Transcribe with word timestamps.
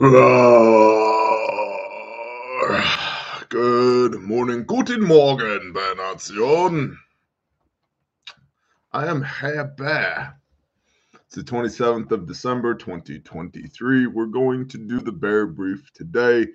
Good 0.00 0.12
morning, 4.20 4.62
guten 4.64 5.02
Morgen, 5.02 5.72
Bear 5.72 5.96
Nation. 5.96 6.96
I 8.92 9.06
am 9.08 9.22
Herr 9.22 9.64
Bear. 9.64 10.38
It's 11.26 11.34
the 11.34 11.42
27th 11.42 12.12
of 12.12 12.28
December, 12.28 12.76
2023. 12.76 14.06
We're 14.06 14.26
going 14.26 14.68
to 14.68 14.78
do 14.78 15.00
the 15.00 15.10
bear 15.10 15.48
brief 15.48 15.92
today. 15.92 16.46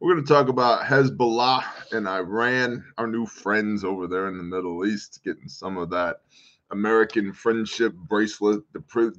We're 0.00 0.14
going 0.14 0.24
to 0.24 0.32
talk 0.32 0.48
about 0.48 0.84
Hezbollah 0.84 1.64
and 1.90 2.06
Iran, 2.06 2.84
our 2.98 3.08
new 3.08 3.26
friends 3.26 3.82
over 3.82 4.06
there 4.06 4.28
in 4.28 4.36
the 4.36 4.44
Middle 4.44 4.86
East, 4.86 5.22
getting 5.24 5.48
some 5.48 5.76
of 5.76 5.90
that 5.90 6.18
American 6.70 7.32
friendship 7.32 7.94
bracelet, 7.94 8.62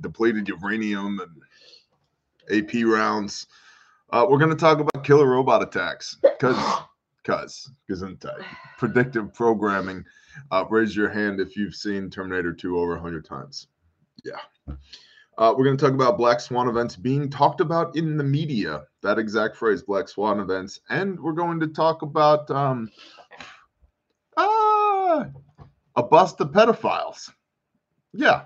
depleted 0.02 0.48
uranium, 0.48 1.20
and 1.20 1.42
AP 2.50 2.86
rounds. 2.86 3.48
Uh, 4.14 4.28
we're 4.30 4.38
going 4.38 4.52
to 4.52 4.56
talk 4.56 4.80
about 4.80 5.04
killer 5.04 5.26
robot 5.26 5.64
attacks 5.64 6.18
because, 6.22 6.56
because, 7.24 7.72
because. 7.88 8.04
Gesundheit. 8.04 8.46
Predictive 8.78 9.34
programming. 9.34 10.06
Uh, 10.52 10.66
raise 10.70 10.96
your 10.96 11.10
hand 11.10 11.40
if 11.40 11.58
you've 11.58 11.74
seen 11.74 12.12
Terminator 12.12 12.54
2 12.54 12.78
over 12.78 12.92
100 12.92 13.26
times. 13.26 13.70
Yeah. 14.24 14.38
Uh, 15.40 15.56
we're 15.58 15.64
going 15.66 15.76
to 15.76 15.84
talk 15.84 15.96
about 15.96 16.20
Black 16.20 16.40
Swan 16.40 16.68
events 16.68 16.96
being 16.96 17.28
talked 17.28 17.60
about 17.60 17.96
in 17.96 18.16
the 18.16 18.24
media. 18.24 18.84
That 19.02 19.18
exact 19.18 19.58
phrase, 19.58 19.82
Black 19.82 20.08
Swan 20.08 20.40
events. 20.40 20.80
And 20.92 21.20
we're 21.20 21.32
going 21.32 21.60
to 21.62 21.68
talk 21.68 22.04
about 22.04 22.52
um, 22.52 22.92
ah, 24.38 25.26
a 25.96 26.04
bust 26.04 26.40
of 26.40 26.52
pedophiles. 26.52 27.32
Yeah, 28.14 28.44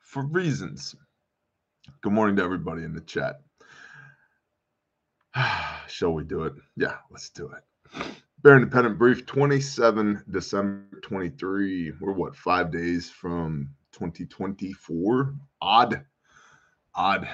for 0.00 0.26
reasons. 0.26 0.94
Good 2.02 2.12
morning 2.12 2.36
to 2.36 2.42
everybody 2.42 2.82
in 2.82 2.92
the 2.92 3.00
chat. 3.00 3.40
Shall 5.88 6.12
we 6.12 6.24
do 6.24 6.44
it? 6.44 6.54
Yeah, 6.76 6.96
let's 7.10 7.30
do 7.30 7.50
it. 7.50 7.62
Bear 8.42 8.56
Independent 8.56 8.98
Brief, 8.98 9.26
27 9.26 10.24
December 10.30 11.00
23. 11.02 11.92
We're 12.00 12.12
what, 12.12 12.36
five 12.36 12.70
days 12.70 13.10
from 13.10 13.70
2024? 13.92 15.34
Odd. 15.60 16.04
Odd. 16.94 17.28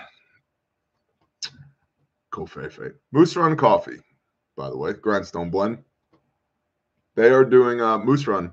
Covfefe. 2.32 2.94
Moose 3.12 3.36
Run 3.36 3.56
Coffee, 3.56 4.00
by 4.56 4.70
the 4.70 4.76
way, 4.76 4.94
Grindstone 4.94 5.50
Blend. 5.50 5.78
They 7.14 7.28
are 7.28 7.44
doing 7.44 7.80
uh, 7.80 7.98
Moose 7.98 8.26
Run. 8.26 8.52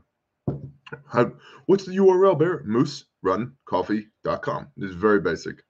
What's 1.67 1.85
the 1.85 1.95
URL, 1.95 2.37
Bear? 2.37 2.63
MooseRunCoffee.com. 2.65 4.67
Is 4.77 4.95
very 4.95 5.21
basic. 5.21 5.63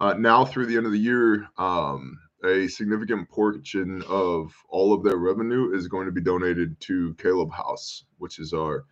Uh, 0.00 0.14
now 0.14 0.44
through 0.44 0.66
the 0.66 0.76
end 0.76 0.86
of 0.86 0.92
the 0.92 0.98
year, 0.98 1.46
um, 1.58 2.18
a 2.44 2.66
significant 2.68 3.28
portion 3.28 4.02
of 4.08 4.52
all 4.68 4.92
of 4.92 5.02
their 5.02 5.16
revenue 5.16 5.74
is 5.74 5.88
going 5.88 6.06
to 6.06 6.12
be 6.12 6.20
donated 6.20 6.78
to 6.80 7.14
Caleb 7.14 7.52
House, 7.52 8.04
which 8.18 8.38
is 8.38 8.52
our 8.52 8.84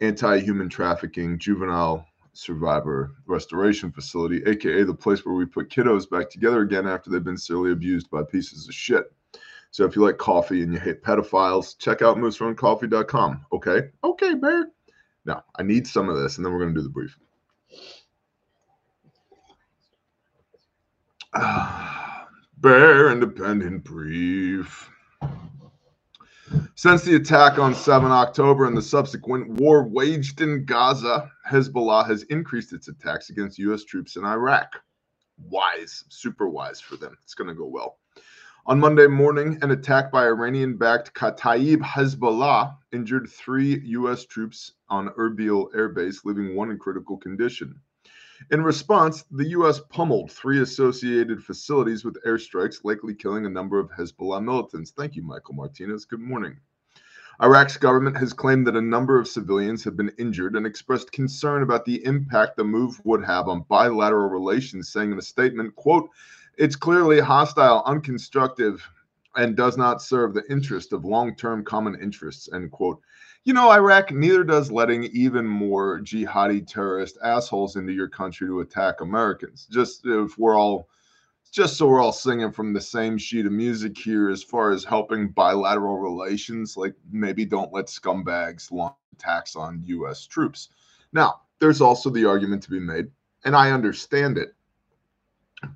anti-human 0.00 0.68
trafficking 0.68 1.38
juvenile 1.38 2.06
survivor 2.34 3.12
restoration 3.26 3.90
facility, 3.90 4.42
aka 4.46 4.82
the 4.82 4.94
place 4.94 5.24
where 5.24 5.34
we 5.34 5.46
put 5.46 5.70
kiddos 5.70 6.08
back 6.08 6.28
together 6.28 6.60
again 6.60 6.86
after 6.86 7.10
they've 7.10 7.24
been 7.24 7.38
severely 7.38 7.72
abused 7.72 8.10
by 8.10 8.22
pieces 8.22 8.68
of 8.68 8.74
shit. 8.74 9.10
So 9.70 9.84
if 9.84 9.96
you 9.96 10.02
like 10.02 10.18
coffee 10.18 10.62
and 10.62 10.72
you 10.72 10.78
hate 10.78 11.02
pedophiles, 11.02 11.78
check 11.78 12.02
out 12.02 12.18
mooseruncoffee.com. 12.18 13.46
Okay. 13.52 13.90
Okay, 14.04 14.34
Bear. 14.34 14.70
Now 15.24 15.44
I 15.58 15.62
need 15.62 15.86
some 15.86 16.08
of 16.08 16.18
this, 16.18 16.36
and 16.36 16.44
then 16.44 16.52
we're 16.52 16.60
gonna 16.60 16.74
do 16.74 16.82
the 16.82 16.88
brief. 16.88 17.18
Ah. 21.38 21.85
Bear 22.58 23.10
Independent 23.12 23.84
Brief. 23.84 24.88
Since 26.74 27.02
the 27.02 27.16
attack 27.16 27.58
on 27.58 27.74
7 27.74 28.10
October 28.10 28.66
and 28.66 28.74
the 28.74 28.80
subsequent 28.80 29.60
war 29.60 29.86
waged 29.86 30.40
in 30.40 30.64
Gaza, 30.64 31.30
Hezbollah 31.46 32.06
has 32.06 32.22
increased 32.24 32.72
its 32.72 32.88
attacks 32.88 33.28
against 33.28 33.58
U.S. 33.58 33.84
troops 33.84 34.16
in 34.16 34.24
Iraq. 34.24 34.72
Wise, 35.38 36.04
super 36.08 36.48
wise 36.48 36.80
for 36.80 36.96
them. 36.96 37.18
It's 37.22 37.34
going 37.34 37.48
to 37.48 37.54
go 37.54 37.66
well. 37.66 37.98
On 38.64 38.80
Monday 38.80 39.06
morning, 39.06 39.58
an 39.60 39.70
attack 39.70 40.10
by 40.10 40.24
Iranian 40.24 40.78
backed 40.78 41.12
Kataib 41.12 41.82
Hezbollah 41.82 42.74
injured 42.90 43.28
three 43.28 43.80
U.S. 43.80 44.24
troops 44.24 44.72
on 44.88 45.10
Erbil 45.10 45.68
Air 45.76 45.90
Base, 45.90 46.24
leaving 46.24 46.56
one 46.56 46.70
in 46.70 46.78
critical 46.78 47.18
condition. 47.18 47.78
In 48.50 48.62
response, 48.62 49.24
the 49.30 49.48
U.S. 49.50 49.80
pummeled 49.90 50.30
three 50.30 50.60
associated 50.60 51.42
facilities 51.42 52.04
with 52.04 52.22
airstrikes, 52.24 52.84
likely 52.84 53.14
killing 53.14 53.46
a 53.46 53.50
number 53.50 53.78
of 53.78 53.90
Hezbollah 53.90 54.42
militants. 54.42 54.90
Thank 54.90 55.16
you, 55.16 55.22
Michael 55.22 55.54
Martinez. 55.54 56.04
Good 56.04 56.20
morning. 56.20 56.58
Iraq's 57.42 57.76
government 57.76 58.16
has 58.16 58.32
claimed 58.32 58.66
that 58.66 58.76
a 58.76 58.80
number 58.80 59.18
of 59.18 59.28
civilians 59.28 59.84
have 59.84 59.96
been 59.96 60.12
injured 60.18 60.56
and 60.56 60.66
expressed 60.66 61.12
concern 61.12 61.62
about 61.62 61.84
the 61.84 62.02
impact 62.04 62.56
the 62.56 62.64
move 62.64 62.98
would 63.04 63.22
have 63.24 63.48
on 63.48 63.66
bilateral 63.68 64.30
relations, 64.30 64.90
saying 64.90 65.12
in 65.12 65.18
a 65.18 65.22
statement, 65.22 65.76
quote, 65.76 66.08
it's 66.56 66.76
clearly 66.76 67.20
hostile, 67.20 67.82
unconstructive, 67.84 68.80
and 69.36 69.54
does 69.54 69.76
not 69.76 70.00
serve 70.00 70.32
the 70.32 70.50
interest 70.50 70.94
of 70.94 71.04
long-term 71.04 71.64
common 71.64 72.00
interests, 72.00 72.48
end 72.54 72.70
quote. 72.70 73.00
You 73.46 73.52
know, 73.52 73.70
Iraq, 73.70 74.10
neither 74.10 74.42
does 74.42 74.72
letting 74.72 75.04
even 75.04 75.46
more 75.46 76.00
jihadi 76.00 76.66
terrorist 76.66 77.16
assholes 77.22 77.76
into 77.76 77.92
your 77.92 78.08
country 78.08 78.48
to 78.48 78.58
attack 78.58 79.00
Americans. 79.00 79.68
Just 79.70 80.04
if 80.04 80.36
we're 80.36 80.58
all, 80.58 80.88
just 81.52 81.76
so 81.76 81.86
we're 81.86 82.02
all 82.02 82.12
singing 82.12 82.50
from 82.50 82.72
the 82.72 82.80
same 82.80 83.16
sheet 83.16 83.46
of 83.46 83.52
music 83.52 83.96
here 83.96 84.30
as 84.30 84.42
far 84.42 84.72
as 84.72 84.82
helping 84.82 85.28
bilateral 85.28 85.98
relations, 85.98 86.76
like 86.76 86.96
maybe 87.12 87.44
don't 87.44 87.72
let 87.72 87.86
scumbags 87.86 88.72
launch 88.72 88.96
attacks 89.12 89.54
on 89.54 89.80
U.S. 89.84 90.26
troops. 90.26 90.70
Now, 91.12 91.42
there's 91.60 91.80
also 91.80 92.10
the 92.10 92.24
argument 92.24 92.64
to 92.64 92.70
be 92.70 92.80
made, 92.80 93.06
and 93.44 93.54
I 93.54 93.70
understand 93.70 94.38
it, 94.38 94.56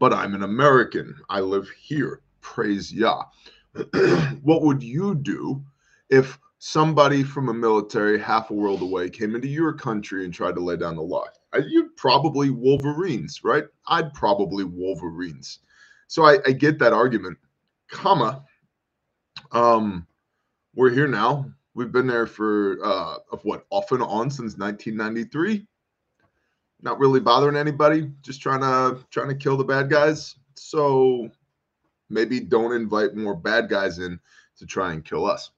but 0.00 0.12
I'm 0.12 0.34
an 0.34 0.42
American. 0.42 1.14
I 1.28 1.38
live 1.38 1.70
here. 1.70 2.22
Praise 2.41 2.92
Yah. 2.92 3.26
what 4.42 4.62
would 4.62 4.82
you 4.82 5.14
do 5.14 5.62
if 6.09 6.36
somebody 6.62 7.22
from 7.22 7.48
a 7.48 7.54
military 7.54 8.21
half 8.21 8.50
a 8.50 8.53
world 8.53 8.82
away 8.82 9.09
came 9.09 9.34
into 9.34 9.48
your 9.48 9.72
country 9.72 10.26
and 10.26 10.32
tried 10.32 10.54
to 10.54 10.60
lay 10.60 10.76
down 10.76 10.94
the 10.94 11.03
law. 11.03 11.25
You'd 11.66 11.97
probably 11.97 12.50
Wolverines, 12.50 13.43
right? 13.43 13.65
I'd 13.88 14.12
probably 14.12 14.65
Wolverines. 14.65 15.60
So 16.06 16.25
I, 16.25 16.37
I 16.47 16.53
get 16.53 16.78
that 16.78 16.93
argument, 16.93 17.38
comma. 17.91 18.44
Um, 19.53 20.06
we're 20.75 20.91
here 20.91 21.09
now. 21.09 21.50
We've 21.72 21.91
been 21.91 22.06
there 22.06 22.26
for 22.26 22.78
uh, 22.84 23.16
of 23.32 23.42
what 23.44 23.65
off 23.71 23.92
and 23.92 24.03
on 24.03 24.31
since 24.31 24.59
1993. 24.59 25.66
Not 26.82 26.98
really 26.98 27.21
bothering 27.21 27.56
anybody, 27.56 28.10
just 28.21 28.42
trying 28.42 28.60
to 28.60 29.03
trying 29.10 29.28
to 29.28 29.34
kill 29.34 29.56
the 29.56 29.65
bad 29.65 29.88
guys. 29.88 30.37
So 30.56 31.31
maybe 32.10 32.38
don't 32.38 32.75
invite 32.75 33.16
more 33.16 33.34
bad 33.34 33.71
guys 33.71 33.98
in 33.98 34.21
to 34.59 34.66
try 34.66 34.92
and 34.92 35.03
kill 35.03 35.25
us. 35.25 35.50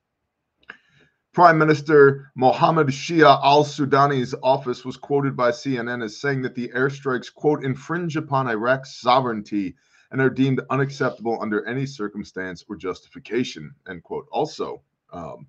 Prime 1.33 1.57
Minister 1.57 2.31
Mohammed 2.35 2.89
Shia 2.89 3.41
al 3.43 3.65
Sudani's 3.65 4.35
office 4.43 4.85
was 4.85 4.99
quoted 4.99 5.35
by 5.35 5.51
CNN 5.51 6.05
as 6.05 6.21
saying 6.21 6.43
that 6.43 6.55
the 6.55 6.69
airstrikes, 6.77 7.33
quote, 7.33 7.65
infringe 7.65 8.19
upon 8.19 8.49
Iraq's 8.49 9.01
sovereignty 9.01 9.75
and 10.11 10.21
are 10.21 10.29
deemed 10.29 10.61
unacceptable 10.69 11.39
under 11.41 11.67
any 11.67 11.87
circumstance 11.87 12.63
or 12.69 12.77
justification, 12.77 13.75
end 13.89 14.03
quote. 14.03 14.27
Also, 14.31 14.83
um, 15.11 15.47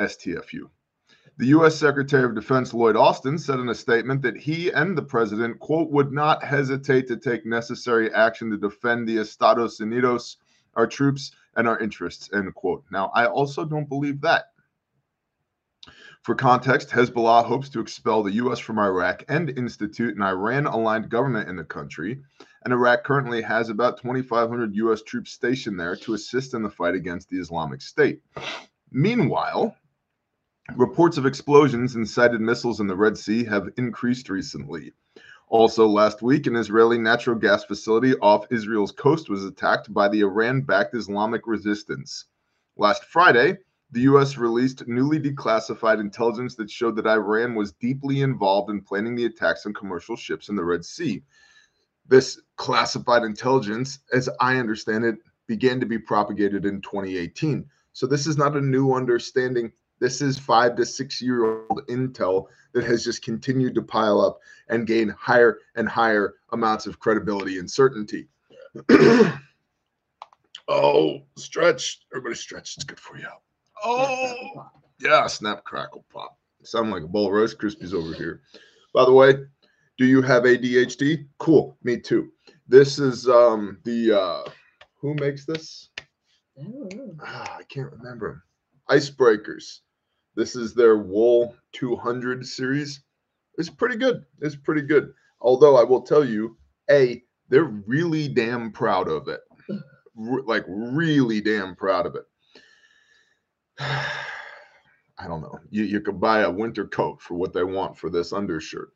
STFU. 0.00 0.68
The 1.38 1.46
U.S. 1.46 1.76
Secretary 1.76 2.24
of 2.24 2.34
Defense 2.34 2.74
Lloyd 2.74 2.96
Austin 2.96 3.38
said 3.38 3.60
in 3.60 3.68
a 3.68 3.74
statement 3.76 4.22
that 4.22 4.36
he 4.36 4.72
and 4.72 4.98
the 4.98 5.02
president, 5.02 5.60
quote, 5.60 5.88
would 5.92 6.12
not 6.12 6.42
hesitate 6.42 7.06
to 7.06 7.16
take 7.16 7.46
necessary 7.46 8.12
action 8.12 8.50
to 8.50 8.58
defend 8.58 9.06
the 9.06 9.18
Estados 9.18 9.78
Unidos, 9.78 10.38
our 10.74 10.88
troops, 10.88 11.30
and 11.54 11.68
our 11.68 11.78
interests, 11.78 12.28
end 12.34 12.52
quote. 12.54 12.84
Now, 12.90 13.12
I 13.14 13.26
also 13.26 13.64
don't 13.64 13.88
believe 13.88 14.20
that. 14.22 14.51
For 16.22 16.36
context, 16.36 16.90
Hezbollah 16.90 17.44
hopes 17.44 17.68
to 17.70 17.80
expel 17.80 18.22
the 18.22 18.34
U.S. 18.34 18.60
from 18.60 18.78
Iraq 18.78 19.24
and 19.28 19.50
institute 19.58 20.14
an 20.16 20.22
Iran 20.22 20.66
aligned 20.66 21.10
government 21.10 21.48
in 21.48 21.56
the 21.56 21.64
country. 21.64 22.22
And 22.64 22.72
Iraq 22.72 23.02
currently 23.02 23.42
has 23.42 23.70
about 23.70 24.00
2,500 24.00 24.76
U.S. 24.76 25.02
troops 25.02 25.32
stationed 25.32 25.80
there 25.80 25.96
to 25.96 26.14
assist 26.14 26.54
in 26.54 26.62
the 26.62 26.70
fight 26.70 26.94
against 26.94 27.28
the 27.28 27.38
Islamic 27.38 27.82
State. 27.82 28.22
Meanwhile, 28.92 29.74
reports 30.76 31.16
of 31.18 31.26
explosions 31.26 31.96
and 31.96 32.08
sighted 32.08 32.40
missiles 32.40 32.78
in 32.78 32.86
the 32.86 32.94
Red 32.94 33.18
Sea 33.18 33.42
have 33.46 33.70
increased 33.76 34.28
recently. 34.28 34.92
Also, 35.48 35.88
last 35.88 36.22
week, 36.22 36.46
an 36.46 36.54
Israeli 36.54 36.98
natural 36.98 37.36
gas 37.36 37.64
facility 37.64 38.14
off 38.18 38.46
Israel's 38.52 38.92
coast 38.92 39.28
was 39.28 39.44
attacked 39.44 39.92
by 39.92 40.08
the 40.08 40.20
Iran 40.20 40.60
backed 40.60 40.94
Islamic 40.94 41.48
resistance. 41.48 42.26
Last 42.76 43.04
Friday, 43.06 43.58
the 43.92 44.00
U.S. 44.02 44.38
released 44.38 44.88
newly 44.88 45.20
declassified 45.20 46.00
intelligence 46.00 46.54
that 46.54 46.70
showed 46.70 46.96
that 46.96 47.06
Iran 47.06 47.54
was 47.54 47.72
deeply 47.72 48.22
involved 48.22 48.70
in 48.70 48.80
planning 48.80 49.14
the 49.14 49.26
attacks 49.26 49.66
on 49.66 49.74
commercial 49.74 50.16
ships 50.16 50.48
in 50.48 50.56
the 50.56 50.64
Red 50.64 50.82
Sea. 50.82 51.22
This 52.08 52.40
classified 52.56 53.22
intelligence, 53.22 53.98
as 54.12 54.30
I 54.40 54.56
understand 54.56 55.04
it, 55.04 55.16
began 55.46 55.78
to 55.78 55.86
be 55.86 55.98
propagated 55.98 56.64
in 56.64 56.80
2018. 56.80 57.66
So 57.92 58.06
this 58.06 58.26
is 58.26 58.38
not 58.38 58.56
a 58.56 58.60
new 58.62 58.94
understanding. 58.94 59.70
This 59.98 60.22
is 60.22 60.38
five 60.38 60.74
to 60.76 60.86
six 60.86 61.20
year 61.20 61.44
old 61.44 61.86
intel 61.88 62.46
that 62.72 62.84
has 62.84 63.04
just 63.04 63.22
continued 63.22 63.74
to 63.74 63.82
pile 63.82 64.22
up 64.22 64.40
and 64.68 64.86
gain 64.86 65.10
higher 65.10 65.58
and 65.74 65.86
higher 65.86 66.34
amounts 66.52 66.86
of 66.86 66.98
credibility 66.98 67.58
and 67.58 67.70
certainty. 67.70 68.28
oh, 70.66 71.22
stretch. 71.36 72.00
Everybody 72.10 72.36
stretch. 72.36 72.76
It's 72.76 72.84
good 72.84 72.98
for 72.98 73.18
you. 73.18 73.28
Oh, 73.84 74.70
yeah. 75.00 75.26
Snap, 75.26 75.64
crackle, 75.64 76.04
pop. 76.12 76.38
Sound 76.62 76.90
like 76.90 77.02
a 77.02 77.08
bowl 77.08 77.26
of 77.26 77.32
Rice 77.32 77.54
Krispies 77.54 77.92
over 77.92 78.14
here. 78.14 78.42
By 78.94 79.04
the 79.04 79.12
way, 79.12 79.34
do 79.98 80.06
you 80.06 80.22
have 80.22 80.44
ADHD? 80.44 81.26
Cool. 81.38 81.76
Me 81.82 81.98
too. 81.98 82.30
This 82.68 82.98
is 82.98 83.28
um 83.28 83.78
the 83.84 84.18
uh 84.18 84.50
who 85.00 85.14
makes 85.14 85.44
this? 85.44 85.90
Ah, 87.20 87.56
I 87.58 87.62
can't 87.64 87.90
remember. 87.92 88.44
Icebreakers. 88.88 89.80
This 90.34 90.54
is 90.56 90.74
their 90.74 90.96
Wool 90.98 91.56
200 91.72 92.46
series. 92.46 93.02
It's 93.58 93.68
pretty 93.68 93.96
good. 93.96 94.24
It's 94.40 94.56
pretty 94.56 94.82
good. 94.82 95.12
Although 95.40 95.76
I 95.76 95.82
will 95.82 96.02
tell 96.02 96.24
you, 96.24 96.56
A, 96.90 97.22
they're 97.48 97.64
really 97.64 98.28
damn 98.28 98.70
proud 98.72 99.08
of 99.08 99.28
it. 99.28 99.40
Like, 100.14 100.64
really 100.68 101.40
damn 101.40 101.74
proud 101.74 102.04
of 102.04 102.16
it. 102.16 102.24
I 105.18 105.28
don't 105.28 105.42
know. 105.42 105.58
You, 105.70 105.84
you 105.84 106.00
could 106.00 106.20
buy 106.20 106.40
a 106.40 106.50
winter 106.50 106.86
coat 106.86 107.20
for 107.20 107.34
what 107.34 107.52
they 107.52 107.64
want 107.64 107.96
for 107.96 108.10
this 108.10 108.32
undershirt. 108.32 108.92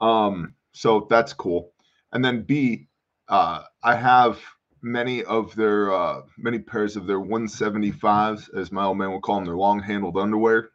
Um, 0.00 0.54
so 0.72 1.06
that's 1.08 1.32
cool. 1.32 1.72
And 2.12 2.24
then 2.24 2.42
B, 2.42 2.88
uh, 3.28 3.62
I 3.82 3.96
have 3.96 4.38
many 4.82 5.24
of 5.24 5.54
their 5.56 5.92
uh, 5.92 6.22
many 6.38 6.58
pairs 6.58 6.96
of 6.96 7.06
their 7.06 7.18
175s, 7.18 8.54
as 8.56 8.70
my 8.70 8.84
old 8.84 8.98
man 8.98 9.12
would 9.12 9.22
call 9.22 9.36
them, 9.36 9.46
their 9.46 9.56
long-handled 9.56 10.16
underwear, 10.16 10.70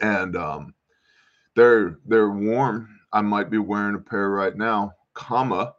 and 0.00 0.36
um, 0.36 0.74
they're 1.54 1.98
they're 2.06 2.30
warm. 2.30 2.88
I 3.12 3.20
might 3.22 3.50
be 3.50 3.58
wearing 3.58 3.94
a 3.94 4.00
pair 4.00 4.28
right 4.28 4.56
now, 4.56 4.92
comma. 5.14 5.74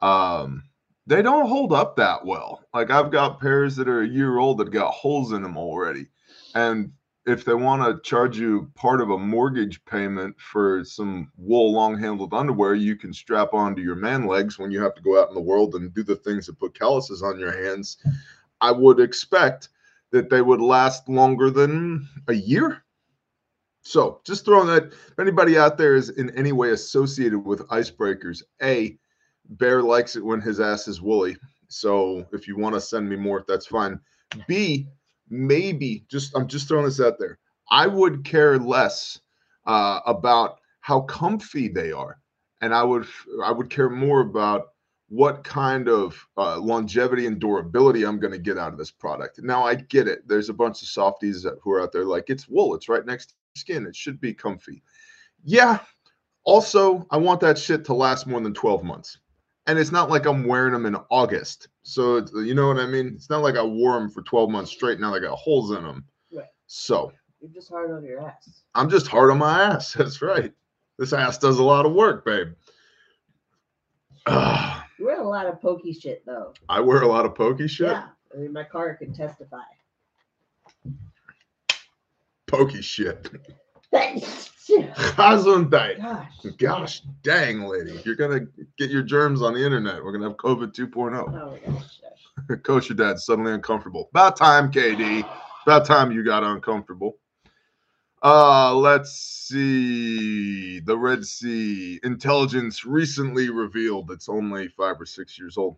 Um, 0.00 0.64
they 1.08 1.22
don't 1.22 1.48
hold 1.48 1.72
up 1.72 1.96
that 1.96 2.24
well. 2.24 2.62
Like 2.74 2.90
I've 2.90 3.10
got 3.10 3.40
pairs 3.40 3.74
that 3.76 3.88
are 3.88 4.02
a 4.02 4.08
year 4.08 4.38
old 4.38 4.58
that 4.58 4.70
got 4.70 4.92
holes 4.92 5.32
in 5.32 5.42
them 5.42 5.56
already, 5.56 6.06
and 6.54 6.92
if 7.26 7.44
they 7.44 7.54
want 7.54 7.82
to 7.82 8.08
charge 8.08 8.38
you 8.38 8.70
part 8.74 9.00
of 9.00 9.10
a 9.10 9.18
mortgage 9.18 9.84
payment 9.84 10.38
for 10.40 10.82
some 10.84 11.30
wool 11.36 11.72
long 11.72 11.98
handled 11.98 12.32
underwear 12.32 12.74
you 12.74 12.96
can 12.96 13.12
strap 13.12 13.52
onto 13.52 13.82
your 13.82 13.96
man 13.96 14.26
legs 14.26 14.58
when 14.58 14.70
you 14.70 14.82
have 14.82 14.94
to 14.94 15.02
go 15.02 15.20
out 15.20 15.28
in 15.28 15.34
the 15.34 15.40
world 15.40 15.74
and 15.74 15.92
do 15.92 16.02
the 16.02 16.16
things 16.16 16.46
that 16.46 16.58
put 16.58 16.78
calluses 16.78 17.22
on 17.22 17.38
your 17.38 17.52
hands. 17.64 17.98
I 18.60 18.70
would 18.70 18.98
expect 19.00 19.68
that 20.10 20.30
they 20.30 20.40
would 20.40 20.60
last 20.60 21.08
longer 21.08 21.50
than 21.50 22.08
a 22.28 22.34
year. 22.34 22.82
So 23.82 24.20
just 24.24 24.44
throwing 24.44 24.68
that 24.68 24.92
if 24.92 25.18
anybody 25.18 25.58
out 25.58 25.78
there 25.78 25.96
is 25.96 26.10
in 26.10 26.30
any 26.36 26.52
way 26.52 26.70
associated 26.70 27.38
with 27.38 27.66
icebreakers 27.68 28.42
a 28.62 28.98
bear 29.48 29.82
likes 29.82 30.16
it 30.16 30.24
when 30.24 30.40
his 30.40 30.60
ass 30.60 30.88
is 30.88 31.00
woolly 31.00 31.36
so 31.68 32.26
if 32.32 32.46
you 32.48 32.56
want 32.56 32.74
to 32.74 32.80
send 32.80 33.08
me 33.08 33.16
more 33.16 33.44
that's 33.46 33.66
fine 33.66 33.98
b 34.46 34.86
maybe 35.30 36.04
just 36.10 36.36
I'm 36.36 36.46
just 36.46 36.68
throwing 36.68 36.84
this 36.84 37.00
out 37.00 37.18
there. 37.18 37.38
I 37.70 37.86
would 37.86 38.24
care 38.24 38.58
less 38.58 39.20
uh, 39.66 40.00
about 40.06 40.58
how 40.80 41.02
comfy 41.02 41.68
they 41.68 41.92
are, 41.92 42.20
and 42.60 42.74
I 42.74 42.82
would 42.82 43.06
I 43.44 43.52
would 43.52 43.70
care 43.70 43.90
more 43.90 44.20
about 44.20 44.68
what 45.10 45.42
kind 45.42 45.88
of 45.88 46.22
uh, 46.36 46.58
longevity 46.58 47.26
and 47.26 47.38
durability 47.38 48.04
I'm 48.04 48.20
going 48.20 48.32
to 48.32 48.38
get 48.38 48.58
out 48.58 48.72
of 48.72 48.78
this 48.78 48.90
product. 48.90 49.40
Now 49.42 49.64
I 49.64 49.74
get 49.74 50.06
it. 50.06 50.26
There's 50.28 50.50
a 50.50 50.54
bunch 50.54 50.82
of 50.82 50.88
softies 50.88 51.46
who 51.62 51.70
are 51.72 51.82
out 51.82 51.92
there 51.92 52.04
like 52.04 52.28
it's 52.28 52.48
wool. 52.48 52.74
It's 52.74 52.88
right 52.88 53.04
next 53.06 53.30
to 53.30 53.34
skin. 53.56 53.86
It 53.86 53.96
should 53.96 54.20
be 54.20 54.34
comfy. 54.34 54.82
Yeah. 55.44 55.78
Also, 56.44 57.06
I 57.10 57.16
want 57.16 57.40
that 57.40 57.58
shit 57.58 57.84
to 57.86 57.94
last 57.94 58.26
more 58.26 58.40
than 58.40 58.54
12 58.54 58.82
months 58.84 59.18
and 59.68 59.78
it's 59.78 59.92
not 59.92 60.08
like 60.08 60.26
I'm 60.26 60.44
wearing 60.44 60.72
them 60.72 60.86
in 60.86 60.96
August. 61.10 61.68
So 61.82 62.24
you 62.34 62.54
know 62.54 62.66
what 62.66 62.78
I 62.78 62.86
mean? 62.86 63.12
It's 63.14 63.30
not 63.30 63.42
like 63.42 63.56
I 63.56 63.62
wore 63.62 63.92
them 64.00 64.10
for 64.10 64.22
12 64.22 64.50
months 64.50 64.72
straight. 64.72 64.98
Now 64.98 65.12
they 65.12 65.20
got 65.20 65.36
holes 65.36 65.70
in 65.70 65.84
them. 65.84 66.04
Right. 66.32 66.46
So 66.66 67.12
You're 67.40 67.50
just 67.52 67.68
hard 67.68 67.92
on 67.92 68.02
your 68.02 68.26
ass. 68.26 68.62
I'm 68.74 68.88
just 68.88 69.06
hard 69.06 69.30
on 69.30 69.38
my 69.38 69.62
ass. 69.62 69.92
That's 69.98 70.22
right. 70.22 70.52
This 70.98 71.12
ass 71.12 71.38
does 71.38 71.58
a 71.58 71.62
lot 71.62 71.86
of 71.86 71.92
work, 71.92 72.24
babe. 72.24 72.48
Ugh, 74.26 74.82
You 74.98 75.04
wear 75.06 75.20
a 75.20 75.28
lot 75.28 75.46
of 75.46 75.60
pokey 75.60 75.92
shit 75.92 76.24
though. 76.26 76.54
I 76.68 76.80
wear 76.80 77.02
a 77.02 77.06
lot 77.06 77.26
of 77.26 77.34
pokey 77.34 77.68
shit. 77.68 77.88
Yeah. 77.88 78.08
I 78.34 78.38
mean, 78.38 78.52
my 78.52 78.64
car 78.64 78.94
can 78.94 79.12
testify. 79.12 79.62
Pokey 82.46 82.80
shit. 82.80 83.30
Gosh. 84.68 85.14
Gesundheit. 85.16 86.58
Gosh 86.58 87.02
dang, 87.22 87.62
lady. 87.62 88.00
You're 88.04 88.16
going 88.16 88.46
to 88.46 88.66
get 88.76 88.90
your 88.90 89.02
germs 89.02 89.42
on 89.42 89.54
the 89.54 89.64
internet. 89.64 90.02
We're 90.02 90.12
going 90.12 90.22
to 90.22 90.28
have 90.28 90.36
COVID 90.36 90.74
2.0. 90.74 91.14
Oh 91.16 91.50
my 91.50 91.72
gosh. 91.72 92.62
Kosher 92.62 92.94
dad 92.94 93.18
suddenly 93.18 93.52
uncomfortable. 93.52 94.08
About 94.12 94.36
time, 94.36 94.70
KD. 94.70 95.28
About 95.66 95.86
time 95.86 96.12
you 96.12 96.24
got 96.24 96.42
uncomfortable. 96.44 97.18
Uh, 98.22 98.74
let's 98.74 99.12
see. 99.12 100.80
The 100.80 100.96
Red 100.96 101.24
Sea 101.24 102.00
intelligence 102.02 102.84
recently 102.84 103.50
revealed 103.50 104.10
it's 104.10 104.28
only 104.28 104.68
five 104.68 105.00
or 105.00 105.06
six 105.06 105.38
years 105.38 105.56
old. 105.56 105.76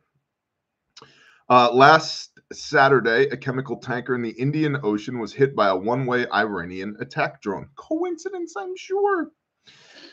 Uh, 1.48 1.70
last 1.72 2.29
Saturday, 2.52 3.28
a 3.28 3.36
chemical 3.36 3.76
tanker 3.76 4.14
in 4.14 4.22
the 4.22 4.30
Indian 4.30 4.76
Ocean 4.82 5.18
was 5.18 5.32
hit 5.32 5.54
by 5.54 5.68
a 5.68 5.76
one 5.76 6.04
way 6.04 6.26
Iranian 6.30 6.96
attack 6.98 7.40
drone. 7.40 7.68
Coincidence, 7.76 8.54
I'm 8.56 8.76
sure. 8.76 9.30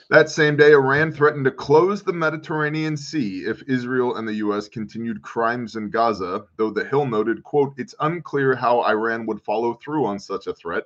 That 0.09 0.29
same 0.29 0.55
day, 0.55 0.71
Iran 0.71 1.11
threatened 1.11 1.45
to 1.45 1.51
close 1.51 2.03
the 2.03 2.13
Mediterranean 2.13 2.95
Sea 2.95 3.43
if 3.45 3.63
Israel 3.63 4.15
and 4.15 4.27
the 4.27 4.35
U.S. 4.35 4.69
continued 4.69 5.21
crimes 5.21 5.75
in 5.75 5.89
Gaza, 5.89 6.45
though 6.55 6.69
the 6.69 6.85
Hill 6.85 7.05
noted, 7.05 7.43
quote, 7.43 7.73
it's 7.77 7.95
unclear 7.99 8.55
how 8.55 8.83
Iran 8.83 9.25
would 9.25 9.41
follow 9.41 9.73
through 9.73 10.05
on 10.05 10.19
such 10.19 10.47
a 10.47 10.53
threat, 10.53 10.83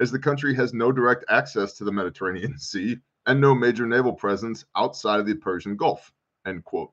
as 0.00 0.10
the 0.10 0.18
country 0.18 0.54
has 0.54 0.74
no 0.74 0.92
direct 0.92 1.24
access 1.30 1.74
to 1.74 1.84
the 1.84 1.92
Mediterranean 1.92 2.58
Sea 2.58 2.98
and 3.24 3.40
no 3.40 3.54
major 3.54 3.86
naval 3.86 4.12
presence 4.12 4.64
outside 4.76 5.20
of 5.20 5.26
the 5.26 5.34
Persian 5.34 5.76
Gulf, 5.76 6.12
end 6.44 6.64
quote. 6.64 6.92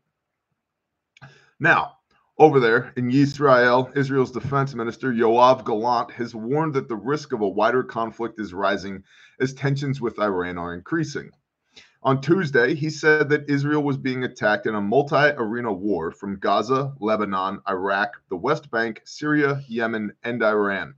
Now, 1.59 1.97
over 2.37 2.59
there 2.59 2.91
in 2.97 3.09
Israel, 3.09 3.89
Israel's 3.95 4.31
defense 4.31 4.75
minister 4.75 5.11
Yoav 5.11 5.63
Gallant 5.65 6.11
has 6.11 6.35
warned 6.35 6.73
that 6.73 6.89
the 6.89 6.95
risk 6.95 7.31
of 7.31 7.41
a 7.41 7.47
wider 7.47 7.83
conflict 7.83 8.39
is 8.39 8.53
rising 8.53 9.03
as 9.39 9.53
tensions 9.53 10.01
with 10.01 10.19
Iran 10.19 10.57
are 10.57 10.73
increasing. 10.73 11.31
On 12.03 12.21
Tuesday, 12.21 12.75
he 12.75 12.89
said 12.89 13.29
that 13.29 13.49
Israel 13.49 13.83
was 13.83 13.97
being 13.97 14.25
attacked 14.25 14.67
in 14.67 14.75
a 14.75 14.81
multi 14.81 15.15
arena 15.15 15.71
war 15.71 16.11
from 16.11 16.37
Gaza, 16.37 16.93
Lebanon, 16.99 17.61
Iraq, 17.67 18.11
the 18.29 18.35
West 18.35 18.69
Bank, 18.69 19.01
Syria, 19.05 19.63
Yemen, 19.67 20.11
and 20.23 20.43
Iran. 20.43 20.93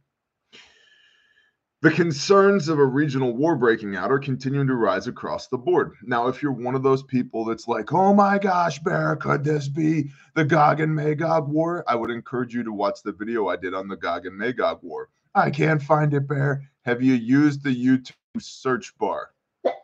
The 1.84 1.92
concerns 1.92 2.70
of 2.70 2.80
a 2.80 2.86
regional 2.86 3.38
war 3.38 3.56
breaking 3.56 3.96
out 3.96 4.12
are 4.12 4.18
continuing 4.18 4.66
to 4.66 4.74
rise 4.74 5.06
across 5.06 5.48
the 5.48 5.60
board. 5.60 5.94
Now, 6.02 6.28
if 6.28 6.42
you're 6.42 6.52
one 6.52 6.74
of 6.74 6.82
those 6.82 7.04
people 7.04 7.46
that's 7.46 7.68
like, 7.68 7.94
oh 7.94 8.16
my 8.16 8.40
gosh, 8.40 8.80
Bear, 8.80 9.16
could 9.16 9.44
this 9.44 9.68
be 9.68 10.10
the 10.34 10.44
Gog 10.44 10.80
and 10.80 10.96
Magog 10.96 11.48
war? 11.48 11.84
I 11.88 11.94
would 11.94 12.10
encourage 12.10 12.52
you 12.52 12.64
to 12.64 12.74
watch 12.74 13.04
the 13.04 13.12
video 13.12 13.50
I 13.50 13.58
did 13.58 13.76
on 13.76 13.88
the 13.88 13.96
Gog 13.96 14.26
and 14.26 14.36
Magog 14.36 14.80
war. 14.82 15.10
I 15.36 15.52
can't 15.52 15.80
find 15.80 16.16
it, 16.16 16.28
Bear. 16.28 16.68
Have 16.82 17.04
you 17.04 17.14
used 17.14 17.64
the 17.64 17.70
YouTube 17.70 18.16
search 18.40 18.98
bar? 18.98 19.30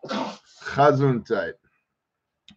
Gesundheit. 0.09 1.53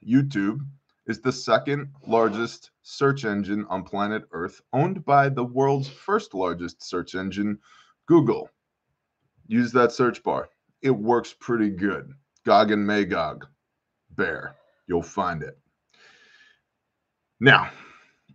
YouTube 0.03 0.61
is 1.07 1.21
the 1.21 1.33
second 1.33 1.89
largest 2.07 2.71
search 2.81 3.27
engine 3.27 3.67
on 3.69 3.85
planet 3.85 4.23
Earth, 4.33 4.63
owned 4.73 5.05
by 5.05 5.29
the 5.29 5.45
world's 5.45 5.89
first 5.89 6.33
largest 6.33 6.83
search 6.83 7.15
engine, 7.15 7.59
Google. 8.07 8.49
Use 9.49 9.73
that 9.73 9.93
search 9.93 10.23
bar. 10.23 10.49
It 10.83 10.91
works 10.91 11.35
pretty 11.39 11.71
good. 11.71 12.13
Gog 12.45 12.71
and 12.71 12.87
Magog, 12.87 13.47
bear. 14.11 14.57
You'll 14.87 15.03
find 15.03 15.43
it. 15.43 15.59
Now, 17.41 17.71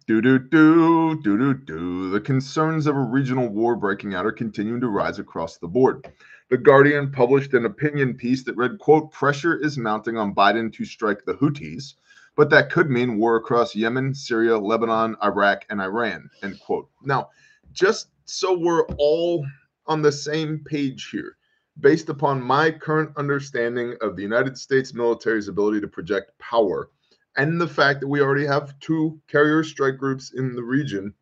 do 0.08 0.22
do 0.22 0.40
do 0.40 1.22
do 1.22 1.38
do 1.38 1.54
do. 1.54 2.10
The 2.10 2.20
concerns 2.20 2.88
of 2.88 2.96
a 2.96 3.00
regional 3.00 3.48
war 3.48 3.76
breaking 3.76 4.14
out 4.14 4.26
are 4.26 4.32
continuing 4.32 4.82
to 4.82 4.90
rise 4.90 5.20
across 5.20 5.58
the 5.58 5.68
board. 5.68 6.08
The 6.50 6.58
Guardian 6.58 7.12
published 7.12 7.54
an 7.54 7.66
opinion 7.66 8.16
piece 8.16 8.44
that 8.44 8.58
read, 8.58 8.80
quote, 8.80 9.12
pressure 9.12 9.56
is 9.56 9.78
mounting 9.78 10.18
on 10.18 10.36
Biden 10.36 10.74
to 10.74 10.84
strike 10.84 11.24
the 11.24 11.36
Houthis, 11.36 11.94
but 12.36 12.50
that 12.50 12.70
could 12.70 12.90
mean 12.90 13.18
war 13.18 13.38
across 13.38 13.74
Yemen, 13.74 14.14
Syria, 14.14 14.58
Lebanon, 14.58 15.16
Iraq, 15.24 15.66
and 15.70 15.82
Iran, 15.82 16.30
end 16.44 16.60
quote. 16.60 16.90
Now, 17.04 17.30
just 17.72 18.10
so 18.26 18.58
we're 18.58 18.86
all 18.98 19.46
on 19.92 20.02
the 20.02 20.12
same 20.12 20.64
page 20.66 21.10
here, 21.12 21.38
based 21.80 22.10
upon 22.10 22.42
my 22.42 22.72
current 22.72 23.12
understanding 23.18 23.96
of 24.02 24.16
the 24.16 24.24
United 24.24 24.58
States 24.58 24.94
military's 24.94 25.50
ability 25.50 25.82
to 25.82 25.88
project 25.88 26.32
power 26.40 26.90
and 27.38 27.60
the 27.60 27.68
fact 27.68 28.02
that 28.02 28.08
we 28.08 28.22
already 28.22 28.46
have 28.46 28.80
two 28.80 29.20
carrier 29.28 29.64
strike 29.64 29.98
groups 29.98 30.34
in 30.36 30.56
the 30.56 30.64
region, 30.64 31.14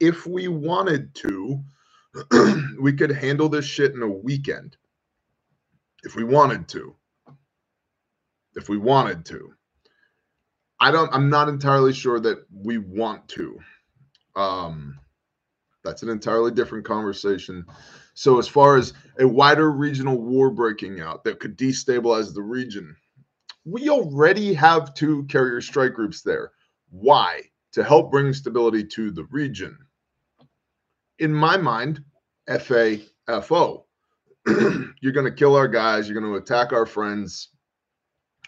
if 0.00 0.26
we 0.26 0.48
wanted 0.48 1.14
to, 1.16 1.62
we 2.80 2.92
could 2.92 3.10
handle 3.12 3.48
this 3.48 3.64
shit 3.64 3.94
in 3.94 4.02
a 4.02 4.08
weekend. 4.08 4.76
If 6.02 6.16
we 6.16 6.24
wanted 6.24 6.68
to. 6.68 6.94
If 8.56 8.68
we 8.68 8.78
wanted 8.78 9.24
to. 9.26 9.52
I 10.80 10.90
don't 10.90 11.12
I'm 11.12 11.28
not 11.30 11.48
entirely 11.48 11.92
sure 11.92 12.20
that 12.20 12.38
we 12.52 12.78
want 12.78 13.28
to. 13.30 13.60
Um 14.36 14.98
that's 15.82 16.02
an 16.02 16.08
entirely 16.08 16.50
different 16.50 16.84
conversation. 16.84 17.64
So 18.14 18.38
as 18.38 18.48
far 18.48 18.76
as 18.76 18.92
a 19.18 19.26
wider 19.26 19.70
regional 19.70 20.20
war 20.20 20.50
breaking 20.50 21.00
out 21.00 21.24
that 21.24 21.40
could 21.40 21.56
destabilize 21.56 22.34
the 22.34 22.42
region, 22.42 22.94
we 23.64 23.88
already 23.88 24.54
have 24.54 24.94
two 24.94 25.24
carrier 25.24 25.60
strike 25.60 25.94
groups 25.94 26.22
there. 26.22 26.52
Why? 26.90 27.42
To 27.72 27.84
help 27.84 28.10
bring 28.10 28.32
stability 28.32 28.84
to 28.84 29.10
the 29.10 29.24
region. 29.24 29.78
In 31.18 31.32
my 31.32 31.56
mind, 31.56 32.02
FAFO. 32.48 33.84
you're 35.00 35.12
going 35.12 35.26
to 35.26 35.30
kill 35.30 35.54
our 35.54 35.68
guys, 35.68 36.08
you're 36.08 36.20
going 36.20 36.32
to 36.32 36.38
attack 36.38 36.72
our 36.72 36.86
friends. 36.86 37.50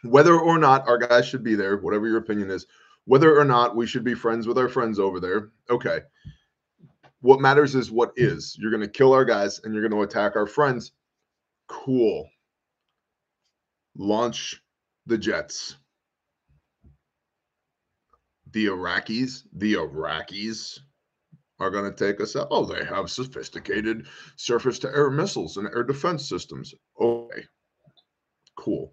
Whether 0.02 0.34
or 0.34 0.58
not 0.58 0.88
our 0.88 0.98
guys 0.98 1.26
should 1.26 1.44
be 1.44 1.54
there, 1.54 1.76
whatever 1.76 2.08
your 2.08 2.16
opinion 2.16 2.50
is, 2.50 2.66
whether 3.04 3.38
or 3.38 3.44
not 3.44 3.76
we 3.76 3.86
should 3.86 4.02
be 4.02 4.14
friends 4.14 4.46
with 4.46 4.58
our 4.58 4.68
friends 4.68 4.98
over 4.98 5.20
there, 5.20 5.50
okay. 5.70 6.00
What 7.22 7.40
matters 7.40 7.76
is 7.76 7.90
what 7.90 8.12
is. 8.16 8.56
You're 8.58 8.72
going 8.72 8.82
to 8.82 8.88
kill 8.88 9.12
our 9.12 9.24
guys 9.24 9.60
and 9.62 9.72
you're 9.72 9.88
going 9.88 9.98
to 9.98 10.06
attack 10.06 10.34
our 10.34 10.46
friends. 10.46 10.92
Cool. 11.68 12.28
Launch 13.96 14.60
the 15.06 15.16
jets. 15.16 15.76
The 18.50 18.66
Iraqis, 18.66 19.44
the 19.54 19.74
Iraqis 19.74 20.80
are 21.60 21.70
going 21.70 21.90
to 21.90 21.96
take 21.96 22.20
us 22.20 22.34
out. 22.34 22.48
Oh, 22.50 22.64
they 22.64 22.84
have 22.84 23.08
sophisticated 23.08 24.08
surface 24.36 24.80
to 24.80 24.88
air 24.88 25.08
missiles 25.08 25.56
and 25.56 25.68
air 25.68 25.84
defense 25.84 26.28
systems. 26.28 26.74
Okay. 27.00 27.44
Cool. 28.56 28.92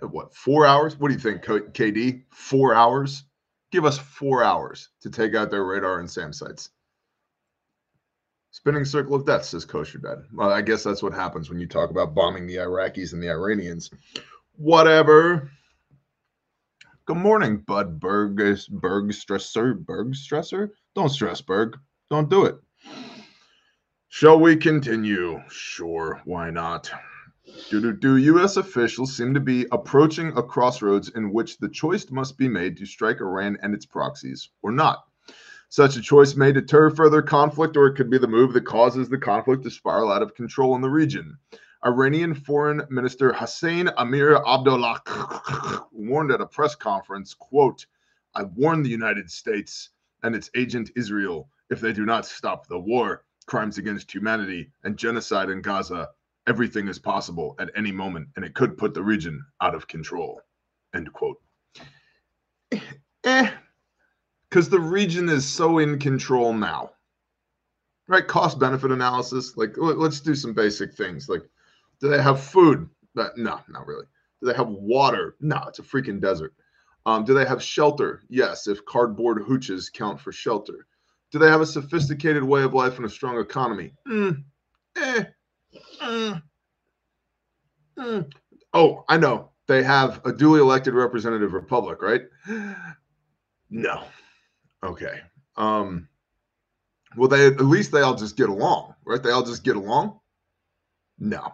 What, 0.00 0.34
four 0.34 0.64
hours? 0.66 0.98
What 0.98 1.08
do 1.08 1.14
you 1.14 1.20
think, 1.20 1.44
KD? 1.44 2.22
Four 2.32 2.74
hours? 2.74 3.24
Give 3.70 3.84
us 3.84 3.98
four 3.98 4.42
hours 4.42 4.88
to 5.02 5.10
take 5.10 5.34
out 5.34 5.50
their 5.50 5.64
radar 5.64 6.00
and 6.00 6.10
SAM 6.10 6.32
sites. 6.32 6.70
Spinning 8.56 8.86
circle 8.86 9.14
of 9.14 9.26
death, 9.26 9.44
says 9.44 9.66
Kosher 9.66 9.98
Dad. 9.98 10.24
Well, 10.32 10.50
I 10.50 10.62
guess 10.62 10.82
that's 10.82 11.02
what 11.02 11.12
happens 11.12 11.50
when 11.50 11.60
you 11.60 11.66
talk 11.66 11.90
about 11.90 12.14
bombing 12.14 12.46
the 12.46 12.56
Iraqis 12.56 13.12
and 13.12 13.22
the 13.22 13.28
Iranians. 13.28 13.90
Whatever. 14.56 15.50
Good 17.04 17.18
morning, 17.18 17.58
Bud 17.58 18.00
Berg 18.00 18.36
Berg 18.38 19.10
Stresser. 19.10 19.74
Berg 19.74 20.14
Stresser? 20.14 20.70
Don't 20.94 21.10
stress, 21.10 21.42
Berg. 21.42 21.76
Don't 22.08 22.30
do 22.30 22.46
it. 22.46 22.56
Shall 24.08 24.40
we 24.40 24.56
continue? 24.56 25.42
Sure, 25.50 26.22
why 26.24 26.48
not? 26.48 26.90
Do, 27.68 27.82
do, 27.82 27.92
do 27.92 28.16
U.S. 28.16 28.56
officials 28.56 29.14
seem 29.14 29.34
to 29.34 29.40
be 29.40 29.66
approaching 29.70 30.28
a 30.28 30.42
crossroads 30.42 31.10
in 31.10 31.30
which 31.30 31.58
the 31.58 31.68
choice 31.68 32.10
must 32.10 32.38
be 32.38 32.48
made 32.48 32.78
to 32.78 32.86
strike 32.86 33.20
Iran 33.20 33.58
and 33.60 33.74
its 33.74 33.84
proxies 33.84 34.48
or 34.62 34.72
not. 34.72 35.04
Such 35.68 35.96
a 35.96 36.00
choice 36.00 36.36
may 36.36 36.52
deter 36.52 36.90
further 36.90 37.22
conflict, 37.22 37.76
or 37.76 37.86
it 37.86 37.96
could 37.96 38.10
be 38.10 38.18
the 38.18 38.28
move 38.28 38.52
that 38.52 38.64
causes 38.64 39.08
the 39.08 39.18
conflict 39.18 39.64
to 39.64 39.70
spiral 39.70 40.12
out 40.12 40.22
of 40.22 40.34
control 40.34 40.74
in 40.76 40.80
the 40.80 40.88
region. 40.88 41.36
Iranian 41.84 42.34
Foreign 42.34 42.82
Minister 42.88 43.32
Hussein 43.32 43.88
Amir 43.96 44.36
Abdullah 44.46 45.02
warned 45.92 46.30
at 46.30 46.40
a 46.40 46.46
press 46.46 46.74
conference, 46.74 47.34
quote, 47.34 47.86
I 48.34 48.44
warn 48.44 48.82
the 48.82 48.90
United 48.90 49.30
States 49.30 49.90
and 50.22 50.34
its 50.34 50.50
agent 50.54 50.90
Israel 50.96 51.48
if 51.70 51.80
they 51.80 51.92
do 51.92 52.04
not 52.04 52.26
stop 52.26 52.66
the 52.66 52.78
war, 52.78 53.24
crimes 53.46 53.78
against 53.78 54.12
humanity, 54.12 54.70
and 54.84 54.96
genocide 54.96 55.50
in 55.50 55.62
Gaza, 55.62 56.08
everything 56.46 56.88
is 56.88 56.98
possible 56.98 57.54
at 57.58 57.70
any 57.76 57.92
moment, 57.92 58.28
and 58.36 58.44
it 58.44 58.54
could 58.54 58.78
put 58.78 58.94
the 58.94 59.02
region 59.02 59.44
out 59.60 59.74
of 59.74 59.88
control. 59.88 60.40
End 60.94 61.12
quote. 61.12 61.40
Eh, 63.24 63.50
because 64.50 64.68
the 64.68 64.80
region 64.80 65.28
is 65.28 65.46
so 65.46 65.78
in 65.78 65.98
control 65.98 66.52
now. 66.52 66.90
Right? 68.08 68.26
Cost 68.26 68.58
benefit 68.58 68.92
analysis. 68.92 69.56
Like, 69.56 69.74
let's 69.76 70.20
do 70.20 70.34
some 70.34 70.52
basic 70.52 70.94
things. 70.94 71.28
Like, 71.28 71.42
do 72.00 72.08
they 72.08 72.22
have 72.22 72.40
food? 72.40 72.88
no, 73.14 73.60
not 73.68 73.86
really. 73.86 74.06
Do 74.40 74.48
they 74.48 74.54
have 74.54 74.68
water? 74.68 75.36
No, 75.40 75.62
it's 75.66 75.78
a 75.78 75.82
freaking 75.82 76.20
desert. 76.20 76.54
Um, 77.06 77.24
do 77.24 77.34
they 77.34 77.46
have 77.46 77.62
shelter? 77.62 78.22
Yes, 78.28 78.66
if 78.66 78.84
cardboard 78.84 79.38
hooches 79.38 79.92
count 79.92 80.20
for 80.20 80.32
shelter. 80.32 80.86
Do 81.30 81.38
they 81.38 81.48
have 81.48 81.60
a 81.60 81.66
sophisticated 81.66 82.42
way 82.42 82.62
of 82.62 82.74
life 82.74 82.96
and 82.96 83.06
a 83.06 83.08
strong 83.08 83.38
economy? 83.38 83.92
Mm, 84.08 84.44
eh, 84.96 85.24
mm, 86.02 86.42
mm. 87.98 88.32
Oh, 88.72 89.04
I 89.08 89.16
know. 89.16 89.50
They 89.66 89.82
have 89.82 90.20
a 90.24 90.32
duly 90.32 90.60
elected 90.60 90.94
representative 90.94 91.52
republic, 91.52 92.02
right? 92.02 92.22
No. 93.70 94.04
Okay. 94.84 95.20
Um, 95.56 96.08
well, 97.16 97.28
they 97.28 97.46
at 97.46 97.60
least 97.60 97.92
they 97.92 98.02
all 98.02 98.14
just 98.14 98.36
get 98.36 98.48
along, 98.48 98.94
right? 99.04 99.22
They 99.22 99.30
all 99.30 99.44
just 99.44 99.64
get 99.64 99.76
along. 99.76 100.20
No. 101.18 101.52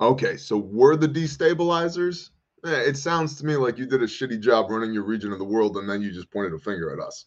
Okay, 0.00 0.36
so 0.36 0.56
we're 0.56 0.96
the 0.96 1.08
destabilizers. 1.08 2.30
Eh, 2.64 2.80
it 2.88 2.96
sounds 2.96 3.36
to 3.36 3.46
me 3.46 3.56
like 3.56 3.78
you 3.78 3.86
did 3.86 4.02
a 4.02 4.06
shitty 4.06 4.40
job 4.40 4.70
running 4.70 4.92
your 4.92 5.04
region 5.04 5.32
of 5.32 5.38
the 5.38 5.44
world, 5.44 5.76
and 5.76 5.88
then 5.88 6.02
you 6.02 6.10
just 6.10 6.30
pointed 6.30 6.52
a 6.52 6.58
finger 6.58 6.92
at 6.92 6.98
us. 6.98 7.26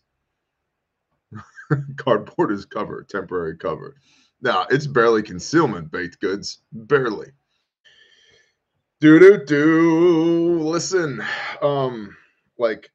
Cardboard 1.98 2.51
is 2.51 2.65
cover, 2.65 3.05
temporary 3.10 3.57
cover. 3.57 3.96
Now 4.41 4.67
it's 4.69 4.86
barely 4.88 5.24
concealment 5.24 5.91
baked 5.91 6.19
goods, 6.19 6.60
barely. 6.72 7.31
Do 9.00 9.19
do 9.19 9.43
do. 9.46 10.60
Listen, 10.60 11.24
um, 11.62 12.15
like 12.57 12.91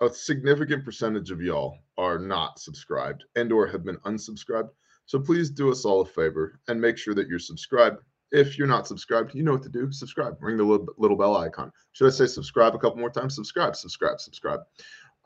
a 0.00 0.08
significant 0.08 0.84
percentage 0.84 1.30
of 1.30 1.40
y'all 1.40 1.78
are 1.98 2.18
not 2.18 2.58
subscribed 2.58 3.24
and 3.36 3.52
or 3.52 3.66
have 3.66 3.84
been 3.84 3.98
unsubscribed. 3.98 4.70
So 5.06 5.20
please 5.20 5.50
do 5.50 5.70
us 5.70 5.84
all 5.84 6.00
a 6.00 6.06
favor 6.06 6.60
and 6.68 6.80
make 6.80 6.96
sure 6.96 7.14
that 7.14 7.28
you're 7.28 7.38
subscribed. 7.38 7.98
If 8.32 8.58
you're 8.58 8.66
not 8.66 8.88
subscribed, 8.88 9.34
you 9.34 9.42
know 9.42 9.52
what 9.52 9.62
to 9.62 9.68
do. 9.68 9.92
Subscribe. 9.92 10.36
Ring 10.40 10.56
the 10.56 10.64
little, 10.64 10.88
little 10.98 11.16
bell 11.16 11.36
icon. 11.36 11.70
Should 11.92 12.08
I 12.08 12.10
say 12.10 12.26
subscribe 12.26 12.74
a 12.74 12.78
couple 12.78 12.98
more 12.98 13.10
times? 13.10 13.36
Subscribe, 13.36 13.76
subscribe, 13.76 14.20
subscribe. 14.20 14.60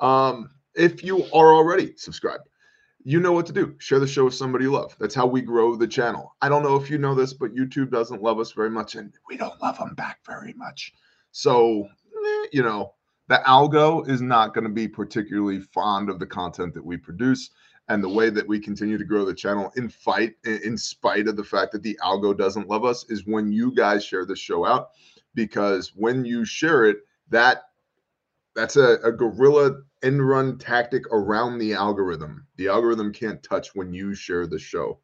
Um, 0.00 0.50
if 0.74 1.02
you 1.02 1.24
are 1.32 1.54
already 1.54 1.94
subscribed, 1.96 2.44
you 3.04 3.20
know 3.20 3.32
what 3.32 3.46
to 3.46 3.52
do. 3.52 3.74
Share 3.78 4.00
the 4.00 4.06
show 4.06 4.26
with 4.26 4.34
somebody 4.34 4.64
you 4.64 4.72
love. 4.72 4.94
That's 5.00 5.14
how 5.14 5.26
we 5.26 5.40
grow 5.40 5.76
the 5.76 5.86
channel. 5.86 6.34
I 6.42 6.48
don't 6.48 6.62
know 6.62 6.76
if 6.76 6.90
you 6.90 6.98
know 6.98 7.14
this, 7.14 7.32
but 7.32 7.54
YouTube 7.54 7.90
doesn't 7.90 8.22
love 8.22 8.38
us 8.38 8.52
very 8.52 8.70
much, 8.70 8.96
and 8.96 9.14
we 9.28 9.36
don't 9.36 9.60
love 9.62 9.78
them 9.78 9.94
back 9.94 10.18
very 10.26 10.52
much. 10.54 10.92
So, 11.32 11.84
eh, 11.84 12.46
you 12.52 12.62
know, 12.62 12.94
the 13.28 13.40
algo 13.46 14.08
is 14.08 14.20
not 14.20 14.54
going 14.54 14.64
to 14.64 14.70
be 14.70 14.88
particularly 14.88 15.60
fond 15.60 16.10
of 16.10 16.18
the 16.18 16.26
content 16.26 16.74
that 16.74 16.84
we 16.84 16.96
produce 16.96 17.50
and 17.88 18.02
the 18.02 18.08
way 18.08 18.28
that 18.28 18.46
we 18.46 18.60
continue 18.60 18.98
to 18.98 19.04
grow 19.04 19.24
the 19.24 19.34
channel 19.34 19.72
in 19.76 19.88
fight 19.88 20.34
in 20.44 20.76
spite 20.76 21.28
of 21.28 21.36
the 21.36 21.44
fact 21.44 21.72
that 21.72 21.82
the 21.82 21.98
algo 22.02 22.36
doesn't 22.36 22.68
love 22.68 22.84
us 22.84 23.04
is 23.08 23.26
when 23.26 23.52
you 23.52 23.74
guys 23.74 24.04
share 24.04 24.26
the 24.26 24.36
show 24.36 24.66
out 24.66 24.90
because 25.34 25.92
when 25.94 26.24
you 26.24 26.44
share 26.44 26.84
it 26.84 26.98
that 27.30 27.64
that's 28.54 28.76
a, 28.76 28.98
a 29.04 29.12
guerrilla 29.12 29.82
end 30.02 30.26
run 30.26 30.58
tactic 30.58 31.06
around 31.12 31.58
the 31.58 31.74
algorithm. 31.74 32.46
The 32.56 32.68
algorithm 32.68 33.12
can't 33.12 33.42
touch 33.42 33.74
when 33.74 33.92
you 33.92 34.14
share 34.14 34.46
the 34.46 34.58
show. 34.58 35.00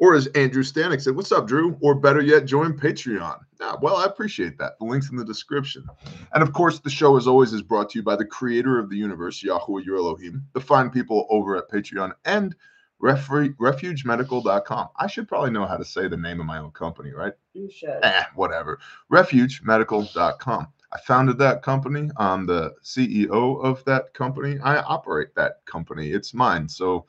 Or 0.00 0.14
as 0.14 0.26
Andrew 0.28 0.62
Stanek 0.62 1.02
said, 1.02 1.14
What's 1.14 1.30
up, 1.30 1.46
Drew? 1.46 1.76
Or 1.82 1.94
better 1.94 2.22
yet, 2.22 2.46
join 2.46 2.72
Patreon. 2.72 3.38
Yeah, 3.60 3.74
well, 3.82 3.96
I 3.96 4.06
appreciate 4.06 4.56
that. 4.58 4.78
The 4.78 4.86
link's 4.86 5.10
in 5.10 5.16
the 5.16 5.24
description. 5.24 5.84
And 6.32 6.42
of 6.42 6.54
course, 6.54 6.80
the 6.80 6.88
show, 6.88 7.18
as 7.18 7.26
always, 7.26 7.52
is 7.52 7.60
brought 7.60 7.90
to 7.90 7.98
you 7.98 8.02
by 8.02 8.16
the 8.16 8.24
creator 8.24 8.78
of 8.78 8.88
the 8.88 8.96
universe, 8.96 9.44
Yahuwah 9.44 9.84
Your 9.84 9.98
Elohim, 9.98 10.46
the 10.54 10.60
fine 10.60 10.88
people 10.88 11.26
over 11.28 11.54
at 11.56 11.68
Patreon 11.68 12.14
and 12.24 12.56
refugemedical.com. 13.02 14.88
I 14.96 15.06
should 15.06 15.28
probably 15.28 15.50
know 15.50 15.66
how 15.66 15.76
to 15.76 15.84
say 15.84 16.08
the 16.08 16.16
name 16.16 16.40
of 16.40 16.46
my 16.46 16.58
own 16.58 16.70
company, 16.70 17.12
right? 17.12 17.34
You 17.52 17.70
should. 17.70 17.98
Eh, 18.02 18.24
whatever. 18.34 18.78
Refugemedical.com. 19.12 20.68
I 20.92 20.98
founded 21.00 21.38
that 21.38 21.62
company. 21.62 22.10
I'm 22.16 22.46
the 22.46 22.74
CEO 22.82 23.62
of 23.62 23.84
that 23.84 24.12
company. 24.14 24.58
I 24.62 24.78
operate 24.78 25.34
that 25.36 25.64
company. 25.64 26.10
It's 26.10 26.34
mine. 26.34 26.68
So 26.68 27.06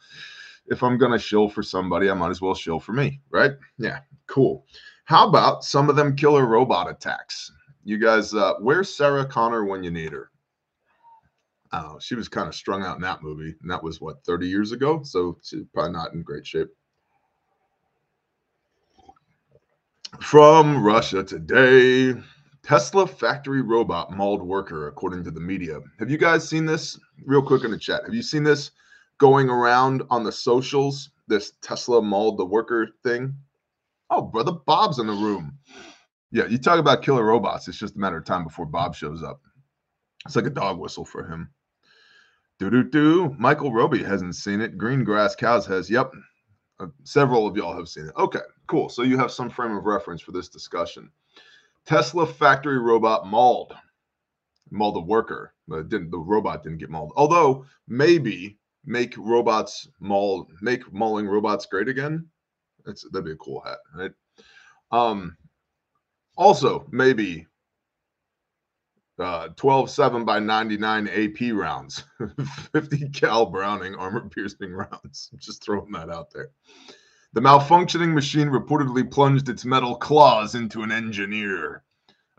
if 0.72 0.84
I'm 0.84 0.98
going 0.98 1.12
to 1.12 1.20
shill 1.20 1.50
for 1.50 1.62
somebody, 1.62 2.10
I 2.10 2.14
might 2.14 2.30
as 2.30 2.42
well 2.42 2.56
shill 2.56 2.80
for 2.80 2.94
me, 2.94 3.20
right? 3.30 3.52
Yeah, 3.78 4.00
cool. 4.26 4.66
How 5.04 5.28
about 5.28 5.66
some 5.66 5.90
of 5.90 5.98
them 5.98 6.16
killer 6.16 6.46
robot 6.46 6.90
attacks? 6.90 7.52
You 7.84 7.98
guys, 7.98 8.34
uh, 8.34 8.54
where's 8.60 8.96
Sarah 8.96 9.26
Connor 9.26 9.66
when 9.66 9.84
you 9.84 9.92
need 9.92 10.14
her? 10.14 10.32
Oh, 11.74 12.00
she 12.00 12.16
was 12.16 12.30
kind 12.30 12.48
of 12.48 12.56
strung 12.56 12.84
out 12.84 12.96
in 12.96 13.02
that 13.02 13.22
movie, 13.22 13.54
and 13.62 13.70
that 13.70 13.84
was 13.84 14.00
what 14.00 14.24
30 14.24 14.48
years 14.48 14.72
ago. 14.72 15.04
So 15.04 15.38
she's 15.44 15.66
probably 15.74 15.92
not 15.92 16.14
in 16.14 16.24
great 16.24 16.48
shape. 16.48 16.70
From 20.22 20.82
Russia 20.82 21.24
today, 21.24 22.18
Tesla 22.64 23.08
factory 23.08 23.62
robot 23.62 24.12
mauled 24.12 24.42
worker, 24.42 24.88
according 24.88 25.24
to 25.26 25.32
the 25.32 25.40
media. 25.40 25.80
Have 26.00 26.10
you 26.10 26.18
guys 26.18 26.48
seen 26.48 26.66
this? 26.66 26.98
Real 27.26 27.42
quick 27.42 27.66
in 27.66 27.72
the 27.72 27.78
chat. 27.78 28.04
Have 28.06 28.14
you 28.14 28.22
seen 28.22 28.44
this 28.44 28.72
going 29.22 29.52
around 29.52 30.02
on 30.10 30.24
the 30.24 30.32
socials? 30.32 31.12
This 31.28 31.54
Tesla 31.62 32.02
mauled 32.02 32.40
the 32.40 32.46
worker 32.46 32.90
thing? 33.04 33.36
Oh, 34.10 34.24
brother 34.24 34.52
Bob's 34.52 34.98
in 34.98 35.06
the 35.06 35.14
room. 35.14 35.60
Yeah, 36.32 36.48
you 36.48 36.58
talk 36.58 36.80
about 36.80 37.04
killer 37.04 37.24
robots. 37.24 37.68
It's 37.68 37.78
just 37.78 37.96
a 37.96 38.00
matter 38.00 38.18
of 38.18 38.26
time 38.26 38.44
before 38.44 38.66
Bob 38.66 38.96
shows 38.96 39.22
up. 39.22 39.40
It's 40.26 40.36
like 40.36 40.48
a 40.48 40.50
dog 40.50 40.80
whistle 40.80 41.06
for 41.06 41.24
him. 41.28 41.52
Do 42.58 42.72
do 42.72 42.84
do. 42.84 43.36
Michael 43.38 43.72
Roby 43.72 44.04
hasn't 44.04 44.36
seen 44.36 44.60
it. 44.60 44.78
Green 44.78 45.04
Grass 45.04 45.36
Cows 45.36 45.68
has. 45.68 45.90
Yep. 45.90 46.14
Uh, 46.80 46.88
several 47.04 47.46
of 47.46 47.56
y'all 47.56 47.76
have 47.76 47.88
seen 47.88 48.08
it. 48.08 48.14
Okay, 48.18 48.40
cool. 48.66 48.90
So 48.90 49.04
you 49.04 49.18
have 49.20 49.32
some 49.32 49.52
frame 49.52 49.78
of 49.78 49.86
reference 49.86 50.22
for 50.22 50.32
this 50.32 50.50
discussion. 50.50 51.12
Tesla 51.86 52.26
factory 52.26 52.80
robot 52.80 53.28
mauled, 53.28 53.74
mauled 54.72 54.98
a 54.98 55.02
worker, 55.02 55.54
but 55.68 55.90
didn't 55.90 56.10
the 56.10 56.18
robot 56.18 56.64
didn't 56.64 56.80
get 56.80 56.90
mauled. 56.90 57.14
Although 57.16 57.66
maybe 57.88 58.58
make 58.86 59.16
robots 59.18 59.88
maul, 60.00 60.48
make 60.62 60.92
mauling 60.92 61.28
robots 61.28 61.66
great 61.66 61.88
again. 61.88 62.28
That's 62.86 63.04
that'd 63.12 63.26
be 63.26 63.32
a 63.32 63.38
cool 63.38 63.62
hat, 63.62 63.80
right? 63.96 64.12
Um, 64.92 65.38
also 66.38 66.88
maybe 66.92 67.48
uh 69.20 69.50
12 69.50 69.90
7 69.90 70.26
by 70.26 70.40
99 70.40 71.08
AP 71.08 71.54
rounds, 71.54 72.04
50 72.74 73.10
cal 73.10 73.46
Browning 73.46 73.96
armor 73.96 74.28
piercing 74.30 74.72
rounds. 74.72 75.30
Just 75.38 75.64
throwing 75.64 75.92
that 75.92 76.10
out 76.10 76.32
there. 76.32 76.50
The 77.34 77.42
malfunctioning 77.42 78.14
machine 78.14 78.50
reportedly 78.50 79.10
plunged 79.10 79.48
its 79.48 79.64
metal 79.64 79.96
claws 79.96 80.56
into 80.56 80.82
an 80.82 80.92
engineer. 80.92 81.84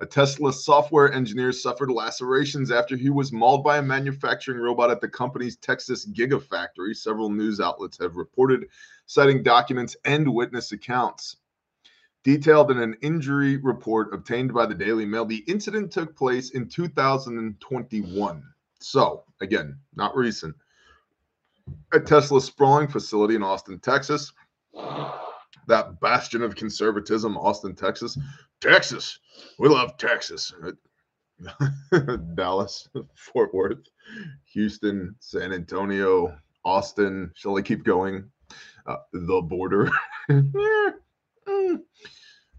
A 0.02 0.06
Tesla 0.06 0.52
software 0.52 1.12
engineer 1.12 1.52
suffered 1.52 1.88
lacerations 1.88 2.72
after 2.72 2.96
he 2.96 3.08
was 3.08 3.30
mauled 3.30 3.62
by 3.62 3.78
a 3.78 3.82
manufacturing 3.82 4.58
robot 4.58 4.90
at 4.90 5.00
the 5.00 5.08
company's 5.08 5.54
Texas 5.58 6.06
Gigafactory, 6.06 6.96
several 6.96 7.30
news 7.30 7.60
outlets 7.60 7.98
have 8.00 8.16
reported, 8.16 8.66
citing 9.06 9.44
documents 9.44 9.96
and 10.04 10.34
witness 10.34 10.72
accounts. 10.72 11.36
Detailed 12.24 12.72
in 12.72 12.78
an 12.78 12.96
injury 13.00 13.58
report 13.58 14.12
obtained 14.12 14.52
by 14.52 14.66
the 14.66 14.74
Daily 14.74 15.06
Mail, 15.06 15.24
the 15.24 15.44
incident 15.46 15.92
took 15.92 16.16
place 16.16 16.50
in 16.50 16.68
2021. 16.68 18.42
So, 18.80 19.22
again, 19.40 19.78
not 19.94 20.16
recent. 20.16 20.56
At 21.94 22.06
Tesla's 22.06 22.44
sprawling 22.44 22.88
facility 22.88 23.36
in 23.36 23.44
Austin, 23.44 23.78
Texas, 23.78 24.32
that 25.68 26.00
bastion 26.00 26.42
of 26.42 26.54
conservatism, 26.54 27.36
Austin, 27.36 27.74
Texas. 27.74 28.18
Texas, 28.60 29.18
we 29.58 29.68
love 29.68 29.96
Texas. 29.96 30.52
Dallas, 32.34 32.88
Fort 33.14 33.54
Worth, 33.54 33.86
Houston, 34.52 35.14
San 35.20 35.52
Antonio, 35.52 36.36
Austin. 36.64 37.30
Shall 37.34 37.58
I 37.58 37.62
keep 37.62 37.84
going? 37.84 38.30
Uh, 38.86 38.96
the 39.12 39.42
border. 39.42 39.90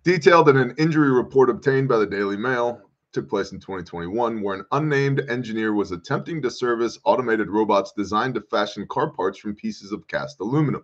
Detailed 0.03 0.49
in 0.49 0.57
an 0.57 0.75
injury 0.77 1.11
report 1.11 1.49
obtained 1.49 1.87
by 1.87 1.97
the 1.97 2.05
Daily 2.05 2.35
Mail, 2.35 2.81
took 3.13 3.29
place 3.29 3.53
in 3.53 3.59
2021, 3.59 4.41
where 4.41 4.55
an 4.55 4.65
unnamed 4.71 5.21
engineer 5.29 5.73
was 5.73 5.91
attempting 5.91 6.41
to 6.41 6.51
service 6.51 6.99
automated 7.05 7.49
robots 7.49 7.93
designed 7.95 8.35
to 8.35 8.41
fashion 8.41 8.85
car 8.89 9.11
parts 9.11 9.37
from 9.37 9.55
pieces 9.55 9.91
of 9.91 10.07
cast 10.07 10.39
aluminum. 10.41 10.83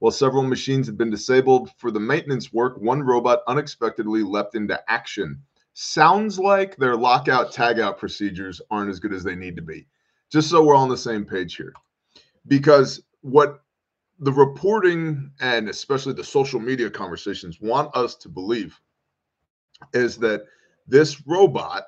While 0.00 0.12
several 0.12 0.42
machines 0.42 0.86
had 0.86 0.96
been 0.96 1.10
disabled 1.10 1.70
for 1.76 1.90
the 1.90 2.00
maintenance 2.00 2.54
work, 2.54 2.78
one 2.78 3.02
robot 3.02 3.42
unexpectedly 3.46 4.22
leapt 4.22 4.54
into 4.54 4.82
action. 4.90 5.42
Sounds 5.74 6.38
like 6.38 6.74
their 6.76 6.96
lockout 6.96 7.52
tagout 7.52 7.98
procedures 7.98 8.62
aren't 8.70 8.88
as 8.88 8.98
good 8.98 9.12
as 9.12 9.22
they 9.22 9.36
need 9.36 9.56
to 9.56 9.62
be. 9.62 9.86
Just 10.32 10.48
so 10.48 10.64
we're 10.64 10.74
on 10.74 10.88
the 10.88 10.96
same 10.96 11.26
page 11.26 11.54
here. 11.54 11.74
Because 12.46 13.02
what 13.20 13.62
the 14.20 14.32
reporting 14.32 15.30
and 15.40 15.68
especially 15.68 16.14
the 16.14 16.24
social 16.24 16.60
media 16.60 16.88
conversations 16.88 17.60
want 17.60 17.94
us 17.94 18.14
to 18.16 18.30
believe 18.30 18.80
is 19.92 20.16
that 20.16 20.44
this 20.86 21.26
robot 21.26 21.84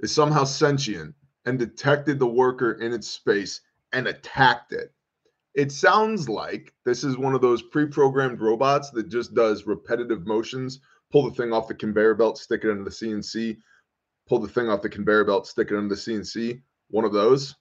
is 0.00 0.14
somehow 0.14 0.44
sentient 0.44 1.14
and 1.46 1.58
detected 1.58 2.18
the 2.18 2.26
worker 2.26 2.72
in 2.72 2.92
its 2.92 3.08
space 3.08 3.62
and 3.94 4.06
attacked 4.06 4.72
it 4.72 4.92
it 5.54 5.72
sounds 5.72 6.28
like 6.28 6.72
this 6.84 7.04
is 7.04 7.18
one 7.18 7.34
of 7.34 7.40
those 7.40 7.62
pre-programmed 7.62 8.40
robots 8.40 8.90
that 8.90 9.08
just 9.08 9.34
does 9.34 9.66
repetitive 9.66 10.26
motions 10.26 10.80
pull 11.10 11.28
the 11.28 11.34
thing 11.36 11.52
off 11.52 11.68
the 11.68 11.74
conveyor 11.74 12.14
belt 12.14 12.38
stick 12.38 12.62
it 12.64 12.70
under 12.70 12.84
the 12.84 12.90
cnc 12.90 13.56
pull 14.28 14.38
the 14.38 14.48
thing 14.48 14.68
off 14.68 14.82
the 14.82 14.88
conveyor 14.88 15.24
belt 15.24 15.46
stick 15.46 15.70
it 15.70 15.76
under 15.76 15.94
the 15.94 16.00
cnc 16.00 16.60
one 16.90 17.04
of 17.04 17.12
those. 17.12 17.54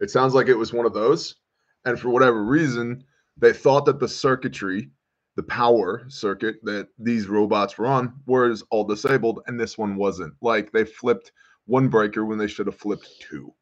It 0.00 0.10
sounds 0.10 0.34
like 0.34 0.48
it 0.48 0.54
was 0.54 0.72
one 0.72 0.86
of 0.86 0.94
those 0.94 1.36
and 1.84 1.98
for 1.98 2.10
whatever 2.10 2.44
reason 2.44 3.04
they 3.36 3.52
thought 3.52 3.86
that 3.86 4.00
the 4.00 4.08
circuitry 4.08 4.90
the 5.36 5.42
power 5.44 6.04
circuit 6.08 6.56
that 6.64 6.88
these 6.98 7.28
robots 7.28 7.78
were 7.78 7.86
on 7.86 8.12
was 8.26 8.64
all 8.70 8.84
disabled 8.84 9.40
and 9.46 9.58
this 9.58 9.78
one 9.78 9.96
wasn't. 9.96 10.34
Like 10.42 10.72
they 10.72 10.84
flipped 10.84 11.32
one 11.66 11.88
breaker 11.88 12.24
when 12.24 12.38
they 12.38 12.48
should 12.48 12.66
have 12.66 12.76
flipped 12.76 13.08
two 13.20 13.54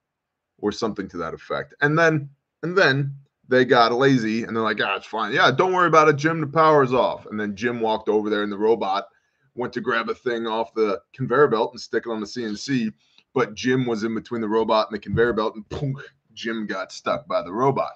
or 0.59 0.73
something 0.73 1.09
to 1.09 1.19
that 1.19 1.35
effect. 1.35 1.75
And 1.83 1.99
then 1.99 2.31
and 2.62 2.77
then 2.77 3.14
they 3.49 3.65
got 3.65 3.93
lazy 3.93 4.45
and 4.45 4.57
they're 4.57 4.63
like, 4.63 4.81
ah, 4.83 4.97
it's 4.97 5.07
fine. 5.07 5.33
Yeah, 5.33 5.51
don't 5.51 5.73
worry 5.73 5.89
about 5.89 6.09
it, 6.09 6.17
Jim. 6.17 6.41
The 6.41 6.47
power's 6.47 6.93
off. 6.93 7.27
And 7.27 7.39
then 7.39 7.55
Jim 7.55 7.81
walked 7.81 8.09
over 8.09 8.29
there 8.29 8.43
and 8.43 8.53
the 8.53 8.59
robot 8.59 9.07
went 9.55 9.73
to 9.73 9.81
grab 9.81 10.09
a 10.09 10.15
thing 10.15 10.47
off 10.47 10.75
the 10.75 11.01
conveyor 11.15 11.49
belt 11.49 11.73
and 11.73 11.81
stick 11.81 12.05
it 12.07 12.11
on 12.11 12.21
the 12.21 12.27
CNC. 12.27 12.93
But 13.35 13.55
Jim 13.55 13.87
was 13.87 14.05
in 14.05 14.15
between 14.15 14.41
the 14.41 14.49
robot 14.49 14.89
and 14.89 14.97
the 14.97 15.01
conveyor 15.01 15.35
belt, 15.35 15.57
and 15.57 15.69
boom, 15.69 15.97
Jim 16.33 16.67
got 16.67 16.93
stuck 16.93 17.27
by 17.27 17.43
the 17.43 17.53
robot. 17.53 17.93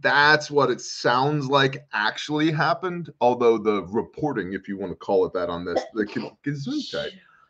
That's 0.00 0.50
what 0.50 0.70
it 0.70 0.80
sounds 0.80 1.46
like 1.46 1.86
actually 1.92 2.50
happened. 2.50 3.12
Although 3.20 3.58
the 3.58 3.84
reporting, 3.84 4.52
if 4.52 4.68
you 4.68 4.78
want 4.78 4.92
to 4.92 4.96
call 4.96 5.24
it 5.26 5.32
that, 5.32 5.48
on 5.48 5.64
this, 5.64 5.80
the, 5.94 6.04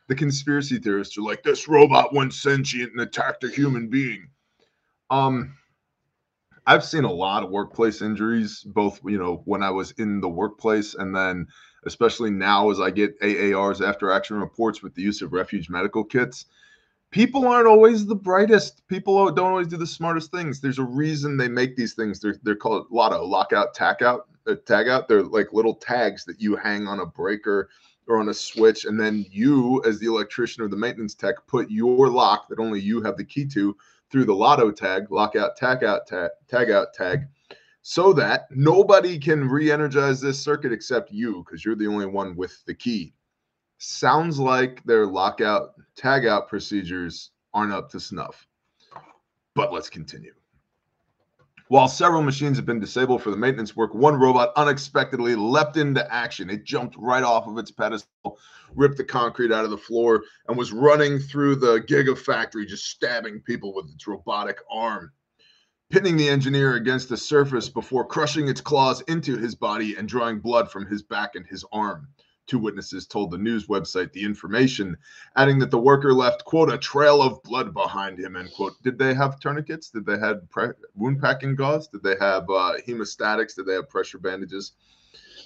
the 0.08 0.14
conspiracy 0.14 0.78
theorists 0.78 1.18
are 1.18 1.22
like, 1.22 1.42
this 1.42 1.66
robot 1.66 2.14
went 2.14 2.32
sentient 2.32 2.92
and 2.92 3.00
attacked 3.00 3.44
a 3.44 3.48
human 3.48 3.88
being. 3.88 4.28
Um, 5.10 5.54
I've 6.66 6.84
seen 6.84 7.04
a 7.04 7.12
lot 7.12 7.44
of 7.44 7.50
workplace 7.50 8.02
injuries, 8.02 8.62
both 8.62 9.00
you 9.04 9.18
know 9.18 9.42
when 9.44 9.62
I 9.62 9.70
was 9.70 9.92
in 9.92 10.20
the 10.20 10.28
workplace, 10.28 10.94
and 10.94 11.14
then 11.14 11.46
especially 11.84 12.30
now 12.30 12.70
as 12.70 12.80
I 12.80 12.90
get 12.90 13.18
AARs 13.20 13.86
after 13.86 14.10
action 14.10 14.40
reports 14.40 14.82
with 14.82 14.94
the 14.94 15.02
use 15.02 15.22
of 15.22 15.32
refuge 15.32 15.70
medical 15.70 16.02
kits. 16.02 16.46
People 17.12 17.46
aren't 17.46 17.68
always 17.68 18.04
the 18.04 18.16
brightest. 18.16 18.86
People 18.88 19.30
don't 19.30 19.50
always 19.50 19.68
do 19.68 19.76
the 19.76 19.86
smartest 19.86 20.32
things. 20.32 20.60
There's 20.60 20.80
a 20.80 20.84
reason 20.84 21.36
they 21.36 21.48
make 21.48 21.76
these 21.76 21.94
things. 21.94 22.18
They're 22.18 22.36
they're 22.42 22.56
called 22.56 22.86
LOTO, 22.90 23.24
lockout, 23.24 23.72
tag 23.72 24.02
out, 24.02 24.28
uh, 24.48 24.56
tag 24.66 24.88
out. 24.88 25.06
They're 25.06 25.22
like 25.22 25.52
little 25.52 25.74
tags 25.74 26.24
that 26.24 26.40
you 26.40 26.56
hang 26.56 26.88
on 26.88 26.98
a 26.98 27.06
breaker 27.06 27.70
or 28.08 28.18
on 28.18 28.28
a 28.28 28.34
switch, 28.34 28.84
and 28.84 28.98
then 28.98 29.24
you, 29.30 29.82
as 29.84 29.98
the 29.98 30.06
electrician 30.06 30.62
or 30.62 30.68
the 30.68 30.76
maintenance 30.76 31.14
tech, 31.14 31.34
put 31.46 31.70
your 31.70 32.08
lock 32.08 32.48
that 32.48 32.58
only 32.58 32.80
you 32.80 33.02
have 33.02 33.16
the 33.16 33.24
key 33.24 33.46
to 33.46 33.76
through 34.16 34.24
the 34.24 34.34
LOTO 34.34 34.70
tag, 34.70 35.10
lockout, 35.10 35.58
tag 35.58 35.84
out, 35.84 36.06
tag, 36.06 36.30
tag 36.48 36.70
out, 36.70 36.94
tag, 36.94 37.28
so 37.82 38.14
that 38.14 38.46
nobody 38.50 39.18
can 39.18 39.46
re 39.46 39.70
energize 39.70 40.22
this 40.22 40.42
circuit 40.42 40.72
except 40.72 41.12
you 41.12 41.44
because 41.44 41.66
you're 41.66 41.76
the 41.76 41.86
only 41.86 42.06
one 42.06 42.34
with 42.34 42.64
the 42.64 42.72
key. 42.72 43.12
Sounds 43.76 44.40
like 44.40 44.82
their 44.84 45.04
lockout, 45.04 45.74
tag 45.96 46.24
out 46.24 46.48
procedures 46.48 47.32
aren't 47.52 47.74
up 47.74 47.90
to 47.90 48.00
snuff. 48.00 48.46
But 49.54 49.70
let's 49.70 49.90
continue. 49.90 50.32
While 51.68 51.88
several 51.88 52.22
machines 52.22 52.56
have 52.58 52.66
been 52.66 52.78
disabled 52.78 53.22
for 53.22 53.32
the 53.32 53.36
maintenance 53.36 53.74
work, 53.74 53.92
one 53.92 54.14
robot 54.14 54.52
unexpectedly 54.54 55.34
leapt 55.34 55.76
into 55.76 56.12
action. 56.14 56.48
It 56.48 56.64
jumped 56.64 56.94
right 56.96 57.24
off 57.24 57.48
of 57.48 57.58
its 57.58 57.72
pedestal, 57.72 58.38
ripped 58.72 58.98
the 58.98 59.04
concrete 59.04 59.50
out 59.50 59.64
of 59.64 59.72
the 59.72 59.76
floor, 59.76 60.22
and 60.46 60.56
was 60.56 60.72
running 60.72 61.18
through 61.18 61.56
the 61.56 61.80
gigafactory, 61.80 62.68
just 62.68 62.84
stabbing 62.84 63.40
people 63.40 63.74
with 63.74 63.90
its 63.92 64.06
robotic 64.06 64.58
arm, 64.70 65.10
pinning 65.90 66.16
the 66.16 66.28
engineer 66.28 66.74
against 66.74 67.08
the 67.08 67.16
surface 67.16 67.68
before 67.68 68.06
crushing 68.06 68.46
its 68.48 68.60
claws 68.60 69.00
into 69.02 69.36
his 69.36 69.56
body 69.56 69.96
and 69.96 70.08
drawing 70.08 70.38
blood 70.38 70.70
from 70.70 70.86
his 70.86 71.02
back 71.02 71.34
and 71.34 71.46
his 71.46 71.64
arm. 71.72 72.06
Two 72.46 72.58
witnesses 72.58 73.06
told 73.06 73.30
the 73.30 73.38
news 73.38 73.66
website 73.66 74.12
the 74.12 74.24
information, 74.24 74.96
adding 75.34 75.58
that 75.58 75.70
the 75.70 75.78
worker 75.78 76.12
left, 76.12 76.44
quote, 76.44 76.72
a 76.72 76.78
trail 76.78 77.20
of 77.20 77.42
blood 77.42 77.74
behind 77.74 78.18
him, 78.18 78.36
end 78.36 78.52
quote. 78.54 78.80
Did 78.82 78.98
they 78.98 79.14
have 79.14 79.40
tourniquets? 79.40 79.90
Did 79.90 80.06
they 80.06 80.18
have 80.18 80.48
pre- 80.50 80.72
wound 80.94 81.20
packing 81.20 81.56
gauze? 81.56 81.88
Did 81.88 82.02
they 82.02 82.16
have 82.20 82.44
uh, 82.48 82.74
hemostatics? 82.86 83.56
Did 83.56 83.66
they 83.66 83.74
have 83.74 83.88
pressure 83.88 84.18
bandages? 84.18 84.72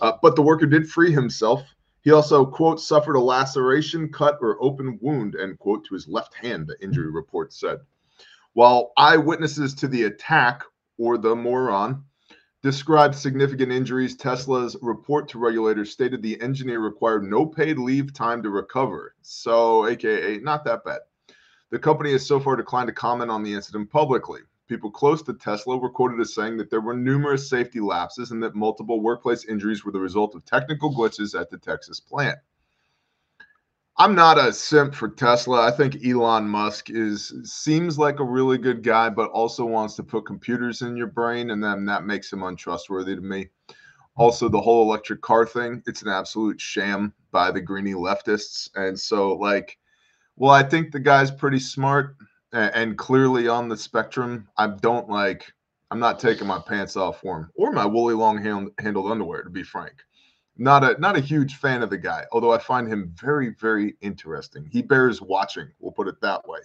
Uh, 0.00 0.12
but 0.22 0.36
the 0.36 0.42
worker 0.42 0.66
did 0.66 0.88
free 0.88 1.10
himself. 1.12 1.62
He 2.02 2.12
also, 2.12 2.46
quote, 2.46 2.80
suffered 2.80 3.16
a 3.16 3.20
laceration, 3.20 4.10
cut, 4.10 4.38
or 4.40 4.62
open 4.62 4.98
wound, 5.00 5.36
end 5.40 5.58
quote, 5.58 5.84
to 5.86 5.94
his 5.94 6.08
left 6.08 6.34
hand, 6.34 6.66
the 6.66 6.82
injury 6.82 7.10
report 7.10 7.52
said. 7.52 7.78
While 8.52 8.92
eyewitnesses 8.96 9.74
to 9.76 9.88
the 9.88 10.04
attack, 10.04 10.64
or 10.98 11.16
the 11.16 11.34
moron, 11.34 12.04
described 12.62 13.14
significant 13.14 13.72
injuries. 13.72 14.16
Tesla's 14.16 14.76
report 14.82 15.28
to 15.28 15.38
regulators 15.38 15.90
stated 15.90 16.20
the 16.20 16.40
engineer 16.40 16.80
required 16.80 17.24
no 17.24 17.46
paid 17.46 17.78
leave 17.78 18.12
time 18.12 18.42
to 18.42 18.50
recover. 18.50 19.14
So, 19.22 19.86
AKA, 19.86 20.38
not 20.38 20.64
that 20.64 20.84
bad. 20.84 21.00
The 21.70 21.78
company 21.78 22.12
has 22.12 22.26
so 22.26 22.40
far 22.40 22.56
declined 22.56 22.88
to 22.88 22.92
comment 22.92 23.30
on 23.30 23.42
the 23.42 23.54
incident 23.54 23.90
publicly. 23.90 24.40
People 24.68 24.90
close 24.90 25.22
to 25.22 25.32
Tesla 25.32 25.76
were 25.78 25.90
quoted 25.90 26.20
as 26.20 26.34
saying 26.34 26.56
that 26.58 26.70
there 26.70 26.80
were 26.80 26.96
numerous 26.96 27.48
safety 27.48 27.80
lapses 27.80 28.30
and 28.30 28.42
that 28.42 28.54
multiple 28.54 29.00
workplace 29.00 29.44
injuries 29.44 29.84
were 29.84 29.92
the 29.92 29.98
result 29.98 30.34
of 30.34 30.44
technical 30.44 30.94
glitches 30.94 31.38
at 31.38 31.50
the 31.50 31.58
Texas 31.58 31.98
plant. 31.98 32.38
I'm 34.00 34.14
not 34.14 34.38
a 34.38 34.50
simp 34.50 34.94
for 34.94 35.10
Tesla. 35.10 35.60
I 35.60 35.70
think 35.70 36.02
Elon 36.02 36.48
Musk 36.48 36.88
is 36.88 37.34
seems 37.44 37.98
like 37.98 38.18
a 38.18 38.24
really 38.24 38.56
good 38.56 38.82
guy, 38.82 39.10
but 39.10 39.28
also 39.28 39.66
wants 39.66 39.94
to 39.96 40.02
put 40.02 40.24
computers 40.24 40.80
in 40.80 40.96
your 40.96 41.08
brain, 41.08 41.50
and 41.50 41.62
then 41.62 41.84
that 41.84 42.06
makes 42.06 42.32
him 42.32 42.42
untrustworthy 42.42 43.14
to 43.14 43.20
me. 43.20 43.48
Also, 44.16 44.48
the 44.48 44.58
whole 44.58 44.84
electric 44.84 45.20
car 45.20 45.44
thing, 45.44 45.82
it's 45.86 46.00
an 46.00 46.08
absolute 46.08 46.58
sham 46.58 47.12
by 47.30 47.50
the 47.50 47.60
greeny 47.60 47.92
leftists. 47.92 48.70
And 48.74 48.98
so, 48.98 49.34
like, 49.34 49.76
well, 50.36 50.52
I 50.52 50.62
think 50.62 50.92
the 50.92 50.98
guy's 50.98 51.30
pretty 51.30 51.60
smart 51.60 52.16
and, 52.54 52.74
and 52.74 52.98
clearly 52.98 53.48
on 53.48 53.68
the 53.68 53.76
spectrum. 53.76 54.48
I 54.56 54.68
don't 54.68 55.10
like, 55.10 55.52
I'm 55.90 56.00
not 56.00 56.18
taking 56.18 56.46
my 56.46 56.58
pants 56.58 56.96
off 56.96 57.20
for 57.20 57.36
him 57.36 57.50
or 57.54 57.70
my 57.70 57.84
woolly 57.84 58.14
long 58.14 58.42
hand, 58.42 58.70
handled 58.78 59.12
underwear, 59.12 59.42
to 59.42 59.50
be 59.50 59.62
frank 59.62 60.02
not 60.60 60.84
a 60.84 61.00
not 61.00 61.16
a 61.16 61.20
huge 61.20 61.56
fan 61.56 61.82
of 61.82 61.88
the 61.88 61.98
guy, 61.98 62.26
although 62.32 62.52
I 62.52 62.58
find 62.58 62.86
him 62.86 63.12
very 63.16 63.54
very 63.58 63.96
interesting. 64.02 64.68
He 64.70 64.82
bears 64.82 65.22
watching, 65.22 65.68
we'll 65.80 65.92
put 65.92 66.06
it 66.06 66.20
that 66.20 66.46
way. 66.46 66.60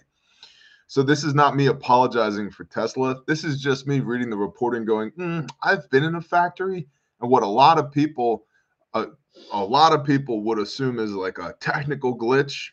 So 0.86 1.02
this 1.02 1.24
is 1.24 1.34
not 1.34 1.56
me 1.56 1.66
apologizing 1.66 2.50
for 2.50 2.64
Tesla. 2.64 3.16
This 3.26 3.42
is 3.42 3.60
just 3.60 3.88
me 3.88 4.00
reading 4.00 4.30
the 4.30 4.36
reporting, 4.36 4.84
going, 4.84 5.10
mm, 5.12 5.48
"I've 5.62 5.88
been 5.90 6.04
in 6.04 6.14
a 6.14 6.20
factory," 6.20 6.86
and 7.20 7.30
what 7.30 7.42
a 7.42 7.46
lot 7.46 7.78
of 7.78 7.90
people, 7.90 8.46
uh, 8.92 9.06
a 9.50 9.64
lot 9.64 9.92
of 9.94 10.04
people 10.04 10.42
would 10.44 10.58
assume 10.58 10.98
is 10.98 11.12
like 11.12 11.38
a 11.38 11.54
technical 11.58 12.16
glitch. 12.16 12.68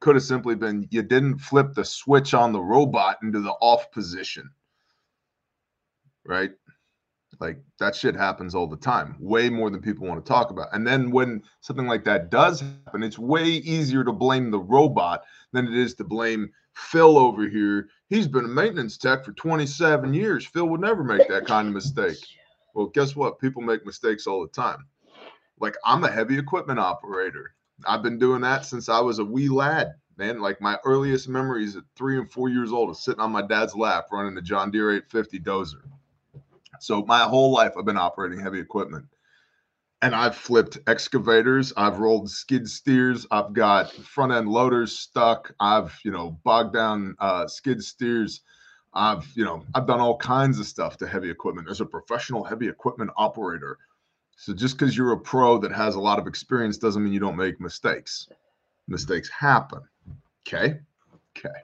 Could 0.00 0.16
have 0.16 0.22
simply 0.22 0.54
been 0.54 0.86
you 0.90 1.02
didn't 1.02 1.38
flip 1.38 1.72
the 1.72 1.84
switch 1.84 2.34
on 2.34 2.52
the 2.52 2.60
robot 2.60 3.16
into 3.22 3.40
the 3.40 3.52
off 3.62 3.90
position, 3.90 4.50
right? 6.26 6.52
Like 7.40 7.60
that 7.78 7.94
shit 7.94 8.16
happens 8.16 8.54
all 8.54 8.66
the 8.66 8.76
time, 8.76 9.16
way 9.20 9.48
more 9.48 9.70
than 9.70 9.80
people 9.80 10.06
want 10.06 10.24
to 10.24 10.28
talk 10.28 10.50
about. 10.50 10.68
And 10.72 10.86
then 10.86 11.10
when 11.10 11.42
something 11.60 11.86
like 11.86 12.04
that 12.04 12.30
does 12.30 12.60
happen, 12.60 13.02
it's 13.04 13.18
way 13.18 13.44
easier 13.44 14.02
to 14.02 14.12
blame 14.12 14.50
the 14.50 14.58
robot 14.58 15.22
than 15.52 15.68
it 15.68 15.74
is 15.74 15.94
to 15.94 16.04
blame 16.04 16.50
Phil 16.74 17.16
over 17.16 17.48
here. 17.48 17.88
He's 18.08 18.26
been 18.26 18.44
a 18.44 18.48
maintenance 18.48 18.96
tech 18.96 19.24
for 19.24 19.32
27 19.32 20.14
years. 20.14 20.46
Phil 20.46 20.68
would 20.68 20.80
never 20.80 21.04
make 21.04 21.28
that 21.28 21.46
kind 21.46 21.68
of 21.68 21.74
mistake. 21.74 22.18
Well, 22.74 22.86
guess 22.86 23.14
what? 23.14 23.38
People 23.38 23.62
make 23.62 23.86
mistakes 23.86 24.26
all 24.26 24.42
the 24.42 24.48
time. 24.48 24.84
Like 25.60 25.76
I'm 25.84 26.04
a 26.04 26.10
heavy 26.10 26.38
equipment 26.38 26.80
operator. 26.80 27.54
I've 27.86 28.02
been 28.02 28.18
doing 28.18 28.40
that 28.42 28.64
since 28.64 28.88
I 28.88 29.00
was 29.00 29.20
a 29.20 29.24
wee 29.24 29.48
lad, 29.48 29.94
man. 30.16 30.40
Like 30.40 30.60
my 30.60 30.78
earliest 30.84 31.28
memories 31.28 31.76
at 31.76 31.84
three 31.96 32.18
and 32.18 32.30
four 32.30 32.48
years 32.48 32.72
old 32.72 32.90
of 32.90 32.96
sitting 32.96 33.20
on 33.20 33.30
my 33.30 33.42
dad's 33.42 33.76
lap 33.76 34.06
running 34.10 34.34
the 34.34 34.42
John 34.42 34.70
Deere 34.70 34.90
850 34.90 35.40
dozer. 35.40 35.82
So 36.80 37.04
my 37.04 37.20
whole 37.20 37.52
life 37.52 37.72
I've 37.78 37.84
been 37.84 37.96
operating 37.96 38.40
heavy 38.40 38.60
equipment. 38.60 39.06
And 40.00 40.14
I've 40.14 40.36
flipped 40.36 40.78
excavators, 40.86 41.72
I've 41.76 41.98
rolled 41.98 42.30
skid 42.30 42.68
steers, 42.68 43.26
I've 43.32 43.52
got 43.52 43.92
front 43.92 44.32
end 44.32 44.48
loaders 44.48 44.96
stuck, 44.96 45.52
I've, 45.58 45.98
you 46.04 46.12
know, 46.12 46.38
bogged 46.44 46.72
down 46.72 47.16
uh, 47.18 47.48
skid 47.48 47.82
steers. 47.82 48.42
I've, 48.94 49.26
you 49.34 49.44
know, 49.44 49.64
I've 49.74 49.86
done 49.86 50.00
all 50.00 50.16
kinds 50.16 50.58
of 50.60 50.66
stuff 50.66 50.96
to 50.98 51.06
heavy 51.06 51.30
equipment 51.30 51.68
as 51.68 51.80
a 51.80 51.86
professional 51.86 52.44
heavy 52.44 52.68
equipment 52.68 53.10
operator. 53.16 53.78
So 54.36 54.54
just 54.54 54.78
because 54.78 54.96
you're 54.96 55.12
a 55.12 55.18
pro 55.18 55.58
that 55.58 55.72
has 55.72 55.96
a 55.96 56.00
lot 56.00 56.20
of 56.20 56.28
experience 56.28 56.78
doesn't 56.78 57.02
mean 57.02 57.12
you 57.12 57.20
don't 57.20 57.36
make 57.36 57.60
mistakes. 57.60 58.28
Mistakes 58.86 59.28
happen. 59.28 59.80
Okay. 60.46 60.78
Okay. 61.36 61.60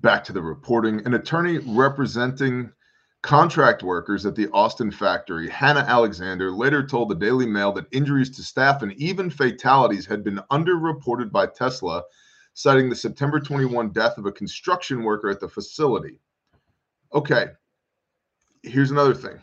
Back 0.00 0.22
to 0.24 0.32
the 0.32 0.40
reporting. 0.40 1.04
An 1.04 1.14
attorney 1.14 1.58
representing 1.58 2.72
Contract 3.22 3.82
workers 3.82 4.24
at 4.26 4.36
the 4.36 4.48
Austin 4.52 4.92
factory, 4.92 5.48
Hannah 5.48 5.80
Alexander, 5.80 6.52
later 6.52 6.86
told 6.86 7.08
the 7.08 7.16
Daily 7.16 7.46
Mail 7.46 7.72
that 7.72 7.88
injuries 7.90 8.30
to 8.36 8.44
staff 8.44 8.82
and 8.82 8.92
even 8.92 9.28
fatalities 9.28 10.06
had 10.06 10.22
been 10.22 10.40
underreported 10.52 11.32
by 11.32 11.46
Tesla, 11.46 12.04
citing 12.54 12.88
the 12.88 12.94
September 12.94 13.40
21 13.40 13.90
death 13.90 14.18
of 14.18 14.26
a 14.26 14.32
construction 14.32 15.02
worker 15.02 15.28
at 15.28 15.40
the 15.40 15.48
facility. 15.48 16.20
Okay, 17.12 17.46
here's 18.62 18.92
another 18.92 19.14
thing 19.14 19.38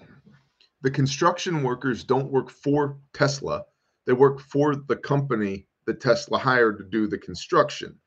the 0.82 0.92
construction 0.92 1.62
workers 1.62 2.04
don't 2.04 2.32
work 2.32 2.50
for 2.50 2.98
Tesla, 3.14 3.66
they 4.06 4.14
work 4.14 4.40
for 4.40 4.76
the 4.76 4.96
company 4.96 5.68
that 5.86 6.00
Tesla 6.00 6.38
hired 6.38 6.78
to 6.78 6.84
do 6.84 7.08
the 7.08 7.18
construction. 7.18 7.98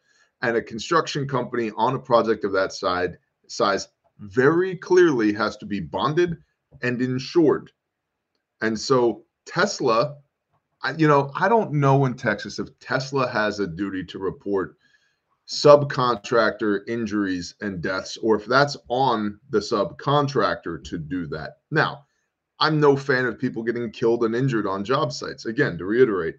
And 0.40 0.56
a 0.56 0.62
construction 0.62 1.26
company 1.26 1.72
on 1.76 1.94
a 1.94 1.98
project 1.98 2.44
of 2.44 2.52
that 2.52 2.72
side, 2.72 3.18
size 3.48 3.88
very 4.18 4.76
clearly 4.76 5.32
has 5.32 5.56
to 5.58 5.66
be 5.66 5.80
bonded 5.80 6.36
and 6.82 7.00
insured. 7.00 7.70
And 8.60 8.78
so 8.78 9.24
Tesla, 9.46 10.16
I, 10.82 10.92
you 10.92 11.08
know, 11.08 11.30
I 11.34 11.48
don't 11.48 11.72
know 11.72 12.04
in 12.04 12.14
Texas 12.14 12.58
if 12.58 12.78
Tesla 12.78 13.28
has 13.28 13.60
a 13.60 13.66
duty 13.66 14.04
to 14.04 14.18
report 14.18 14.76
subcontractor 15.48 16.80
injuries 16.86 17.54
and 17.60 17.80
deaths, 17.80 18.18
or 18.18 18.36
if 18.36 18.44
that's 18.44 18.76
on 18.88 19.40
the 19.50 19.60
subcontractor 19.60 20.84
to 20.84 20.98
do 20.98 21.26
that. 21.28 21.58
Now, 21.70 22.04
I'm 22.60 22.80
no 22.80 22.96
fan 22.96 23.24
of 23.24 23.38
people 23.38 23.62
getting 23.62 23.90
killed 23.90 24.24
and 24.24 24.34
injured 24.34 24.66
on 24.66 24.84
job 24.84 25.12
sites. 25.12 25.46
Again, 25.46 25.78
to 25.78 25.84
reiterate, 25.84 26.36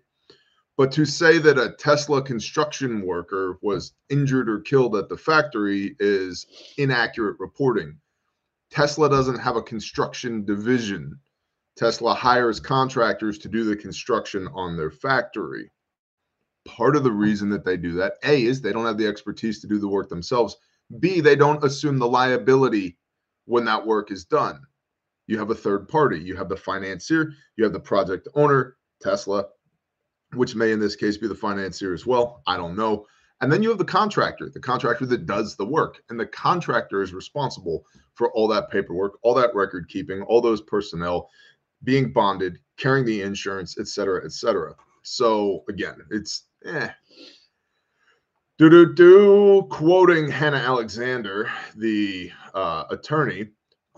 but 0.79 0.93
to 0.93 1.03
say 1.03 1.39
that 1.39 1.57
a 1.57 1.73
Tesla 1.77 2.21
construction 2.21 3.01
worker 3.01 3.59
was 3.61 3.91
injured 4.09 4.49
or 4.49 4.61
killed 4.61 4.95
at 4.95 5.09
the 5.09 5.17
factory 5.17 5.93
is 5.99 6.47
inaccurate 6.77 7.35
reporting. 7.37 7.97
Tesla 8.71 9.09
doesn't 9.09 9.39
have 9.39 9.57
a 9.57 9.61
construction 9.61 10.45
division. 10.45 11.19
Tesla 11.75 12.13
hires 12.13 12.61
contractors 12.61 13.37
to 13.39 13.49
do 13.49 13.65
the 13.65 13.75
construction 13.75 14.47
on 14.53 14.77
their 14.77 14.89
factory. 14.89 15.69
Part 16.63 16.95
of 16.95 17.03
the 17.03 17.11
reason 17.11 17.49
that 17.49 17.65
they 17.65 17.75
do 17.75 17.91
that, 17.95 18.13
A, 18.23 18.45
is 18.45 18.61
they 18.61 18.71
don't 18.71 18.85
have 18.85 18.97
the 18.97 19.07
expertise 19.07 19.59
to 19.59 19.67
do 19.67 19.79
the 19.79 19.87
work 19.89 20.07
themselves. 20.07 20.55
B, 21.01 21.19
they 21.19 21.35
don't 21.35 21.61
assume 21.61 21.99
the 21.99 22.07
liability 22.07 22.97
when 23.43 23.65
that 23.65 23.85
work 23.85 24.11
is 24.11 24.23
done. 24.23 24.61
You 25.27 25.39
have 25.39 25.49
a 25.49 25.55
third 25.55 25.89
party, 25.89 26.21
you 26.21 26.37
have 26.37 26.47
the 26.47 26.55
financier, 26.55 27.33
you 27.57 27.65
have 27.65 27.73
the 27.73 27.81
project 27.81 28.29
owner, 28.33 28.77
Tesla, 29.01 29.45
which 30.33 30.55
may 30.55 30.71
in 30.71 30.79
this 30.79 30.95
case 30.95 31.17
be 31.17 31.27
the 31.27 31.35
financier 31.35 31.93
as 31.93 32.05
well. 32.05 32.41
I 32.47 32.57
don't 32.57 32.75
know. 32.75 33.07
And 33.41 33.51
then 33.51 33.63
you 33.63 33.69
have 33.69 33.77
the 33.77 33.85
contractor, 33.85 34.49
the 34.49 34.59
contractor 34.59 35.05
that 35.05 35.25
does 35.25 35.55
the 35.55 35.65
work. 35.65 36.03
And 36.09 36.19
the 36.19 36.25
contractor 36.25 37.01
is 37.01 37.13
responsible 37.13 37.85
for 38.13 38.31
all 38.33 38.47
that 38.49 38.69
paperwork, 38.69 39.13
all 39.21 39.33
that 39.35 39.55
record 39.55 39.87
keeping, 39.87 40.21
all 40.23 40.41
those 40.41 40.61
personnel 40.61 41.29
being 41.83 42.11
bonded, 42.11 42.59
carrying 42.75 43.05
the 43.05 43.21
insurance, 43.21 43.77
et 43.79 43.87
cetera, 43.87 44.25
et 44.25 44.33
cetera. 44.33 44.75
So 45.03 45.63
again, 45.69 45.95
it's 46.11 46.47
eh. 46.65 46.89
Do 48.57 48.69
do 48.69 48.93
do. 48.93 49.67
Quoting 49.71 50.29
Hannah 50.29 50.57
Alexander, 50.57 51.49
the 51.77 52.29
uh, 52.53 52.83
attorney, 52.89 53.47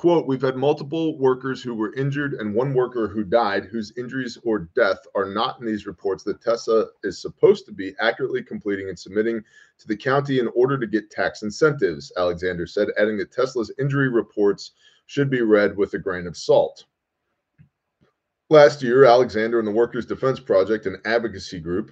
Quote, 0.01 0.25
we've 0.25 0.41
had 0.41 0.55
multiple 0.55 1.15
workers 1.19 1.61
who 1.61 1.75
were 1.75 1.93
injured 1.93 2.33
and 2.33 2.55
one 2.55 2.73
worker 2.73 3.07
who 3.07 3.23
died 3.23 3.65
whose 3.65 3.95
injuries 3.95 4.35
or 4.43 4.67
death 4.75 4.97
are 5.13 5.27
not 5.27 5.59
in 5.59 5.65
these 5.67 5.85
reports 5.85 6.23
that 6.23 6.41
Tesla 6.41 6.87
is 7.03 7.21
supposed 7.21 7.67
to 7.67 7.71
be 7.71 7.93
accurately 7.99 8.41
completing 8.41 8.89
and 8.89 8.97
submitting 8.97 9.43
to 9.77 9.87
the 9.87 9.95
county 9.95 10.39
in 10.39 10.47
order 10.55 10.75
to 10.79 10.87
get 10.87 11.11
tax 11.11 11.43
incentives, 11.43 12.11
Alexander 12.17 12.65
said, 12.65 12.87
adding 12.97 13.15
that 13.19 13.31
Tesla's 13.31 13.71
injury 13.77 14.09
reports 14.09 14.71
should 15.05 15.29
be 15.29 15.43
read 15.43 15.77
with 15.77 15.93
a 15.93 15.99
grain 15.99 16.25
of 16.25 16.35
salt. 16.35 16.85
Last 18.49 18.81
year, 18.81 19.05
Alexander 19.05 19.59
and 19.59 19.67
the 19.67 19.71
Workers' 19.71 20.07
Defense 20.07 20.39
Project, 20.39 20.87
an 20.87 20.99
advocacy 21.05 21.59
group, 21.59 21.91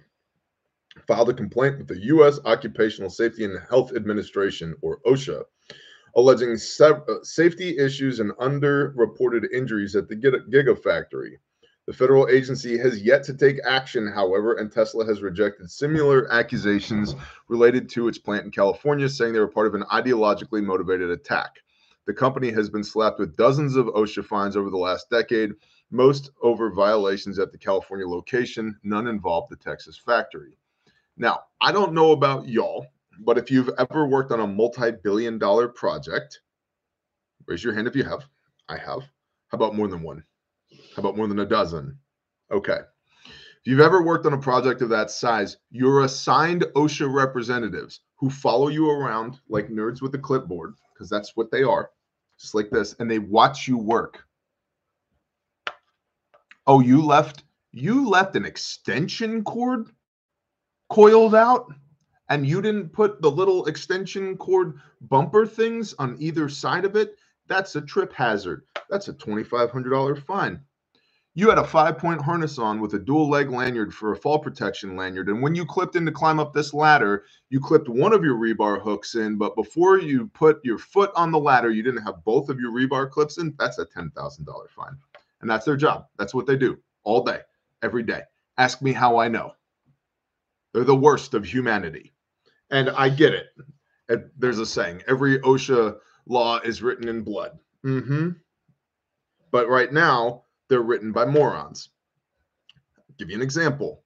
filed 1.05 1.29
a 1.29 1.33
complaint 1.35 1.77
with 1.77 1.87
the 1.87 2.05
U.S. 2.05 2.39
Occupational 2.43 3.11
Safety 3.11 3.45
and 3.45 3.59
Health 3.69 3.95
Administration, 3.95 4.75
or 4.81 4.99
OSHA, 5.05 5.43
alleging 6.15 6.51
uh, 6.53 6.93
safety 7.23 7.77
issues 7.77 8.19
and 8.19 8.31
underreported 8.33 9.51
injuries 9.53 9.95
at 9.95 10.07
the 10.07 10.15
Gigafactory. 10.15 11.37
The 11.85 11.93
federal 11.93 12.29
agency 12.29 12.77
has 12.77 13.01
yet 13.01 13.23
to 13.23 13.33
take 13.33 13.59
action, 13.65 14.05
however, 14.05 14.53
and 14.53 14.71
Tesla 14.71 15.05
has 15.07 15.23
rejected 15.23 15.71
similar 15.71 16.31
accusations 16.31 17.15
related 17.47 17.89
to 17.89 18.07
its 18.07 18.19
plant 18.19 18.45
in 18.45 18.51
California, 18.51 19.09
saying 19.09 19.33
they 19.33 19.39
were 19.39 19.47
part 19.47 19.65
of 19.65 19.73
an 19.73 19.85
ideologically 19.91 20.63
motivated 20.63 21.09
attack. 21.09 21.55
The 22.05 22.13
company 22.13 22.51
has 22.51 22.69
been 22.69 22.83
slapped 22.83 23.19
with 23.19 23.35
dozens 23.35 23.75
of 23.75 23.87
OSHA 23.87 24.25
fines 24.25 24.55
over 24.55 24.69
the 24.69 24.77
last 24.77 25.09
decade, 25.09 25.53
most 25.89 26.29
over 26.41 26.71
violations 26.71 27.39
at 27.39 27.51
the 27.51 27.57
California 27.57 28.07
location, 28.07 28.77
none 28.83 29.07
involved 29.07 29.51
the 29.51 29.55
Texas 29.55 29.97
factory. 29.97 30.53
Now, 31.17 31.41
I 31.59 31.71
don't 31.71 31.93
know 31.93 32.11
about 32.11 32.47
y'all, 32.47 32.85
but 33.19 33.37
if 33.37 33.51
you've 33.51 33.69
ever 33.77 34.07
worked 34.07 34.31
on 34.31 34.39
a 34.39 34.47
multi 34.47 34.91
billion 34.91 35.37
dollar 35.37 35.67
project, 35.67 36.41
raise 37.47 37.63
your 37.63 37.73
hand 37.73 37.87
if 37.87 37.95
you 37.95 38.03
have. 38.03 38.25
I 38.67 38.77
have. 38.77 39.01
How 39.49 39.55
about 39.55 39.75
more 39.75 39.87
than 39.87 40.01
one? 40.01 40.23
How 40.95 41.01
about 41.01 41.17
more 41.17 41.27
than 41.27 41.39
a 41.39 41.45
dozen? 41.45 41.97
Okay. 42.51 42.79
If 43.25 43.65
you've 43.65 43.79
ever 43.79 44.01
worked 44.01 44.25
on 44.25 44.33
a 44.33 44.37
project 44.37 44.81
of 44.81 44.89
that 44.89 45.11
size, 45.11 45.57
you're 45.69 46.03
assigned 46.03 46.65
OSHA 46.75 47.11
representatives 47.13 48.01
who 48.15 48.29
follow 48.29 48.69
you 48.69 48.89
around 48.89 49.39
like 49.49 49.69
nerds 49.69 50.01
with 50.01 50.15
a 50.15 50.19
clipboard, 50.19 50.75
because 50.93 51.09
that's 51.09 51.35
what 51.35 51.51
they 51.51 51.63
are, 51.63 51.89
just 52.39 52.55
like 52.55 52.69
this, 52.69 52.95
and 52.99 53.11
they 53.11 53.19
watch 53.19 53.67
you 53.67 53.77
work. 53.77 54.23
Oh, 56.67 56.79
you 56.79 57.03
left 57.03 57.43
you 57.71 58.07
left 58.07 58.35
an 58.35 58.45
extension 58.45 59.43
cord 59.43 59.89
coiled 60.89 61.35
out 61.35 61.71
and 62.29 62.47
you 62.47 62.61
didn't 62.61 62.89
put 62.89 63.21
the 63.21 63.29
little 63.31 63.65
extension 63.65 64.37
cord 64.37 64.79
bumper 65.01 65.45
things 65.45 65.93
on 65.99 66.15
either 66.19 66.47
side 66.47 66.85
of 66.85 66.95
it. 66.95 67.17
That's 67.47 67.75
a 67.75 67.81
trip 67.81 68.13
hazard. 68.13 68.63
That's 68.89 69.07
a 69.07 69.13
$2,500 69.13 70.23
fine. 70.23 70.61
You 71.35 71.49
had 71.49 71.57
a 71.57 71.63
five 71.63 71.97
point 71.97 72.21
harness 72.21 72.57
on 72.57 72.81
with 72.81 72.93
a 72.95 72.99
dual 72.99 73.29
leg 73.29 73.49
lanyard 73.49 73.93
for 73.93 74.11
a 74.11 74.15
fall 74.15 74.39
protection 74.39 74.95
lanyard. 74.95 75.29
And 75.29 75.41
when 75.41 75.55
you 75.55 75.65
clipped 75.65 75.95
in 75.95 76.05
to 76.05 76.11
climb 76.11 76.39
up 76.39 76.53
this 76.53 76.73
ladder, 76.73 77.23
you 77.49 77.59
clipped 77.59 77.87
one 77.87 78.13
of 78.13 78.23
your 78.23 78.35
rebar 78.35 78.81
hooks 78.81 79.15
in, 79.15 79.37
but 79.37 79.55
before 79.55 79.99
you 79.99 80.27
put 80.27 80.59
your 80.65 80.77
foot 80.77 81.11
on 81.15 81.31
the 81.31 81.39
ladder, 81.39 81.71
you 81.71 81.83
didn't 81.83 82.03
have 82.03 82.23
both 82.25 82.49
of 82.49 82.59
your 82.59 82.71
rebar 82.71 83.09
clips 83.09 83.37
in. 83.37 83.55
That's 83.57 83.79
a 83.79 83.85
$10,000 83.85 84.69
fine. 84.69 84.97
And 85.41 85.49
that's 85.49 85.65
their 85.65 85.77
job. 85.77 86.07
That's 86.17 86.33
what 86.33 86.45
they 86.45 86.57
do 86.57 86.77
all 87.03 87.23
day 87.23 87.39
every 87.81 88.03
day. 88.03 88.21
Ask 88.57 88.81
me 88.81 88.91
how 88.91 89.17
I 89.17 89.29
know. 89.29 89.53
They're 90.73 90.83
the 90.83 90.95
worst 90.95 91.33
of 91.33 91.45
humanity. 91.45 92.11
And 92.71 92.89
I 92.89 93.09
get 93.09 93.33
it. 93.33 93.47
There's 94.37 94.59
a 94.59 94.65
saying 94.65 95.03
every 95.07 95.39
OSHA 95.39 95.97
law 96.27 96.59
is 96.59 96.81
written 96.81 97.07
in 97.07 97.23
blood. 97.23 97.57
Mm-hmm. 97.85 98.29
But 99.51 99.69
right 99.69 99.91
now, 99.91 100.43
they're 100.67 100.81
written 100.81 101.11
by 101.11 101.25
morons. 101.25 101.89
I'll 102.97 103.15
give 103.17 103.29
you 103.29 103.35
an 103.35 103.41
example. 103.41 104.03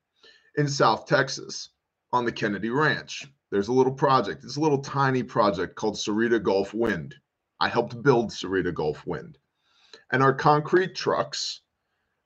In 0.56 0.68
South 0.68 1.06
Texas, 1.08 1.70
on 2.12 2.26
the 2.26 2.32
Kenedy 2.32 2.74
Ranch, 2.74 3.28
there's 3.52 3.68
a 3.68 3.74
little 3.74 3.94
project. 3.94 4.44
It's 4.44 4.58
a 4.58 4.62
little 4.62 4.82
tiny 4.82 5.24
project 5.24 5.76
called 5.76 5.96
Sarita 5.96 6.42
Gulf 6.42 6.74
Wind. 6.74 7.16
I 7.60 7.70
helped 7.70 8.02
build 8.02 8.32
Sarita 8.32 8.74
Gulf 8.74 9.06
Wind. 9.06 9.38
And 10.12 10.24
our 10.24 10.34
concrete 10.34 10.96
trucks 10.96 11.62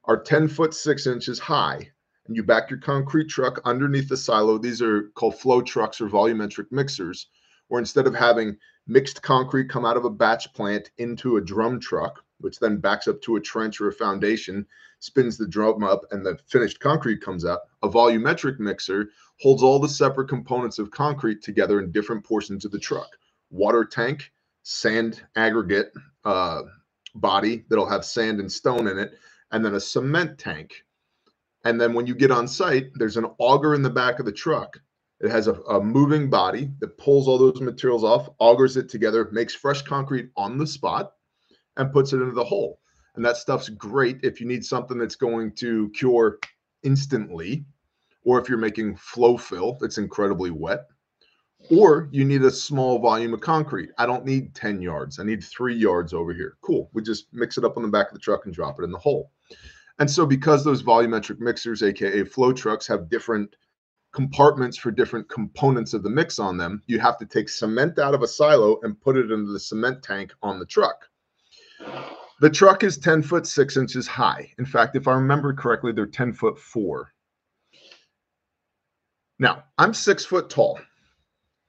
are 0.05 0.21
10 0.21 0.47
foot 0.47 0.73
6 0.73 1.07
inches 1.07 1.39
high. 1.39 1.91
And 2.27 2.35
you 2.35 2.43
back 2.43 2.69
your 2.69 2.79
concrete 2.79 3.29
truck 3.29 3.61
underneath 3.65 4.09
the 4.09 4.17
silo. 4.17 4.57
These 4.57 4.81
are 4.81 5.09
called 5.15 5.39
flow 5.39 5.61
trucks 5.61 6.01
or 6.01 6.09
volumetric 6.09 6.71
mixers, 6.71 7.27
where 7.67 7.79
instead 7.79 8.07
of 8.07 8.15
having 8.15 8.57
mixed 8.85 9.21
concrete 9.21 9.69
come 9.69 9.85
out 9.85 9.97
of 9.97 10.05
a 10.05 10.09
batch 10.09 10.53
plant 10.53 10.91
into 10.97 11.37
a 11.37 11.41
drum 11.41 11.79
truck, 11.79 12.23
which 12.39 12.59
then 12.59 12.77
backs 12.77 13.07
up 13.07 13.21
to 13.21 13.35
a 13.35 13.41
trench 13.41 13.79
or 13.79 13.87
a 13.87 13.93
foundation, 13.93 14.65
spins 14.99 15.37
the 15.37 15.47
drum 15.47 15.83
up, 15.83 16.01
and 16.11 16.25
the 16.25 16.37
finished 16.47 16.79
concrete 16.79 17.21
comes 17.21 17.45
out. 17.45 17.61
A 17.83 17.89
volumetric 17.89 18.59
mixer 18.59 19.09
holds 19.39 19.63
all 19.63 19.79
the 19.79 19.89
separate 19.89 20.27
components 20.27 20.79
of 20.79 20.91
concrete 20.91 21.41
together 21.41 21.79
in 21.79 21.91
different 21.91 22.23
portions 22.23 22.65
of 22.65 22.71
the 22.71 22.79
truck 22.79 23.09
water 23.49 23.85
tank, 23.85 24.31
sand 24.63 25.21
aggregate 25.35 25.91
uh, 26.25 26.63
body 27.15 27.63
that'll 27.69 27.87
have 27.87 28.03
sand 28.03 28.39
and 28.39 28.51
stone 28.51 28.87
in 28.87 28.97
it, 28.97 29.13
and 29.51 29.63
then 29.63 29.75
a 29.75 29.79
cement 29.79 30.37
tank. 30.37 30.83
And 31.67 31.81
then 31.81 31.93
when 31.93 32.07
you 32.07 32.15
get 32.15 32.31
on 32.31 32.47
site, 32.47 32.91
there's 32.95 33.17
an 33.17 33.25
auger 33.39 33.75
in 33.75 33.81
the 33.81 33.89
back 33.89 34.19
of 34.19 34.25
the 34.25 34.31
truck. 34.31 34.79
It 35.19 35.29
has 35.29 35.47
a, 35.47 35.53
a 35.63 35.83
moving 35.83 36.29
body 36.29 36.71
that 36.79 36.97
pulls 36.97 37.27
all 37.27 37.37
those 37.37 37.59
materials 37.59 38.05
off, 38.05 38.29
augers 38.39 38.77
it 38.77 38.87
together, 38.87 39.27
makes 39.33 39.53
fresh 39.53 39.81
concrete 39.81 40.29
on 40.37 40.57
the 40.57 40.65
spot, 40.65 41.11
and 41.75 41.91
puts 41.91 42.13
it 42.13 42.21
into 42.21 42.31
the 42.31 42.45
hole. 42.45 42.79
And 43.15 43.25
that 43.25 43.35
stuff's 43.35 43.67
great 43.67 44.23
if 44.23 44.39
you 44.39 44.47
need 44.47 44.63
something 44.63 44.97
that's 44.97 45.17
going 45.17 45.55
to 45.55 45.89
cure 45.89 46.39
instantly, 46.83 47.65
or 48.23 48.39
if 48.39 48.47
you're 48.47 48.57
making 48.57 48.95
flow 48.95 49.35
fill 49.35 49.77
that's 49.81 49.97
incredibly 49.97 50.51
wet, 50.51 50.85
or 51.69 52.07
you 52.13 52.23
need 52.23 52.43
a 52.43 52.51
small 52.51 52.97
volume 52.99 53.33
of 53.33 53.41
concrete. 53.41 53.89
I 53.97 54.05
don't 54.05 54.23
need 54.23 54.55
10 54.55 54.81
yards. 54.81 55.19
I 55.19 55.25
need 55.25 55.43
three 55.43 55.75
yards 55.75 56.13
over 56.13 56.33
here. 56.33 56.55
Cool. 56.61 56.89
We 56.93 57.01
just 57.01 57.25
mix 57.33 57.57
it 57.57 57.65
up 57.65 57.75
on 57.75 57.83
the 57.83 57.89
back 57.89 58.07
of 58.07 58.13
the 58.13 58.19
truck 58.19 58.45
and 58.45 58.53
drop 58.53 58.79
it 58.79 58.85
in 58.85 58.91
the 58.91 58.97
hole. 58.97 59.33
And 59.99 60.09
so, 60.09 60.25
because 60.25 60.63
those 60.63 60.83
volumetric 60.83 61.39
mixers, 61.39 61.81
aka 61.81 62.23
flow 62.23 62.53
trucks, 62.53 62.85
have 62.87 63.09
different 63.09 63.55
compartments 64.13 64.77
for 64.77 64.91
different 64.91 65.27
components 65.29 65.93
of 65.93 66.03
the 66.03 66.09
mix 66.09 66.39
on 66.39 66.57
them, 66.57 66.81
you 66.87 66.99
have 66.99 67.17
to 67.17 67.25
take 67.25 67.49
cement 67.49 67.99
out 67.99 68.13
of 68.13 68.21
a 68.21 68.27
silo 68.27 68.79
and 68.83 68.99
put 69.01 69.17
it 69.17 69.31
into 69.31 69.51
the 69.51 69.59
cement 69.59 70.03
tank 70.03 70.33
on 70.41 70.59
the 70.59 70.65
truck. 70.65 71.07
The 72.39 72.49
truck 72.49 72.83
is 72.83 72.97
10 72.97 73.23
foot 73.23 73.47
6 73.47 73.77
inches 73.77 74.07
high. 74.07 74.51
In 74.59 74.65
fact, 74.65 74.95
if 74.95 75.07
I 75.07 75.13
remember 75.13 75.53
correctly, 75.53 75.91
they're 75.91 76.05
10 76.05 76.33
foot 76.33 76.59
4. 76.59 77.11
Now, 79.39 79.63
I'm 79.77 79.93
6 79.93 80.25
foot 80.25 80.49
tall. 80.49 80.79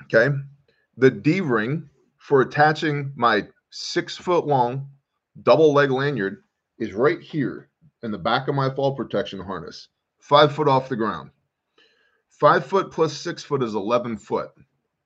Okay. 0.05 0.35
The 0.97 1.11
D 1.11 1.41
ring 1.41 1.89
for 2.19 2.43
attaching 2.43 3.13
my 3.17 3.47
6 3.71 4.17
foot 4.17 4.47
long 4.47 4.89
double 5.43 5.73
leg 5.73 5.91
lanyard 5.91 6.43
is 6.79 6.93
right 6.93 7.21
here 7.21 7.68
in 8.03 8.11
the 8.11 8.19
back 8.19 8.49
of 8.49 8.55
my 8.55 8.71
fall 8.71 8.95
protection 8.95 9.41
harness, 9.41 9.89
5 10.21 10.55
foot 10.55 10.69
off 10.69 10.89
the 10.89 10.97
ground. 10.97 11.31
5 12.31 12.67
foot 12.67 12.91
plus 12.93 13.13
6 13.15 13.43
foot 13.43 13.63
is 13.63 13.75
11 13.75 14.17
foot. 14.19 14.51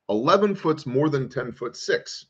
11 0.08 0.54
foot's 0.54 0.84
more 0.84 1.08
than 1.08 1.28
10 1.28 1.52
foot 1.52 1.76
6. 1.76 2.26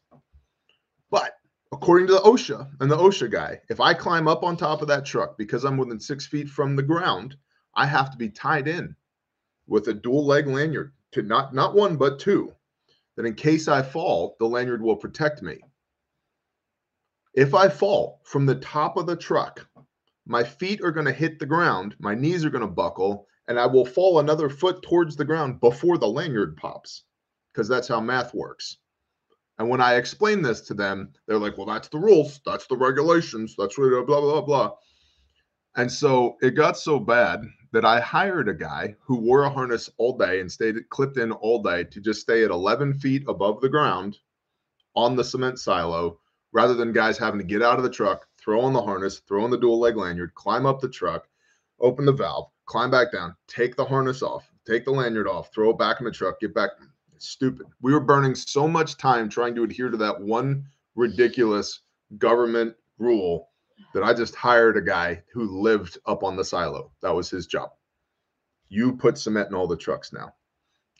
But 1.11 1.33
according 1.73 2.07
to 2.09 2.15
the 2.15 2.21
OSHA 2.21 2.71
and 2.81 2.91
the 2.91 2.97
OSHA 2.97 3.31
guy, 3.31 3.61
if 3.69 3.81
I 3.81 3.95
climb 3.95 4.29
up 4.29 4.45
on 4.45 4.57
top 4.57 4.83
of 4.83 4.89
that 4.89 5.05
truck 5.05 5.37
because 5.37 5.65
I'm 5.65 5.77
within 5.77 5.99
six 5.99 6.27
feet 6.27 6.49
from 6.49 6.77
the 6.77 6.83
ground, 6.83 7.37
I 7.75 7.87
have 7.87 8.11
to 8.11 8.17
be 8.17 8.29
tied 8.29 8.69
in 8.69 8.95
with 9.67 9.89
a 9.89 9.95
dual 9.95 10.25
leg 10.25 10.47
lanyard 10.47 10.93
to 11.13 11.23
not 11.23 11.55
not 11.55 11.75
one 11.75 11.97
but 11.97 12.19
two. 12.19 12.55
That 13.17 13.27
in 13.27 13.35
case 13.35 13.69
I 13.69 13.83
fall, 13.83 14.37
the 14.39 14.47
lanyard 14.47 14.81
will 14.81 14.97
protect 14.97 15.43
me. 15.43 15.61
If 17.35 17.55
I 17.55 17.69
fall 17.69 18.21
from 18.25 18.47
the 18.47 18.55
top 18.57 18.97
of 18.97 19.07
the 19.07 19.17
truck, 19.17 19.67
my 20.27 20.45
feet 20.45 20.81
are 20.83 20.93
going 20.93 21.07
to 21.07 21.13
hit 21.13 21.39
the 21.39 21.47
ground, 21.47 21.97
my 21.99 22.15
knees 22.15 22.45
are 22.45 22.51
going 22.51 22.63
to 22.63 22.69
buckle, 22.69 23.27
and 23.49 23.59
I 23.59 23.67
will 23.67 23.85
fall 23.85 24.19
another 24.19 24.49
foot 24.49 24.83
towards 24.83 25.17
the 25.17 25.25
ground 25.25 25.61
before 25.61 25.99
the 25.99 26.07
lanyard 26.07 26.57
pops 26.57 27.05
because 27.53 27.69
that's 27.69 27.89
how 27.89 28.01
math 28.01 28.35
works. 28.35 28.79
And 29.59 29.69
when 29.69 29.81
I 29.81 29.97
explain 29.97 30.43
this 30.43 30.61
to 30.63 30.75
them, 30.75 31.13
they're 31.27 31.39
like, 31.39 31.57
well, 31.57 31.67
that's 31.67 31.89
the 31.89 31.99
rules, 31.99 32.41
that's 32.47 32.67
the 32.67 32.77
regulations, 32.77 33.55
that's 33.59 33.77
blah, 33.77 34.03
blah, 34.03 34.21
blah, 34.21 34.41
blah. 34.41 34.71
And 35.77 35.91
so 35.91 36.37
it 36.43 36.51
got 36.51 36.77
so 36.77 36.99
bad 36.99 37.43
that 37.73 37.85
I 37.85 38.01
hired 38.01 38.49
a 38.49 38.55
guy 38.55 38.95
who 39.01 39.17
wore 39.17 39.45
a 39.45 39.51
harness 39.51 39.91
all 39.97 40.17
day 40.17 40.41
and 40.41 40.51
stayed 40.51 40.77
clipped 40.91 41.17
in 41.17 41.33
all 41.33 41.63
day 41.63 41.85
to 41.85 42.01
just 42.01 42.21
stay 42.21 42.45
at 42.45 42.51
11 42.51 42.95
feet 42.95 43.25
above 43.27 43.61
the 43.61 43.69
ground 43.69 44.19
on 44.95 45.17
the 45.17 45.25
cement 45.25 45.59
silo 45.59 46.19
rather 46.53 46.75
than 46.75 46.93
guys 46.93 47.17
having 47.17 47.41
to 47.41 47.47
get 47.47 47.63
out 47.63 47.79
of 47.79 47.83
the 47.83 47.91
truck, 47.91 48.27
throw 48.43 48.61
on 48.61 48.73
the 48.73 48.83
harness, 48.83 49.21
throw 49.21 49.45
on 49.45 49.51
the 49.51 49.59
dual 49.59 49.79
leg 49.79 49.97
lanyard, 49.97 50.35
climb 50.35 50.67
up 50.67 50.81
the 50.81 50.89
truck, 50.89 51.29
open 51.81 52.05
the 52.05 52.13
valve, 52.13 52.51
climb 52.67 52.91
back 52.91 53.13
down, 53.13 53.35
take 53.47 53.77
the 53.77 53.85
harness 53.85 54.23
off, 54.23 54.51
take 54.67 54.85
the 54.85 54.91
lanyard 54.91 55.29
off, 55.29 55.53
throw 55.53 55.71
it 55.71 55.79
back 55.79 56.01
in 56.01 56.05
the 56.05 56.11
truck, 56.11 56.41
get 56.41 56.55
back. 56.55 56.71
Stupid. 57.19 57.67
We 57.81 57.93
were 57.93 58.01
burning 58.01 58.35
so 58.35 58.67
much 58.67 58.97
time 58.97 59.29
trying 59.29 59.55
to 59.55 59.63
adhere 59.63 59.91
to 59.91 59.97
that 59.99 60.21
one 60.21 60.65
ridiculous 60.97 61.83
government 62.19 62.75
rule 62.99 63.51
that 63.95 64.03
I 64.03 64.13
just 64.13 64.35
hired 64.35 64.77
a 64.77 64.83
guy 64.83 65.23
who 65.33 65.61
lived 65.61 65.99
up 66.07 66.25
on 66.25 66.37
the 66.37 66.45
silo. 66.45 66.91
That 67.01 67.15
was 67.15 67.31
his 67.31 67.47
job. 67.47 67.71
You 68.69 68.97
put 68.97 69.19
cement 69.19 69.49
in 69.51 69.55
all 69.55 69.69
the 69.69 69.77
trucks 69.77 70.13
now. 70.13 70.35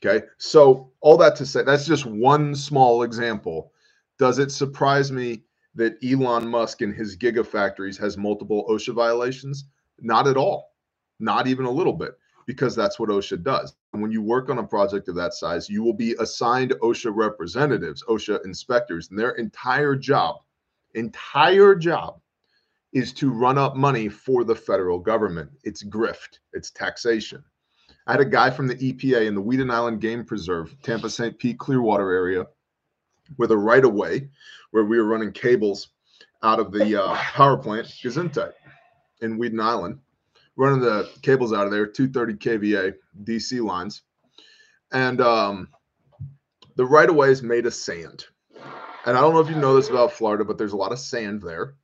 Okay. 0.05 0.25
So, 0.37 0.91
all 1.01 1.17
that 1.17 1.35
to 1.37 1.45
say, 1.45 1.63
that's 1.63 1.85
just 1.85 2.05
one 2.05 2.55
small 2.55 3.03
example. 3.03 3.71
Does 4.19 4.37
it 4.37 4.51
surprise 4.51 5.11
me 5.11 5.43
that 5.75 5.97
Elon 6.03 6.47
Musk 6.47 6.81
and 6.81 6.93
his 6.93 7.17
gigafactories 7.17 7.99
has 7.99 8.17
multiple 8.17 8.65
OSHA 8.69 8.93
violations? 8.93 9.65
Not 9.99 10.27
at 10.27 10.37
all. 10.37 10.73
Not 11.19 11.47
even 11.47 11.65
a 11.65 11.71
little 11.71 11.93
bit, 11.93 12.17
because 12.45 12.75
that's 12.75 12.99
what 12.99 13.09
OSHA 13.09 13.43
does. 13.43 13.75
And 13.93 14.01
when 14.01 14.11
you 14.11 14.21
work 14.21 14.49
on 14.49 14.59
a 14.59 14.63
project 14.63 15.07
of 15.07 15.15
that 15.15 15.33
size, 15.33 15.69
you 15.69 15.83
will 15.83 15.93
be 15.93 16.15
assigned 16.19 16.73
OSHA 16.81 17.15
representatives, 17.15 18.03
OSHA 18.09 18.45
inspectors, 18.45 19.09
and 19.09 19.17
their 19.17 19.31
entire 19.31 19.95
job, 19.95 20.37
entire 20.93 21.75
job 21.75 22.19
is 22.91 23.13
to 23.13 23.31
run 23.31 23.57
up 23.57 23.75
money 23.75 24.07
for 24.07 24.43
the 24.43 24.55
federal 24.55 24.99
government. 24.99 25.49
It's 25.63 25.83
grift, 25.83 26.39
it's 26.53 26.71
taxation. 26.71 27.43
I 28.05 28.11
had 28.11 28.21
a 28.21 28.25
guy 28.25 28.49
from 28.49 28.67
the 28.67 28.75
EPA 28.75 29.25
in 29.27 29.35
the 29.35 29.41
Weedon 29.41 29.71
Island 29.71 30.01
Game 30.01 30.25
Preserve, 30.25 30.75
Tampa 30.83 31.09
St. 31.09 31.37
Pete 31.39 31.57
Clearwater 31.57 32.11
area, 32.11 32.45
with 33.37 33.51
a 33.51 33.57
right 33.57 33.85
of 33.85 33.93
way 33.93 34.29
where 34.71 34.83
we 34.83 34.97
were 34.97 35.05
running 35.05 35.31
cables 35.31 35.89
out 36.43 36.59
of 36.59 36.71
the 36.71 37.01
uh, 37.01 37.15
power 37.15 37.57
plant, 37.57 37.87
Gesundheit, 37.87 38.53
in 39.21 39.37
Weedon 39.37 39.59
Island, 39.59 39.99
running 40.55 40.81
the 40.81 41.09
cables 41.21 41.53
out 41.53 41.65
of 41.65 41.71
there, 41.71 41.85
230 41.87 42.33
kVA 42.33 42.93
DC 43.23 43.63
lines. 43.63 44.03
And 44.91 45.21
um, 45.21 45.69
the 46.75 46.85
right 46.85 47.09
of 47.09 47.15
way 47.15 47.29
is 47.29 47.41
made 47.41 47.65
of 47.65 47.73
sand. 47.73 48.25
And 49.05 49.17
I 49.17 49.21
don't 49.21 49.33
know 49.33 49.39
if 49.39 49.49
you 49.49 49.55
know 49.55 49.75
this 49.75 49.89
about 49.89 50.13
Florida, 50.13 50.45
but 50.45 50.57
there's 50.57 50.73
a 50.73 50.77
lot 50.77 50.91
of 50.91 50.99
sand 50.99 51.41
there 51.41 51.75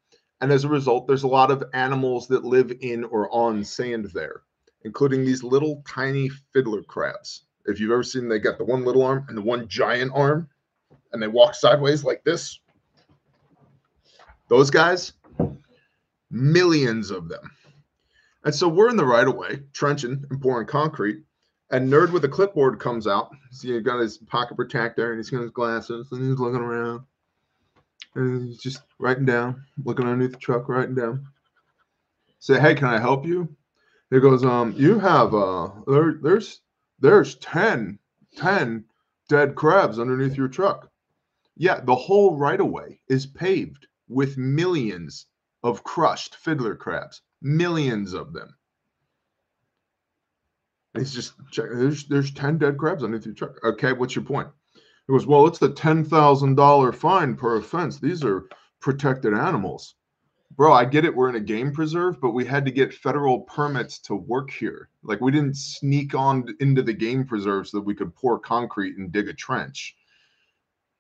And 0.42 0.52
as 0.52 0.64
a 0.64 0.70
result, 0.70 1.08
there's 1.08 1.24
a 1.24 1.28
lot 1.28 1.52
of 1.52 1.64
animals 1.74 2.28
that 2.28 2.46
live 2.46 2.72
in 2.82 3.04
or 3.06 3.34
on 3.34 3.64
sand 3.64 4.06
there, 4.14 4.44
including 4.84 5.26
these 5.26 5.44
little 5.44 5.84
tiny 5.88 6.30
fiddler 6.54 6.82
crabs. 6.84 7.46
If 7.66 7.80
you've 7.80 7.92
ever 7.92 8.04
seen, 8.04 8.30
they 8.30 8.40
got 8.40 8.58
the 8.58 8.64
one 8.64 8.86
little 8.86 9.04
arm 9.04 9.26
and 9.28 9.38
the 9.38 9.42
one 9.42 9.68
giant 9.68 10.12
arm, 10.16 10.50
and 11.12 11.22
they 11.22 11.28
walk 11.28 11.56
sideways 11.56 12.04
like 12.04 12.24
this. 12.24 12.60
Those 14.48 14.70
guys, 14.70 15.14
millions 16.32 17.12
of 17.12 17.30
them. 17.30 17.52
And 18.44 18.56
so 18.56 18.68
we're 18.68 18.90
in 18.90 18.98
the 18.98 19.06
right 19.06 19.28
of 19.28 19.36
way, 19.36 19.62
trenching 19.74 20.26
and 20.30 20.42
pouring 20.42 20.68
concrete. 20.68 21.24
And 21.72 21.92
nerd 21.92 22.12
with 22.12 22.26
a 22.26 22.30
clipboard 22.30 22.80
comes 22.80 23.06
out. 23.06 23.30
See, 23.52 23.74
he 23.74 23.80
got 23.80 24.00
his 24.00 24.18
pocket 24.18 24.56
protector 24.56 25.12
and 25.12 25.20
he's 25.20 25.30
got 25.30 25.42
his 25.42 25.52
glasses 25.52 26.08
and 26.12 26.28
he's 26.28 26.40
looking 26.40 26.62
around. 26.62 27.02
And 28.16 28.48
he's 28.48 28.58
just 28.58 28.82
writing 28.98 29.26
down, 29.26 29.64
looking 29.84 30.08
underneath 30.08 30.32
the 30.32 30.40
truck, 30.40 30.68
writing 30.68 30.96
down. 30.96 31.28
Say, 32.40 32.60
hey, 32.60 32.74
can 32.74 32.88
I 32.88 33.00
help 33.00 33.26
you? 33.26 33.56
He 34.10 34.20
goes, 34.20 34.44
um, 34.44 34.74
you 34.76 34.98
have 34.98 35.36
uh 35.36 35.70
there, 35.86 36.18
there's 36.20 36.62
there's 37.00 37.36
10, 37.36 38.00
10 38.38 38.86
dead 39.28 39.56
crabs 39.56 40.00
underneath 40.00 40.36
your 40.36 40.48
truck. 40.48 40.90
Yeah, 41.60 41.82
the 41.82 41.96
whole 41.96 42.38
right 42.38 42.60
of 42.60 42.68
way 42.68 43.02
is 43.10 43.26
paved 43.26 43.86
with 44.08 44.38
millions 44.38 45.26
of 45.62 45.84
crushed 45.84 46.38
fiddler 46.38 46.74
crabs, 46.74 47.22
millions 47.42 48.14
of 48.14 48.32
them. 48.32 48.56
He's 50.98 51.14
just 51.14 51.34
checking. 51.52 51.78
There's 51.78 52.08
there's 52.08 52.32
ten 52.32 52.60
dead 52.60 52.78
crabs 52.78 53.04
underneath 53.04 53.26
your 53.26 53.36
truck. 53.36 53.62
Okay, 53.66 53.92
what's 53.92 54.16
your 54.16 54.24
point? 54.24 54.48
It 55.10 55.12
was 55.12 55.28
well, 55.28 55.48
it's 55.48 55.62
a 55.62 55.68
ten 55.68 56.06
thousand 56.06 56.56
dollar 56.56 56.94
fine 56.94 57.36
per 57.36 57.58
offense. 57.58 58.00
These 58.00 58.24
are 58.24 58.48
protected 58.80 59.34
animals, 59.34 59.96
bro. 60.56 60.72
I 60.72 60.86
get 60.86 61.04
it. 61.04 61.14
We're 61.14 61.28
in 61.28 61.36
a 61.36 61.42
game 61.42 61.74
preserve, 61.74 62.22
but 62.22 62.32
we 62.32 62.46
had 62.46 62.64
to 62.66 62.72
get 62.72 62.94
federal 62.94 63.42
permits 63.42 64.00
to 64.04 64.16
work 64.16 64.50
here. 64.50 64.88
Like 65.04 65.20
we 65.20 65.34
didn't 65.34 65.58
sneak 65.58 66.16
on 66.16 66.56
into 66.62 66.84
the 66.84 66.94
game 66.94 67.26
preserve 67.26 67.68
so 67.68 67.80
that 67.80 67.86
we 67.86 67.96
could 67.96 68.16
pour 68.16 68.40
concrete 68.40 68.98
and 68.98 69.12
dig 69.12 69.28
a 69.28 69.34
trench. 69.34 69.98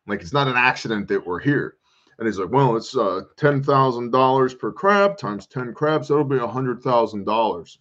Like 0.09 0.21
it's 0.21 0.33
not 0.33 0.47
an 0.47 0.57
accident 0.57 1.07
that 1.07 1.25
we're 1.25 1.39
here. 1.39 1.75
And 2.17 2.27
he's 2.27 2.37
like, 2.37 2.49
well, 2.49 2.75
it's 2.75 2.97
uh, 2.97 3.21
ten 3.37 3.63
thousand 3.63 4.11
dollars 4.11 4.53
per 4.53 4.71
crab 4.71 5.17
times 5.17 5.47
ten 5.47 5.73
crabs. 5.73 6.09
That'll 6.09 6.25
be 6.25 6.37
a 6.37 6.47
hundred 6.47 6.81
thousand 6.81 7.25
dollars. 7.25 7.79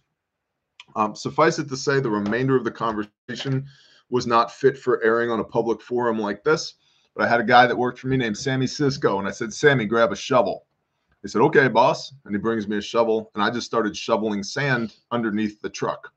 Um, 0.95 1.15
suffice 1.15 1.59
it 1.59 1.67
to 1.69 1.77
say, 1.77 1.99
the 1.99 2.09
remainder 2.09 2.55
of 2.55 2.63
the 2.63 2.71
conversation 2.71 3.65
was 4.09 4.25
not 4.25 4.51
fit 4.51 4.77
for 4.77 5.03
airing 5.03 5.29
on 5.29 5.39
a 5.39 5.43
public 5.43 5.81
forum 5.81 6.17
like 6.17 6.43
this. 6.43 6.75
But 7.15 7.25
I 7.25 7.29
had 7.29 7.41
a 7.41 7.45
guy 7.45 7.67
that 7.67 7.77
worked 7.77 7.99
for 7.99 8.07
me 8.07 8.17
named 8.17 8.37
Sammy 8.37 8.65
Cisco, 8.65 9.19
and 9.19 9.27
I 9.27 9.31
said, 9.31 9.53
Sammy, 9.53 9.85
grab 9.85 10.11
a 10.11 10.15
shovel. 10.15 10.65
He 11.21 11.27
said, 11.27 11.41
okay, 11.41 11.67
boss. 11.67 12.13
And 12.25 12.33
he 12.33 12.39
brings 12.39 12.67
me 12.67 12.77
a 12.77 12.81
shovel, 12.81 13.29
and 13.35 13.43
I 13.43 13.49
just 13.49 13.67
started 13.67 13.95
shoveling 13.95 14.41
sand 14.41 14.95
underneath 15.11 15.61
the 15.61 15.69
truck. 15.69 16.11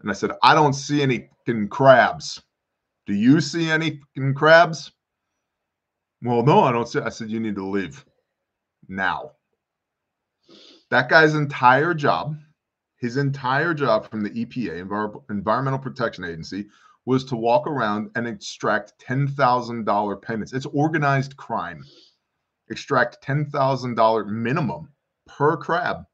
And 0.00 0.10
I 0.10 0.14
said, 0.14 0.32
I 0.42 0.54
don't 0.54 0.72
see 0.72 1.02
any 1.02 1.28
crabs. 1.70 2.42
Do 3.06 3.14
you 3.14 3.40
see 3.40 3.70
any 3.70 4.00
crabs? 4.34 4.92
Well, 6.24 6.42
no, 6.42 6.60
I 6.60 6.72
don't 6.72 6.88
see. 6.88 7.00
I 7.00 7.10
said, 7.10 7.30
you 7.30 7.38
need 7.38 7.54
to 7.56 7.66
leave 7.66 8.04
now. 8.88 9.32
That 10.90 11.08
guy's 11.08 11.34
entire 11.34 11.94
job 11.94 12.36
his 13.04 13.18
entire 13.18 13.74
job 13.74 14.10
from 14.10 14.22
the 14.22 14.30
EPA, 14.30 14.86
Envir- 14.86 15.22
Environmental 15.28 15.78
Protection 15.78 16.24
Agency, 16.24 16.68
was 17.04 17.22
to 17.26 17.36
walk 17.36 17.66
around 17.66 18.10
and 18.14 18.26
extract 18.26 18.94
$10,000 19.06 20.22
payments. 20.22 20.54
It's 20.54 20.64
organized 20.64 21.36
crime. 21.36 21.84
Extract 22.70 23.22
$10,000 23.22 24.26
minimum 24.28 24.88
per 25.26 25.54
crab 25.58 26.04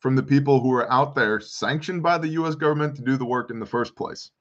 from 0.00 0.16
the 0.16 0.24
people 0.24 0.60
who 0.60 0.72
are 0.72 0.90
out 0.90 1.14
there 1.14 1.38
sanctioned 1.38 2.02
by 2.02 2.18
the 2.18 2.30
US 2.40 2.56
government 2.56 2.96
to 2.96 3.02
do 3.02 3.16
the 3.16 3.24
work 3.24 3.52
in 3.52 3.60
the 3.60 3.66
first 3.66 3.94
place. 3.94 4.32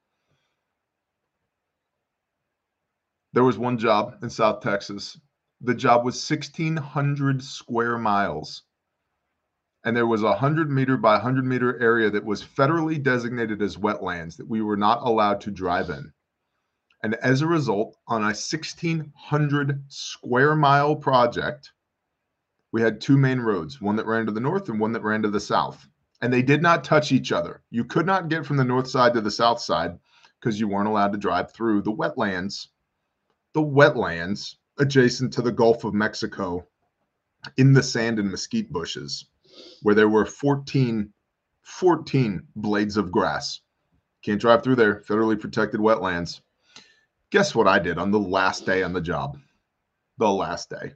There 3.34 3.44
was 3.44 3.58
one 3.58 3.78
job 3.78 4.18
in 4.24 4.30
South 4.30 4.62
Texas. 4.62 5.20
The 5.62 5.76
job 5.76 6.06
was 6.06 6.30
1,600 6.30 7.44
square 7.44 7.98
miles 7.98 8.64
and 9.86 9.96
there 9.96 10.08
was 10.08 10.24
a 10.24 10.28
100 10.28 10.70
meter 10.70 10.98
by 10.98 11.14
100 11.14 11.46
meter 11.46 11.80
area 11.80 12.10
that 12.10 12.26
was 12.26 12.44
federally 12.44 13.02
designated 13.02 13.62
as 13.62 13.78
wetlands 13.78 14.36
that 14.38 14.48
we 14.48 14.62
were 14.62 14.78
not 14.78 15.02
allowed 15.04 15.40
to 15.42 15.52
drive 15.52 15.90
in. 15.90 16.12
And 17.02 17.16
as 17.16 17.42
a 17.42 17.48
result, 17.48 17.96
on 18.08 18.22
a 18.22 18.36
1,600 18.36 19.84
square 19.88 20.56
mile 20.56 20.96
project, 20.98 21.72
we 22.74 22.82
had 22.82 23.00
two 23.00 23.18
main 23.18 23.40
roads 23.40 23.82
one 23.82 23.96
that 23.96 24.06
ran 24.06 24.26
to 24.26 24.34
the 24.34 24.42
north 24.42 24.68
and 24.68 24.80
one 24.80 24.92
that 24.92 25.04
ran 25.04 25.22
to 25.22 25.30
the 25.30 25.40
south. 25.40 25.88
And 26.22 26.34
they 26.34 26.42
did 26.42 26.62
not 26.62 26.84
touch 26.84 27.14
each 27.14 27.32
other. 27.32 27.62
You 27.70 27.86
could 27.86 28.06
not 28.06 28.28
get 28.28 28.46
from 28.46 28.58
the 28.58 28.66
north 28.66 28.90
side 28.90 29.14
to 29.14 29.22
the 29.22 29.32
south 29.32 29.62
side 29.62 29.98
because 30.40 30.60
you 30.60 30.68
weren't 30.68 30.90
allowed 30.90 31.14
to 31.14 31.18
drive 31.18 31.54
through 31.54 31.84
the 31.84 31.94
wetlands, 31.94 32.68
the 33.54 33.62
wetlands 33.62 34.56
adjacent 34.78 35.34
to 35.34 35.42
the 35.42 35.52
Gulf 35.52 35.84
of 35.84 35.94
Mexico 35.94 36.66
in 37.58 37.74
the 37.74 37.84
sand 37.84 38.20
and 38.20 38.30
mesquite 38.30 38.72
bushes 38.72 39.26
where 39.82 39.96
there 39.96 40.10
were 40.10 40.26
14, 40.26 41.12
14 41.62 42.48
blades 42.56 42.98
of 42.98 43.12
grass. 43.12 43.62
Can't 44.24 44.42
drive 44.42 44.64
through 44.64 44.76
there, 44.76 45.02
federally 45.02 45.40
protected 45.40 45.80
wetlands. 45.80 46.42
Guess 47.32 47.56
what 47.56 47.68
I 47.68 47.80
did 47.80 47.98
on 47.98 48.12
the 48.12 48.20
last 48.20 48.66
day 48.66 48.84
on 48.84 48.94
the 48.94 49.02
job? 49.02 49.38
The 50.18 50.30
last 50.30 50.70
day. 50.70 50.94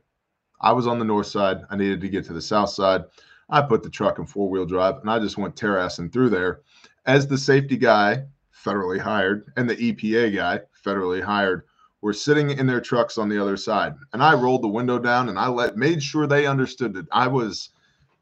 I 0.61 0.71
was 0.71 0.87
on 0.87 0.99
the 0.99 1.05
north 1.05 1.27
side. 1.27 1.61
I 1.69 1.75
needed 1.75 2.01
to 2.01 2.09
get 2.09 2.25
to 2.25 2.33
the 2.33 2.41
south 2.41 2.69
side. 2.69 3.03
I 3.49 3.61
put 3.61 3.83
the 3.83 3.89
truck 3.89 4.19
in 4.19 4.25
four 4.25 4.49
wheel 4.49 4.65
drive 4.65 4.97
and 4.97 5.09
I 5.09 5.19
just 5.19 5.37
went 5.37 5.55
terrassing 5.55 6.11
through 6.11 6.29
there 6.29 6.61
as 7.05 7.27
the 7.27 7.37
safety 7.37 7.77
guy, 7.77 8.23
federally 8.65 8.99
hired, 8.99 9.51
and 9.57 9.69
the 9.69 9.75
EPA 9.75 10.35
guy, 10.35 10.61
federally 10.85 11.21
hired, 11.21 11.63
were 12.03 12.13
sitting 12.13 12.51
in 12.51 12.67
their 12.67 12.81
trucks 12.81 13.17
on 13.17 13.29
the 13.29 13.41
other 13.41 13.55
side. 13.55 13.95
And 14.11 14.21
I 14.21 14.33
rolled 14.33 14.61
the 14.61 14.67
window 14.67 14.99
down 14.99 15.29
and 15.29 15.39
I 15.39 15.47
let 15.47 15.77
made 15.77 16.03
sure 16.03 16.27
they 16.27 16.45
understood 16.45 16.93
that 16.95 17.07
I 17.13 17.27
was 17.27 17.69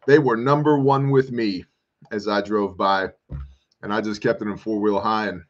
they 0.05 0.19
were 0.19 0.37
number 0.37 0.77
one 0.77 1.09
with 1.09 1.31
me 1.31 1.65
as 2.11 2.27
I 2.27 2.41
drove 2.41 2.77
by, 2.77 3.09
and 3.81 3.91
I 3.91 3.99
just 4.01 4.21
kept 4.21 4.43
it 4.43 4.47
in 4.47 4.57
four 4.57 4.79
wheel 4.79 4.99
high 4.99 5.29
and 5.29 5.43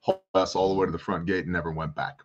hauled 0.00 0.22
us 0.34 0.54
all 0.54 0.72
the 0.72 0.80
way 0.80 0.86
to 0.86 0.92
the 0.92 0.98
front 0.98 1.26
gate 1.26 1.44
and 1.44 1.52
never 1.52 1.72
went 1.72 1.94
back. 1.94 2.20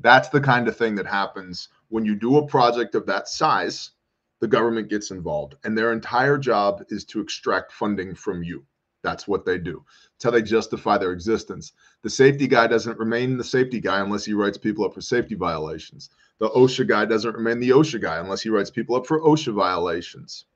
That's 0.00 0.28
the 0.28 0.40
kind 0.40 0.68
of 0.68 0.76
thing 0.76 0.94
that 0.96 1.06
happens 1.06 1.70
when 1.88 2.04
you 2.04 2.14
do 2.14 2.36
a 2.36 2.46
project 2.46 2.94
of 2.94 3.06
that 3.06 3.28
size. 3.28 3.92
The 4.40 4.48
government 4.48 4.90
gets 4.90 5.10
involved, 5.10 5.54
and 5.64 5.78
their 5.78 5.92
entire 5.92 6.36
job 6.36 6.84
is 6.90 7.06
to 7.06 7.20
extract 7.20 7.72
funding 7.72 8.14
from 8.14 8.42
you. 8.42 8.66
That's 9.04 9.28
what 9.28 9.44
they 9.44 9.58
do. 9.58 9.84
It's 10.16 10.24
how 10.24 10.30
they 10.30 10.42
justify 10.42 10.96
their 10.96 11.12
existence. 11.12 11.74
The 12.02 12.10
safety 12.10 12.48
guy 12.48 12.66
doesn't 12.66 12.98
remain 12.98 13.36
the 13.36 13.44
safety 13.44 13.78
guy 13.78 14.00
unless 14.00 14.24
he 14.24 14.32
writes 14.32 14.56
people 14.56 14.84
up 14.86 14.94
for 14.94 15.02
safety 15.02 15.34
violations. 15.34 16.08
The 16.40 16.48
OSHA 16.48 16.88
guy 16.88 17.04
doesn't 17.04 17.36
remain 17.36 17.60
the 17.60 17.68
OSHA 17.70 18.00
guy 18.00 18.16
unless 18.16 18.40
he 18.40 18.48
writes 18.48 18.70
people 18.70 18.96
up 18.96 19.06
for 19.06 19.20
OSHA 19.20 19.52
violations. 19.54 20.46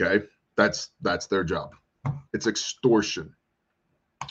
Okay, 0.00 0.26
that's 0.56 0.90
that's 1.00 1.26
their 1.26 1.42
job. 1.42 1.74
It's 2.34 2.46
extortion. 2.46 3.34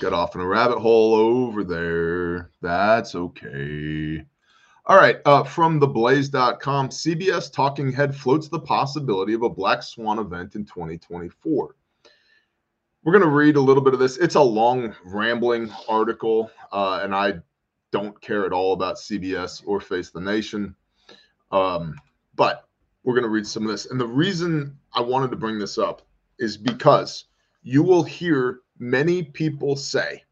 Got 0.00 0.12
off 0.12 0.34
in 0.34 0.40
a 0.40 0.46
rabbit 0.46 0.78
hole 0.78 1.14
over 1.14 1.62
there. 1.64 2.50
That's 2.60 3.14
okay. 3.14 4.24
All 4.88 4.96
right. 4.96 5.18
Uh, 5.26 5.44
from 5.44 5.78
theblaze.com, 5.78 6.88
CBS 6.88 7.52
Talking 7.52 7.92
Head 7.92 8.16
floats 8.16 8.48
the 8.48 8.58
possibility 8.58 9.34
of 9.34 9.42
a 9.42 9.50
Black 9.50 9.82
Swan 9.82 10.18
event 10.18 10.54
in 10.54 10.64
2024. 10.64 11.74
We're 13.04 13.12
going 13.12 13.22
to 13.22 13.28
read 13.28 13.56
a 13.56 13.60
little 13.60 13.82
bit 13.82 13.92
of 13.92 14.00
this. 14.00 14.16
It's 14.16 14.36
a 14.36 14.40
long, 14.40 14.94
rambling 15.04 15.70
article, 15.90 16.50
uh, 16.72 17.00
and 17.02 17.14
I 17.14 17.34
don't 17.90 18.18
care 18.22 18.46
at 18.46 18.54
all 18.54 18.72
about 18.72 18.96
CBS 18.96 19.62
or 19.66 19.78
Face 19.78 20.08
the 20.08 20.22
Nation. 20.22 20.74
Um, 21.52 21.94
but 22.34 22.66
we're 23.04 23.14
going 23.14 23.24
to 23.24 23.28
read 23.28 23.46
some 23.46 23.64
of 23.64 23.68
this. 23.68 23.90
And 23.90 24.00
the 24.00 24.06
reason 24.06 24.74
I 24.94 25.02
wanted 25.02 25.30
to 25.32 25.36
bring 25.36 25.58
this 25.58 25.76
up 25.76 26.00
is 26.38 26.56
because 26.56 27.26
you 27.62 27.82
will 27.82 28.02
hear 28.02 28.60
many 28.78 29.22
people 29.22 29.76
say 29.76 30.22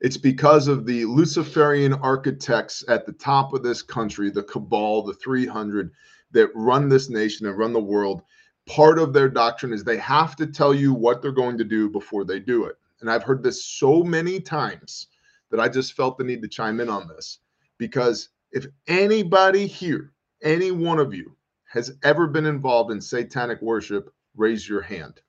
it's 0.00 0.16
because 0.16 0.68
of 0.68 0.86
the 0.86 1.04
Luciferian 1.04 1.94
architects 1.94 2.84
at 2.88 3.04
the 3.04 3.12
top 3.12 3.52
of 3.52 3.62
this 3.62 3.82
country, 3.82 4.30
the 4.30 4.44
cabal, 4.44 5.02
the 5.02 5.14
300 5.14 5.90
that 6.30 6.50
run 6.54 6.88
this 6.88 7.08
nation 7.08 7.46
and 7.46 7.58
run 7.58 7.72
the 7.72 7.80
world. 7.80 8.22
Part 8.66 8.98
of 8.98 9.12
their 9.12 9.28
doctrine 9.28 9.72
is 9.72 9.82
they 9.82 9.96
have 9.96 10.36
to 10.36 10.46
tell 10.46 10.74
you 10.74 10.92
what 10.92 11.20
they're 11.22 11.32
going 11.32 11.58
to 11.58 11.64
do 11.64 11.88
before 11.88 12.24
they 12.24 12.38
do 12.38 12.64
it. 12.64 12.76
And 13.00 13.10
I've 13.10 13.22
heard 13.22 13.42
this 13.42 13.64
so 13.64 14.02
many 14.02 14.40
times 14.40 15.08
that 15.50 15.60
I 15.60 15.68
just 15.68 15.94
felt 15.94 16.18
the 16.18 16.24
need 16.24 16.42
to 16.42 16.48
chime 16.48 16.80
in 16.80 16.88
on 16.88 17.08
this 17.08 17.38
because 17.78 18.28
if 18.52 18.66
anybody 18.86 19.66
here, 19.66 20.12
any 20.42 20.70
one 20.70 20.98
of 20.98 21.14
you, 21.14 21.34
has 21.68 21.92
ever 22.02 22.26
been 22.26 22.46
involved 22.46 22.90
in 22.90 23.00
satanic 23.00 23.60
worship, 23.60 24.12
raise 24.36 24.68
your 24.68 24.80
hand. 24.80 25.20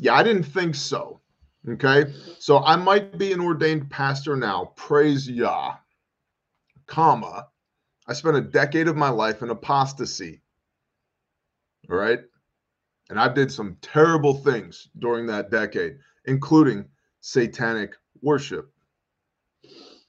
Yeah, 0.00 0.14
I 0.14 0.22
didn't 0.22 0.44
think 0.44 0.74
so. 0.74 1.20
Okay. 1.68 2.10
So 2.38 2.60
I 2.60 2.74
might 2.76 3.18
be 3.18 3.32
an 3.34 3.40
ordained 3.40 3.90
pastor 3.90 4.34
now. 4.34 4.72
Praise 4.74 5.28
Yah, 5.28 5.74
comma. 6.86 7.48
I 8.06 8.14
spent 8.14 8.36
a 8.36 8.40
decade 8.40 8.88
of 8.88 8.96
my 8.96 9.10
life 9.10 9.42
in 9.42 9.50
apostasy. 9.50 10.40
All 11.90 11.96
right. 11.96 12.20
And 13.10 13.20
I 13.20 13.28
did 13.28 13.52
some 13.52 13.76
terrible 13.82 14.34
things 14.34 14.88
during 15.00 15.26
that 15.26 15.50
decade, 15.50 15.98
including 16.24 16.86
satanic 17.20 17.94
worship. 18.22 18.72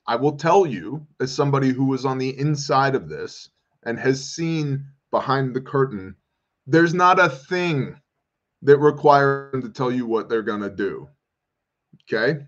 I 0.08 0.16
will 0.16 0.38
tell 0.38 0.66
you, 0.66 1.06
as 1.20 1.34
somebody 1.34 1.72
who 1.72 1.86
was 1.86 2.06
on 2.06 2.18
the 2.18 2.38
inside 2.39 2.96
of 2.96 3.10
this 3.10 3.50
and 3.84 4.00
has 4.00 4.24
seen 4.24 4.86
behind 5.12 5.54
the 5.54 5.62
curtain, 5.62 6.16
there's 6.66 6.94
not 6.94 7.20
a 7.20 7.28
thing 7.28 8.01
that 8.64 8.78
require 8.78 9.49
them 9.51 9.62
to 9.62 9.70
tell 9.70 9.91
you 9.91 10.05
what 10.05 10.30
they're 10.30 10.41
going 10.41 10.62
to 10.62 10.70
do. 10.70 11.07
Okay? 12.03 12.39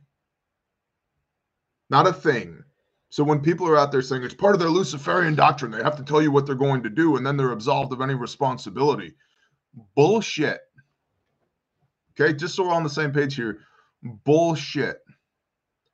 Not 1.89 2.07
a 2.07 2.14
thing. 2.14 2.64
So 3.09 3.24
when 3.24 3.41
people 3.41 3.68
are 3.68 3.78
out 3.78 3.91
there 3.91 4.01
saying 4.01 4.24
it's 4.24 4.34
part 4.34 4.55
of 4.55 4.59
their 4.59 4.70
Luciferian 4.70 5.36
doctrine, 5.36 5.72
they 5.72 5.84
have 5.84 5.97
to 5.97 6.03
tell 6.03 6.22
you 6.22 6.32
what 6.32 6.45
they're 6.45 6.55
going 6.55 6.82
to 6.84 6.89
do 6.89 7.16
and 7.16 7.26
then 7.26 7.38
they're 7.38 7.51
absolved 7.51 7.93
of 7.93 8.01
any 8.01 8.16
responsibility. 8.16 9.14
Bullshit. 9.95 10.61
Okay, 12.20 12.34
just 12.34 12.55
so 12.55 12.64
we're 12.64 12.74
on 12.74 12.84
the 12.84 12.89
same 12.89 13.11
page 13.11 13.36
here. 13.36 13.59
Bullshit. 14.26 14.99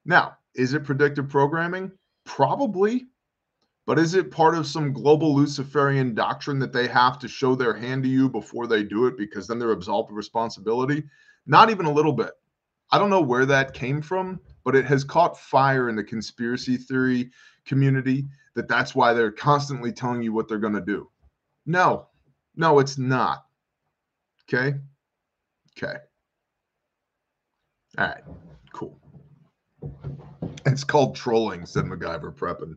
Now, 0.06 0.38
is 0.56 0.74
it 0.74 0.84
predictive 0.84 1.30
programming? 1.30 1.92
Probably. 2.26 3.08
But 3.90 3.98
is 3.98 4.14
it 4.14 4.30
part 4.30 4.54
of 4.54 4.68
some 4.68 4.94
global 4.94 5.34
Luciferian 5.34 6.14
doctrine 6.14 6.60
that 6.60 6.72
they 6.72 6.88
have 6.90 7.18
to 7.18 7.28
show 7.28 7.56
their 7.56 7.74
hand 7.74 8.04
to 8.04 8.08
you 8.08 8.30
before 8.30 8.68
they 8.68 8.84
do 8.84 9.08
it 9.08 9.18
because 9.18 9.48
then 9.48 9.58
they're 9.58 9.72
absolved 9.72 10.12
of 10.12 10.16
responsibility? 10.16 11.06
Not 11.48 11.72
even 11.72 11.88
a 11.88 11.92
little 11.92 12.14
bit. 12.14 12.34
I 12.92 13.00
don't 13.00 13.10
know 13.10 13.20
where 13.20 13.48
that 13.48 13.74
came 13.74 14.04
from, 14.04 14.42
but 14.64 14.76
it 14.76 14.86
has 14.86 15.04
caught 15.04 15.40
fire 15.40 15.90
in 15.90 15.96
the 15.96 16.04
conspiracy 16.04 16.78
theory 16.78 17.32
community 17.66 18.28
that 18.54 18.68
that's 18.68 18.94
why 18.94 19.12
they're 19.12 19.32
constantly 19.32 19.92
telling 19.92 20.22
you 20.22 20.34
what 20.34 20.48
they're 20.48 20.60
going 20.60 20.76
to 20.76 20.82
do. 20.82 21.10
No, 21.66 22.10
no, 22.56 22.78
it's 22.78 23.00
not. 23.00 23.46
Okay. 24.44 24.78
Okay. 25.76 25.98
All 27.98 28.06
right. 28.06 28.24
Cool. 28.72 29.00
It's 30.68 30.84
called 30.84 31.16
trolling, 31.16 31.66
said 31.66 31.86
MacGyver 31.86 32.36
prepping. 32.36 32.76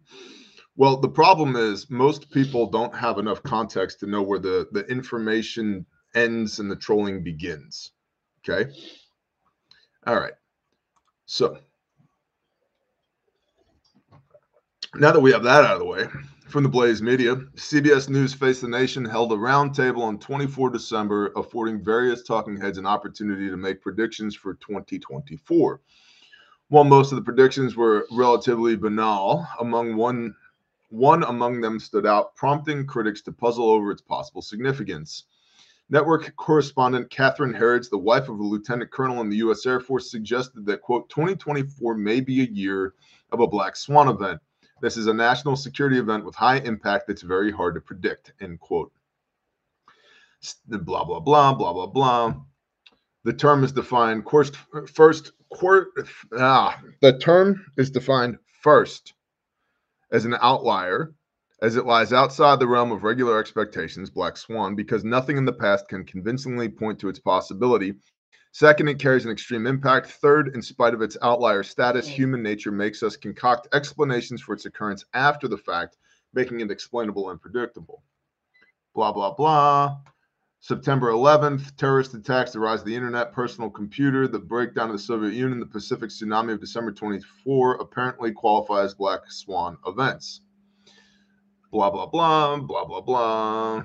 Well, 0.76 0.96
the 0.96 1.08
problem 1.08 1.54
is 1.56 1.90
most 1.90 2.30
people 2.30 2.66
don't 2.66 2.94
have 2.94 3.18
enough 3.18 3.42
context 3.42 4.00
to 4.00 4.06
know 4.06 4.22
where 4.22 4.38
the, 4.38 4.68
the 4.72 4.86
information 4.86 5.84
ends 6.14 6.58
and 6.58 6.70
the 6.70 6.76
trolling 6.76 7.22
begins. 7.22 7.92
Okay. 8.40 8.70
All 10.06 10.18
right. 10.18 10.32
So 11.26 11.58
now 14.94 15.12
that 15.12 15.20
we 15.20 15.32
have 15.32 15.42
that 15.44 15.64
out 15.64 15.74
of 15.74 15.78
the 15.78 15.84
way, 15.84 16.06
from 16.48 16.62
the 16.62 16.68
Blaze 16.68 17.00
Media, 17.00 17.36
CBS 17.56 18.08
News 18.08 18.34
Face 18.34 18.60
the 18.60 18.68
Nation 18.68 19.04
held 19.04 19.32
a 19.32 19.36
roundtable 19.36 20.02
on 20.02 20.18
24 20.18 20.70
December, 20.70 21.32
affording 21.36 21.82
various 21.84 22.22
talking 22.22 22.60
heads 22.60 22.78
an 22.78 22.86
opportunity 22.86 23.48
to 23.48 23.56
make 23.56 23.80
predictions 23.80 24.34
for 24.34 24.54
2024. 24.54 25.80
While 26.68 26.84
most 26.84 27.12
of 27.12 27.16
the 27.16 27.22
predictions 27.22 27.76
were 27.76 28.06
relatively 28.10 28.76
banal, 28.76 29.46
among 29.60 29.96
one 29.96 30.34
one 30.92 31.22
among 31.24 31.62
them 31.62 31.80
stood 31.80 32.04
out, 32.04 32.36
prompting 32.36 32.86
critics 32.86 33.22
to 33.22 33.32
puzzle 33.32 33.70
over 33.70 33.90
its 33.90 34.02
possible 34.02 34.42
significance. 34.42 35.24
Network 35.88 36.36
correspondent 36.36 37.08
Catherine 37.08 37.54
Herridge, 37.54 37.88
the 37.88 37.96
wife 37.96 38.28
of 38.28 38.38
a 38.38 38.42
lieutenant 38.42 38.90
colonel 38.90 39.22
in 39.22 39.30
the 39.30 39.38
U.S. 39.38 39.64
Air 39.64 39.80
Force, 39.80 40.10
suggested 40.10 40.66
that, 40.66 40.82
quote, 40.82 41.08
2024 41.08 41.96
may 41.96 42.20
be 42.20 42.42
a 42.42 42.50
year 42.50 42.94
of 43.30 43.40
a 43.40 43.46
black 43.46 43.74
swan 43.74 44.08
event. 44.08 44.38
This 44.82 44.98
is 44.98 45.06
a 45.06 45.14
national 45.14 45.56
security 45.56 45.98
event 45.98 46.26
with 46.26 46.34
high 46.34 46.58
impact 46.58 47.06
that's 47.06 47.22
very 47.22 47.50
hard 47.50 47.74
to 47.74 47.80
predict, 47.80 48.34
end 48.42 48.60
quote. 48.60 48.92
Blah, 50.68 51.04
blah, 51.04 51.20
blah, 51.20 51.54
blah, 51.54 51.72
blah, 51.72 51.86
blah. 51.86 52.34
The 53.24 53.32
term 53.32 53.64
is 53.64 53.72
defined 53.72 54.24
first, 54.28 54.56
first, 54.92 55.32
ah, 56.38 56.78
the 57.00 57.18
term 57.18 57.64
is 57.78 57.90
defined 57.90 58.36
first 58.60 59.14
as 60.12 60.24
an 60.24 60.36
outlier 60.40 61.14
as 61.62 61.76
it 61.76 61.86
lies 61.86 62.12
outside 62.12 62.58
the 62.58 62.66
realm 62.66 62.90
of 62.90 63.04
regular 63.04 63.38
expectations, 63.38 64.10
Black 64.10 64.36
Swan, 64.36 64.74
because 64.74 65.04
nothing 65.04 65.36
in 65.36 65.44
the 65.44 65.52
past 65.52 65.88
can 65.88 66.04
convincingly 66.04 66.68
point 66.68 66.98
to 66.98 67.08
its 67.08 67.20
possibility. 67.20 67.94
Second, 68.50 68.88
it 68.88 68.98
carries 68.98 69.24
an 69.24 69.30
extreme 69.30 69.68
impact. 69.68 70.08
Third, 70.08 70.56
in 70.56 70.60
spite 70.60 70.92
of 70.92 71.02
its 71.02 71.16
outlier 71.22 71.62
status, 71.62 72.08
mm. 72.08 72.12
human 72.12 72.42
nature 72.42 72.72
makes 72.72 73.02
us 73.02 73.16
concoct 73.16 73.68
explanations 73.72 74.42
for 74.42 74.54
its 74.54 74.66
occurrence 74.66 75.04
after 75.14 75.46
the 75.46 75.56
fact, 75.56 75.96
making 76.34 76.60
it 76.60 76.70
explainable 76.70 77.30
and 77.30 77.40
predictable. 77.40 78.02
Blah, 78.92 79.12
blah, 79.12 79.32
blah. 79.32 79.98
September 80.62 81.10
11th, 81.10 81.74
terrorist 81.76 82.14
attacks, 82.14 82.52
the 82.52 82.60
rise 82.60 82.78
of 82.78 82.86
the 82.86 82.94
internet, 82.94 83.32
personal 83.32 83.68
computer, 83.68 84.28
the 84.28 84.38
breakdown 84.38 84.90
of 84.90 84.92
the 84.92 85.02
Soviet 85.02 85.34
Union, 85.34 85.58
the 85.58 85.66
Pacific 85.66 86.08
tsunami 86.08 86.52
of 86.52 86.60
December 86.60 86.92
24 86.92 87.74
apparently 87.80 88.30
qualify 88.30 88.84
as 88.84 88.94
black 88.94 89.22
swan 89.28 89.76
events. 89.88 90.42
Blah, 91.72 91.90
blah, 91.90 92.06
blah, 92.06 92.58
blah, 92.58 92.84
blah, 92.84 93.00
blah. 93.00 93.82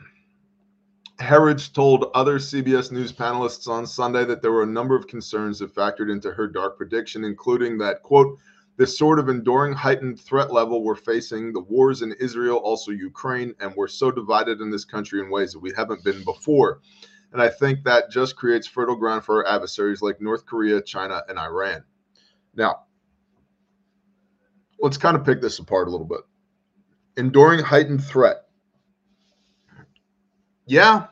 Herridge 1.20 1.74
told 1.74 2.12
other 2.14 2.38
CBS 2.38 2.92
News 2.92 3.12
panelists 3.12 3.68
on 3.68 3.88
Sunday 3.88 4.24
that 4.26 4.44
there 4.44 4.52
were 4.52 4.62
a 4.62 4.68
number 4.68 4.96
of 4.96 5.08
concerns 5.08 5.58
that 5.58 5.74
factored 5.74 6.12
into 6.12 6.32
her 6.32 6.48
dark 6.48 6.78
prediction, 6.78 7.24
including 7.24 7.80
that, 7.80 8.04
quote, 8.04 8.38
this 8.78 8.96
sort 8.96 9.18
of 9.18 9.28
enduring 9.28 9.74
heightened 9.74 10.20
threat 10.20 10.54
level 10.54 10.84
we're 10.84 10.96
facing, 10.96 11.52
the 11.52 11.60
wars 11.62 12.04
in 12.04 12.14
Israel, 12.20 12.58
also 12.58 12.92
Ukraine, 12.92 13.54
and 13.60 13.74
we're 13.76 13.88
so 13.88 14.12
divided 14.12 14.62
in 14.62 14.70
this 14.70 14.86
country 14.86 15.20
in 15.20 15.32
ways 15.32 15.52
that 15.52 15.60
we 15.60 15.74
haven't 15.76 16.04
been 16.04 16.24
before. 16.24 16.80
And 17.34 17.42
I 17.42 17.50
think 17.50 17.84
that 17.84 18.12
just 18.12 18.36
creates 18.36 18.68
fertile 18.68 18.96
ground 18.96 19.26
for 19.26 19.44
our 19.46 19.56
adversaries 19.56 20.04
like 20.04 20.22
North 20.22 20.46
Korea, 20.46 20.80
China, 20.82 21.24
and 21.28 21.40
Iran. 21.40 21.84
Now, 22.56 22.84
let's 24.80 24.98
kind 24.98 25.18
of 25.18 25.26
pick 25.26 25.42
this 25.42 25.58
apart 25.58 25.88
a 25.88 25.92
little 25.92 26.06
bit. 26.06 26.22
Enduring 27.18 27.62
heightened 27.62 28.04
threat. 28.04 28.44
Yeah, 30.68 31.08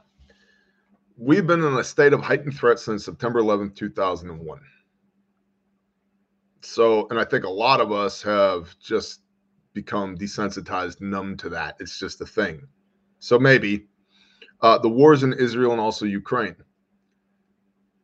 we've 1.17 1.47
been 1.47 1.63
in 1.63 1.73
a 1.73 1.83
state 1.83 2.13
of 2.13 2.21
heightened 2.21 2.55
threat 2.55 2.77
since 2.77 3.05
September 3.05 3.41
11th, 3.41 3.75
2001 3.75 4.59
so, 6.65 7.07
and 7.09 7.19
I 7.19 7.23
think 7.23 7.45
a 7.45 7.49
lot 7.49 7.79
of 7.79 7.91
us 7.91 8.21
have 8.23 8.77
just 8.79 9.21
become 9.73 10.17
desensitized, 10.17 11.01
numb 11.01 11.37
to 11.37 11.49
that. 11.49 11.75
It's 11.79 11.99
just 11.99 12.21
a 12.21 12.25
thing. 12.25 12.67
So 13.19 13.37
maybe 13.37 13.87
uh, 14.61 14.77
the 14.79 14.89
wars 14.89 15.23
in 15.23 15.33
Israel 15.33 15.71
and 15.71 15.81
also 15.81 16.05
Ukraine. 16.05 16.55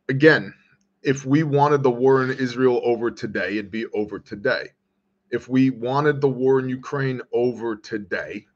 Again, 0.08 0.54
if 1.02 1.26
we 1.26 1.42
wanted 1.42 1.82
the 1.82 1.90
war 1.90 2.22
in 2.22 2.30
Israel 2.38 2.80
over 2.84 3.10
today, 3.10 3.52
it'd 3.52 3.70
be 3.70 3.86
over 3.86 4.18
today. 4.18 4.68
If 5.30 5.48
we 5.48 5.70
wanted 5.70 6.20
the 6.20 6.28
war 6.28 6.60
in 6.60 6.68
Ukraine 6.68 7.20
over 7.32 7.74
today, 7.74 8.46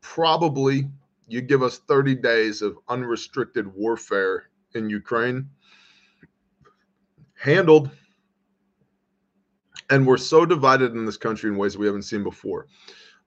probably 0.00 0.88
you 1.26 1.40
give 1.40 1.62
us 1.62 1.78
30 1.78 2.14
days 2.16 2.62
of 2.62 2.78
unrestricted 2.88 3.66
warfare 3.74 4.44
in 4.74 4.88
Ukraine. 4.88 5.48
Handled 7.34 7.90
and 9.92 10.06
we're 10.06 10.16
so 10.16 10.46
divided 10.46 10.94
in 10.94 11.04
this 11.04 11.18
country 11.18 11.50
in 11.50 11.56
ways 11.58 11.76
we 11.76 11.84
haven't 11.84 12.04
seen 12.04 12.22
before. 12.22 12.66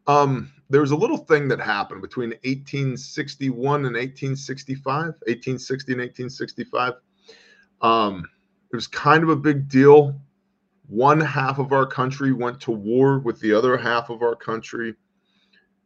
Um, 0.07 0.51
there 0.71 0.81
was 0.81 0.89
a 0.89 0.95
little 0.95 1.17
thing 1.17 1.47
that 1.49 1.59
happened 1.59 2.01
between 2.01 2.29
1861 2.29 3.85
and 3.85 3.95
1865, 3.95 4.83
1860 4.83 5.91
and 5.91 6.01
1865. 6.01 6.93
Um, 7.81 8.27
it 8.73 8.75
was 8.75 8.87
kind 8.87 9.21
of 9.21 9.29
a 9.29 9.35
big 9.35 9.69
deal. 9.69 10.19
One 10.87 11.21
half 11.21 11.59
of 11.59 11.71
our 11.71 11.85
country 11.85 12.33
went 12.33 12.59
to 12.61 12.71
war 12.71 13.19
with 13.19 13.39
the 13.39 13.53
other 13.53 13.77
half 13.77 14.09
of 14.09 14.23
our 14.23 14.35
country. 14.35 14.95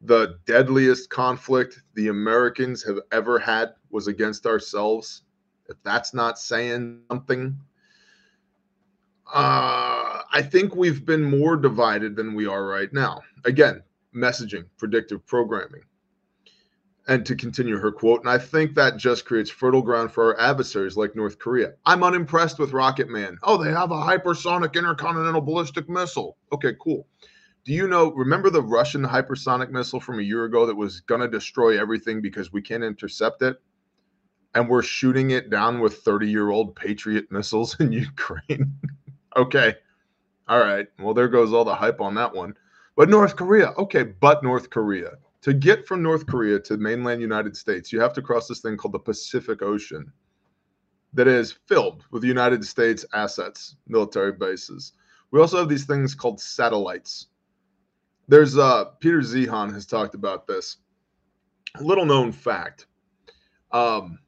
The 0.03 0.39
deadliest 0.45 1.09
conflict 1.09 1.81
the 1.93 2.07
Americans 2.07 2.83
have 2.83 2.99
ever 3.11 3.37
had 3.37 3.73
was 3.89 4.07
against 4.07 4.45
ourselves. 4.45 5.23
If 5.67 5.75
that's 5.83 6.13
not 6.13 6.39
saying 6.39 7.01
something, 7.11 7.59
uh, 9.33 10.08
I 10.31 10.41
think 10.41 10.75
we've 10.75 11.05
been 11.05 11.23
more 11.23 11.57
divided 11.57 12.15
than 12.15 12.35
we 12.35 12.45
are 12.45 12.65
right 12.65 12.91
now. 12.93 13.21
Again, 13.45 13.81
messaging, 14.15 14.65
predictive 14.77 15.25
programming. 15.25 15.81
And 17.07 17.25
to 17.25 17.35
continue 17.35 17.77
her 17.77 17.91
quote, 17.91 18.21
and 18.21 18.29
I 18.29 18.37
think 18.37 18.75
that 18.75 18.97
just 18.97 19.25
creates 19.25 19.49
fertile 19.49 19.81
ground 19.81 20.11
for 20.11 20.25
our 20.25 20.39
adversaries 20.39 20.95
like 20.95 21.15
North 21.15 21.39
Korea. 21.39 21.73
I'm 21.83 22.03
unimpressed 22.03 22.59
with 22.59 22.71
Rocket 22.71 23.09
Man. 23.09 23.39
Oh, 23.41 23.57
they 23.57 23.71
have 23.71 23.89
a 23.89 23.95
hypersonic 23.95 24.75
intercontinental 24.75 25.41
ballistic 25.41 25.89
missile. 25.89 26.37
Okay, 26.53 26.73
cool. 26.79 27.07
Do 27.65 27.73
you 27.73 27.87
know, 27.87 28.11
remember 28.11 28.51
the 28.51 28.61
Russian 28.61 29.03
hypersonic 29.03 29.71
missile 29.71 29.99
from 29.99 30.19
a 30.19 30.23
year 30.23 30.45
ago 30.45 30.67
that 30.67 30.75
was 30.75 31.01
going 31.01 31.21
to 31.21 31.27
destroy 31.27 31.79
everything 31.79 32.21
because 32.21 32.53
we 32.53 32.61
can't 32.61 32.83
intercept 32.83 33.41
it? 33.41 33.59
And 34.53 34.69
we're 34.69 34.83
shooting 34.83 35.31
it 35.31 35.49
down 35.49 35.79
with 35.79 35.97
30 35.99 36.29
year 36.29 36.51
old 36.51 36.75
Patriot 36.75 37.31
missiles 37.31 37.79
in 37.79 37.91
Ukraine. 37.91 38.75
Okay. 39.35 39.75
All 40.49 40.59
right. 40.59 40.87
Well, 40.97 41.13
there 41.13 41.27
goes 41.27 41.53
all 41.53 41.63
the 41.63 41.75
hype 41.75 42.01
on 42.01 42.15
that 42.15 42.33
one. 42.35 42.55
But 42.97 43.07
North 43.07 43.35
Korea. 43.35 43.69
Okay. 43.77 44.03
But 44.03 44.43
North 44.43 44.71
Korea. 44.71 45.11
To 45.43 45.53
get 45.53 45.87
from 45.87 46.01
North 46.03 46.25
Korea 46.25 46.59
to 46.61 46.75
mainland 46.75 47.21
United 47.21 47.55
States, 47.55 47.93
you 47.93 48.01
have 48.01 48.13
to 48.13 48.21
cross 48.21 48.47
this 48.47 48.59
thing 48.59 48.75
called 48.75 48.93
the 48.93 48.99
Pacific 48.99 49.61
Ocean 49.61 50.11
that 51.13 51.27
is 51.27 51.53
filled 51.67 52.03
with 52.11 52.23
United 52.23 52.65
States 52.65 53.05
assets, 53.13 53.77
military 53.87 54.33
bases. 54.33 54.93
We 55.31 55.39
also 55.39 55.57
have 55.57 55.69
these 55.69 55.85
things 55.85 56.13
called 56.13 56.41
satellites. 56.41 57.27
There's 58.27 58.57
uh 58.57 58.85
Peter 58.99 59.19
Zeihan 59.19 59.71
has 59.73 59.85
talked 59.85 60.15
about 60.15 60.47
this. 60.47 60.77
Little 61.79 62.05
known 62.05 62.31
fact. 62.31 62.87
Um, 63.71 64.19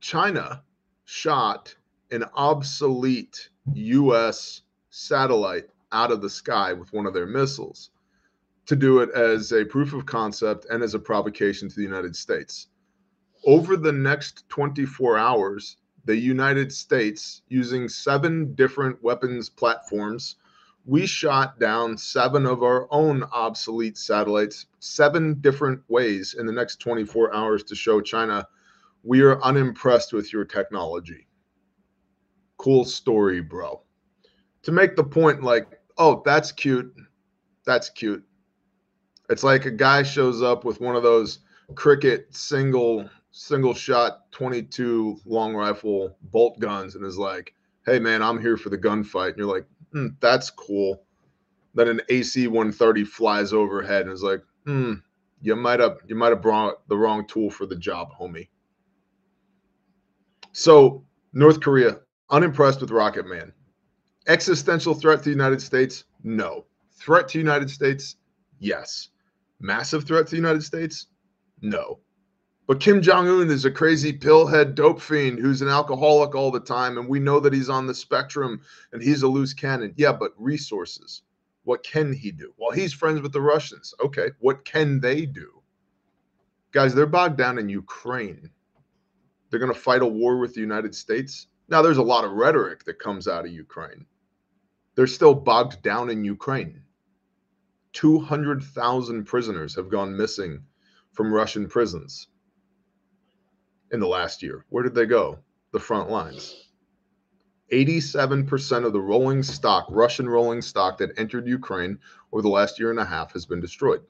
China 0.00 0.62
shot 1.04 1.74
an 2.10 2.24
obsolete 2.34 3.50
US 3.74 4.62
satellite 4.98 5.68
out 5.92 6.10
of 6.10 6.20
the 6.20 6.30
sky 6.30 6.72
with 6.72 6.92
one 6.92 7.06
of 7.06 7.14
their 7.14 7.26
missiles 7.26 7.90
to 8.66 8.76
do 8.76 8.98
it 9.00 9.10
as 9.10 9.52
a 9.52 9.64
proof 9.64 9.94
of 9.94 10.04
concept 10.04 10.66
and 10.70 10.82
as 10.82 10.94
a 10.94 10.98
provocation 10.98 11.68
to 11.68 11.76
the 11.76 11.82
United 11.82 12.14
States. 12.14 12.68
Over 13.46 13.76
the 13.76 13.92
next 13.92 14.48
24 14.48 15.16
hours, 15.16 15.76
the 16.04 16.16
United 16.16 16.72
States, 16.72 17.42
using 17.48 17.88
seven 17.88 18.54
different 18.54 19.02
weapons 19.02 19.48
platforms, 19.48 20.36
we 20.84 21.06
shot 21.06 21.58
down 21.58 21.96
seven 21.96 22.46
of 22.46 22.62
our 22.62 22.88
own 22.90 23.22
obsolete 23.32 23.96
satellites, 23.96 24.66
seven 24.80 25.34
different 25.40 25.80
ways 25.88 26.34
in 26.38 26.46
the 26.46 26.52
next 26.52 26.80
24 26.80 27.34
hours 27.34 27.62
to 27.64 27.74
show 27.74 28.00
China 28.00 28.46
we 29.02 29.22
are 29.22 29.40
unimpressed 29.42 30.12
with 30.12 30.32
your 30.32 30.44
technology. 30.44 31.26
Cool 32.56 32.84
story, 32.84 33.40
bro. 33.40 33.82
To 34.68 34.72
make 34.72 34.96
the 34.96 35.04
point, 35.04 35.42
like, 35.42 35.80
oh, 35.96 36.20
that's 36.26 36.52
cute. 36.52 36.94
That's 37.64 37.88
cute. 37.88 38.22
It's 39.30 39.42
like 39.42 39.64
a 39.64 39.70
guy 39.70 40.02
shows 40.02 40.42
up 40.42 40.66
with 40.66 40.78
one 40.78 40.94
of 40.94 41.02
those 41.02 41.38
cricket 41.74 42.26
single 42.36 43.08
single 43.30 43.72
shot 43.72 44.30
22 44.32 45.20
long 45.24 45.54
rifle 45.54 46.18
bolt 46.20 46.58
guns 46.58 46.96
and 46.96 47.06
is 47.06 47.16
like, 47.16 47.54
"Hey 47.86 47.98
man, 47.98 48.20
I'm 48.20 48.38
here 48.38 48.58
for 48.58 48.68
the 48.68 48.76
gunfight." 48.76 49.28
And 49.28 49.38
you're 49.38 49.46
like, 49.46 49.64
hmm, 49.92 50.08
"That's 50.20 50.50
cool." 50.50 51.02
Then 51.72 51.88
an 51.88 52.02
AC 52.10 52.46
130 52.46 53.04
flies 53.04 53.54
overhead 53.54 54.02
and 54.02 54.12
is 54.12 54.22
like, 54.22 54.42
"Hmm, 54.66 54.96
you 55.40 55.56
might 55.56 55.80
have 55.80 55.96
you 56.06 56.14
might 56.14 56.28
have 56.28 56.42
brought 56.42 56.86
the 56.90 56.96
wrong 56.98 57.26
tool 57.26 57.48
for 57.48 57.64
the 57.64 57.76
job, 57.76 58.10
homie." 58.20 58.50
So 60.52 61.06
North 61.32 61.60
Korea 61.60 62.00
unimpressed 62.28 62.82
with 62.82 62.90
Rocket 62.90 63.26
Man. 63.26 63.54
Existential 64.28 64.94
threat 64.94 65.20
to 65.20 65.24
the 65.24 65.30
United 65.30 65.60
States? 65.62 66.04
No. 66.22 66.66
Threat 66.92 67.28
to 67.28 67.38
United 67.38 67.70
States? 67.70 68.16
Yes. 68.58 69.08
Massive 69.58 70.04
threat 70.04 70.26
to 70.26 70.30
the 70.32 70.36
United 70.36 70.62
States? 70.62 71.06
No. 71.62 71.98
But 72.66 72.80
Kim 72.80 73.00
Jong 73.00 73.26
Un 73.26 73.50
is 73.50 73.64
a 73.64 73.70
crazy 73.70 74.12
pillhead 74.12 74.74
dope 74.74 75.00
fiend 75.00 75.38
who's 75.38 75.62
an 75.62 75.68
alcoholic 75.68 76.34
all 76.34 76.50
the 76.50 76.60
time, 76.60 76.98
and 76.98 77.08
we 77.08 77.18
know 77.18 77.40
that 77.40 77.54
he's 77.54 77.70
on 77.70 77.86
the 77.86 77.94
spectrum 77.94 78.60
and 78.92 79.02
he's 79.02 79.22
a 79.22 79.28
loose 79.28 79.54
cannon. 79.54 79.94
Yeah, 79.96 80.12
but 80.12 80.34
resources. 80.36 81.22
What 81.64 81.82
can 81.82 82.12
he 82.12 82.30
do? 82.30 82.52
Well, 82.58 82.70
he's 82.70 82.92
friends 82.92 83.22
with 83.22 83.32
the 83.32 83.40
Russians. 83.40 83.94
Okay, 84.04 84.28
what 84.40 84.66
can 84.66 85.00
they 85.00 85.24
do? 85.24 85.62
Guys, 86.72 86.94
they're 86.94 87.06
bogged 87.06 87.38
down 87.38 87.58
in 87.58 87.70
Ukraine. 87.70 88.50
They're 89.48 89.60
going 89.60 89.72
to 89.72 89.78
fight 89.78 90.02
a 90.02 90.06
war 90.06 90.36
with 90.36 90.52
the 90.52 90.60
United 90.60 90.94
States. 90.94 91.46
Now, 91.70 91.80
there's 91.80 91.96
a 91.96 92.02
lot 92.02 92.24
of 92.24 92.32
rhetoric 92.32 92.84
that 92.84 92.98
comes 92.98 93.26
out 93.26 93.46
of 93.46 93.52
Ukraine. 93.52 94.04
They're 94.98 95.06
still 95.06 95.32
bogged 95.32 95.80
down 95.80 96.10
in 96.10 96.24
Ukraine. 96.24 96.82
200,000 97.92 99.24
prisoners 99.26 99.76
have 99.76 99.90
gone 99.90 100.16
missing 100.16 100.64
from 101.12 101.32
Russian 101.32 101.68
prisons 101.68 102.26
in 103.92 104.00
the 104.00 104.08
last 104.08 104.42
year. 104.42 104.64
Where 104.70 104.82
did 104.82 104.96
they 104.96 105.06
go? 105.06 105.38
The 105.70 105.78
front 105.78 106.10
lines. 106.10 106.52
87% 107.72 108.84
of 108.84 108.92
the 108.92 109.00
rolling 109.00 109.44
stock, 109.44 109.86
Russian 109.88 110.28
rolling 110.28 110.62
stock 110.62 110.98
that 110.98 111.16
entered 111.16 111.46
Ukraine 111.46 112.00
over 112.32 112.42
the 112.42 112.48
last 112.48 112.80
year 112.80 112.90
and 112.90 112.98
a 112.98 113.04
half 113.04 113.32
has 113.34 113.46
been 113.46 113.60
destroyed. 113.60 114.02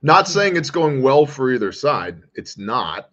Not 0.00 0.28
saying 0.28 0.56
it's 0.56 0.70
going 0.70 1.02
well 1.02 1.26
for 1.26 1.50
either 1.50 1.72
side. 1.72 2.22
It's 2.36 2.56
not. 2.56 3.10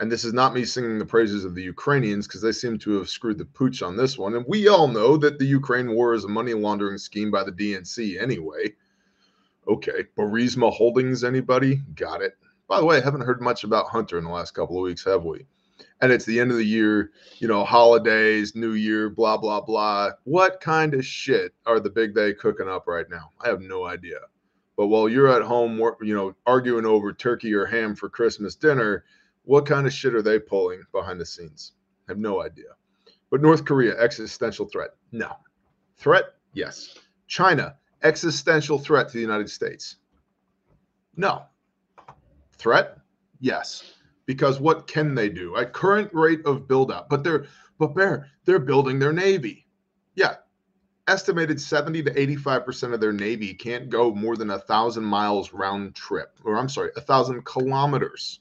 And 0.00 0.12
this 0.12 0.24
is 0.24 0.32
not 0.32 0.54
me 0.54 0.64
singing 0.64 0.98
the 0.98 1.04
praises 1.04 1.44
of 1.44 1.54
the 1.56 1.62
Ukrainians 1.62 2.26
because 2.26 2.40
they 2.40 2.52
seem 2.52 2.78
to 2.78 2.92
have 2.98 3.08
screwed 3.08 3.38
the 3.38 3.44
pooch 3.44 3.82
on 3.82 3.96
this 3.96 4.16
one. 4.16 4.36
And 4.36 4.44
we 4.46 4.68
all 4.68 4.86
know 4.86 5.16
that 5.16 5.38
the 5.38 5.44
Ukraine 5.44 5.90
war 5.90 6.14
is 6.14 6.24
a 6.24 6.28
money 6.28 6.54
laundering 6.54 6.98
scheme 6.98 7.32
by 7.32 7.42
the 7.42 7.50
DNC 7.50 8.20
anyway. 8.20 8.74
Okay. 9.66 10.04
Burisma 10.16 10.72
Holdings, 10.72 11.24
anybody? 11.24 11.82
Got 11.94 12.22
it. 12.22 12.36
By 12.68 12.78
the 12.78 12.86
way, 12.86 12.98
I 12.98 13.00
haven't 13.00 13.22
heard 13.22 13.40
much 13.40 13.64
about 13.64 13.88
Hunter 13.88 14.18
in 14.18 14.24
the 14.24 14.30
last 14.30 14.54
couple 14.54 14.76
of 14.76 14.82
weeks, 14.82 15.04
have 15.04 15.24
we? 15.24 15.46
And 16.00 16.12
it's 16.12 16.24
the 16.24 16.38
end 16.38 16.52
of 16.52 16.58
the 16.58 16.64
year, 16.64 17.10
you 17.38 17.48
know, 17.48 17.64
holidays, 17.64 18.54
New 18.54 18.72
Year, 18.72 19.10
blah, 19.10 19.36
blah, 19.36 19.60
blah. 19.60 20.10
What 20.24 20.60
kind 20.60 20.94
of 20.94 21.04
shit 21.04 21.54
are 21.66 21.80
the 21.80 21.90
big 21.90 22.14
they 22.14 22.34
cooking 22.34 22.68
up 22.68 22.86
right 22.86 23.08
now? 23.10 23.32
I 23.40 23.48
have 23.48 23.60
no 23.60 23.84
idea. 23.84 24.18
But 24.76 24.88
while 24.88 25.08
you're 25.08 25.28
at 25.28 25.42
home, 25.42 25.76
you 26.00 26.14
know, 26.14 26.36
arguing 26.46 26.86
over 26.86 27.12
turkey 27.12 27.52
or 27.52 27.66
ham 27.66 27.96
for 27.96 28.08
Christmas 28.08 28.54
dinner, 28.54 29.04
what 29.48 29.64
kind 29.64 29.86
of 29.86 29.92
shit 29.94 30.14
are 30.14 30.20
they 30.20 30.38
pulling 30.38 30.82
behind 30.92 31.18
the 31.18 31.24
scenes? 31.24 31.72
I 32.06 32.12
have 32.12 32.18
no 32.18 32.42
idea. 32.42 32.66
But 33.30 33.40
North 33.40 33.64
Korea, 33.64 33.98
existential 33.98 34.66
threat? 34.66 34.90
No. 35.10 35.36
Threat? 35.96 36.34
Yes. 36.52 36.98
China, 37.28 37.76
existential 38.02 38.78
threat 38.78 39.08
to 39.08 39.14
the 39.14 39.22
United 39.22 39.48
States? 39.48 39.96
No. 41.16 41.44
Threat? 42.58 42.98
Yes. 43.40 43.94
Because 44.26 44.60
what 44.60 44.86
can 44.86 45.14
they 45.14 45.30
do 45.30 45.56
at 45.56 45.72
current 45.72 46.10
rate 46.12 46.44
of 46.44 46.68
build 46.68 46.92
out? 46.92 47.08
But 47.08 47.24
they're 47.24 47.46
but 47.78 47.94
bear, 47.94 48.28
they're 48.44 48.58
building 48.58 48.98
their 48.98 49.14
navy. 49.14 49.66
Yeah. 50.14 50.34
Estimated 51.06 51.58
70 51.58 52.02
to 52.02 52.10
85% 52.12 52.92
of 52.92 53.00
their 53.00 53.14
navy 53.14 53.54
can't 53.54 53.88
go 53.88 54.14
more 54.14 54.36
than 54.36 54.50
a 54.50 54.58
thousand 54.58 55.04
miles 55.04 55.54
round 55.54 55.94
trip, 55.94 56.38
or 56.44 56.58
I'm 56.58 56.68
sorry, 56.68 56.90
a 56.96 57.00
thousand 57.00 57.46
kilometers 57.46 58.40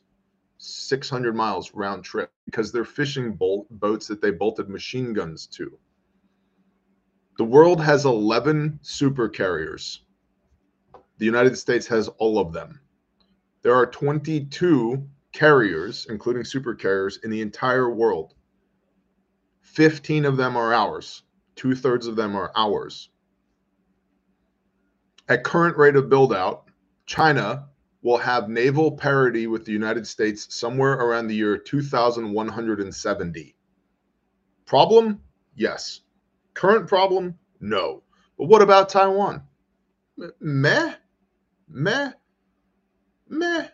600 0.58 1.36
miles 1.36 1.74
round 1.74 2.04
trip 2.04 2.32
because 2.46 2.72
they're 2.72 2.86
fishing 2.86 3.38
boats 3.70 4.08
that 4.08 4.22
they 4.22 4.32
bolted 4.32 4.70
machine 4.70 5.14
guns 5.14 5.48
to. 5.48 5.78
The 7.38 7.44
world 7.44 7.82
has 7.82 8.06
11 8.06 8.80
super 8.82 9.30
carriers. 9.30 10.02
The 11.20 11.26
United 11.26 11.58
States 11.58 11.86
has 11.88 12.08
all 12.18 12.40
of 12.40 12.54
them. 12.54 12.80
There 13.62 13.76
are 13.76 13.86
22 13.86 15.08
carriers, 15.34 16.08
including 16.10 16.44
super 16.44 16.74
carriers, 16.74 17.18
in 17.24 17.30
the 17.30 17.42
entire 17.42 17.90
world. 17.90 18.34
15 19.62 20.26
of 20.26 20.38
them 20.38 20.56
are 20.58 20.74
ours. 20.74 21.24
Two 21.56 21.76
thirds 21.76 22.08
of 22.08 22.16
them 22.16 22.36
are 22.36 22.52
ours. 22.56 23.10
At 25.28 25.44
current 25.44 25.78
rate 25.78 25.96
of 25.96 26.10
build 26.10 26.34
out, 26.34 26.70
China 27.06 27.68
will 28.02 28.18
have 28.18 28.50
naval 28.50 28.92
parity 28.92 29.48
with 29.48 29.66
the 29.66 29.72
United 29.72 30.06
States 30.08 30.54
somewhere 30.54 30.94
around 30.94 31.28
the 31.28 31.36
year 31.36 31.58
2170. 31.58 33.56
Problem? 34.66 35.22
Yes. 35.56 36.02
Current 36.54 36.88
problem? 36.88 37.38
No. 37.60 38.04
But 38.38 38.48
what 38.48 38.62
about 38.62 38.90
Taiwan? 38.90 39.42
Meh? 40.40 40.94
Meh? 41.70 42.12
Meh? 43.30 43.68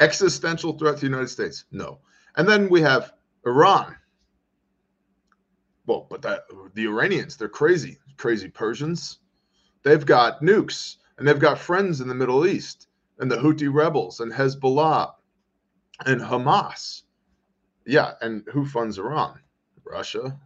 Existential 0.00 0.78
threat 0.78 0.96
to 0.96 1.00
the 1.02 1.06
United 1.06 1.28
States? 1.28 1.64
No. 1.70 2.00
And 2.36 2.48
then 2.48 2.68
we 2.68 2.80
have 2.80 3.12
Iran. 3.46 3.96
Well, 5.86 6.06
but 6.08 6.22
that 6.22 6.44
the 6.74 6.86
Iranians, 6.86 7.36
they're 7.36 7.48
crazy, 7.48 7.98
crazy 8.16 8.48
Persians. 8.48 9.18
They've 9.82 10.06
got 10.06 10.40
nukes 10.40 10.96
and 11.22 11.28
they've 11.28 11.38
got 11.38 11.56
friends 11.56 12.00
in 12.00 12.08
the 12.08 12.16
Middle 12.16 12.48
East 12.48 12.88
and 13.20 13.30
the 13.30 13.36
Houthi 13.36 13.72
rebels 13.72 14.18
and 14.18 14.32
Hezbollah 14.32 15.12
and 16.04 16.20
Hamas. 16.20 17.02
Yeah, 17.86 18.14
and 18.20 18.42
who 18.52 18.66
funds 18.66 18.98
Iran? 18.98 19.38
Russia. 19.84 20.36